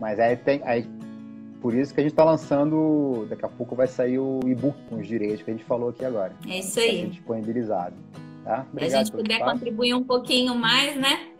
Mas 0.00 0.18
aí 0.18 0.36
tem, 0.36 0.60
aí 0.64 0.86
por 1.60 1.74
isso 1.74 1.94
que 1.94 2.00
a 2.00 2.02
gente 2.02 2.12
está 2.12 2.24
lançando, 2.24 3.26
daqui 3.28 3.44
a 3.44 3.48
pouco 3.48 3.74
vai 3.74 3.86
sair 3.86 4.18
o 4.18 4.40
e-book 4.46 4.76
com 4.88 4.96
os 4.96 5.06
direitos 5.06 5.42
que 5.42 5.50
a 5.50 5.54
gente 5.54 5.64
falou 5.64 5.90
aqui 5.90 6.04
agora. 6.04 6.32
É 6.46 6.58
isso 6.58 6.78
aí. 6.78 7.06
Disponibilizado. 7.08 7.94
Tá? 8.46 8.64
Obrigado 8.70 8.90
Se 8.90 8.94
a 8.94 8.98
gente 9.00 9.12
puder 9.12 9.40
contribuir 9.40 9.92
um 9.92 10.04
pouquinho 10.04 10.54
mais, 10.54 10.96
né? 10.96 11.32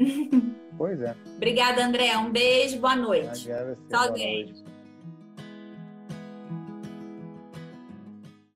Pois 0.76 1.00
é. 1.00 1.14
Obrigada, 1.36 1.86
André. 1.86 2.16
Um 2.18 2.32
beijo, 2.32 2.80
boa 2.80 2.96
noite. 2.96 3.48
Obrigada, 3.48 3.78
Tchau, 3.88 4.16
gente. 4.16 4.64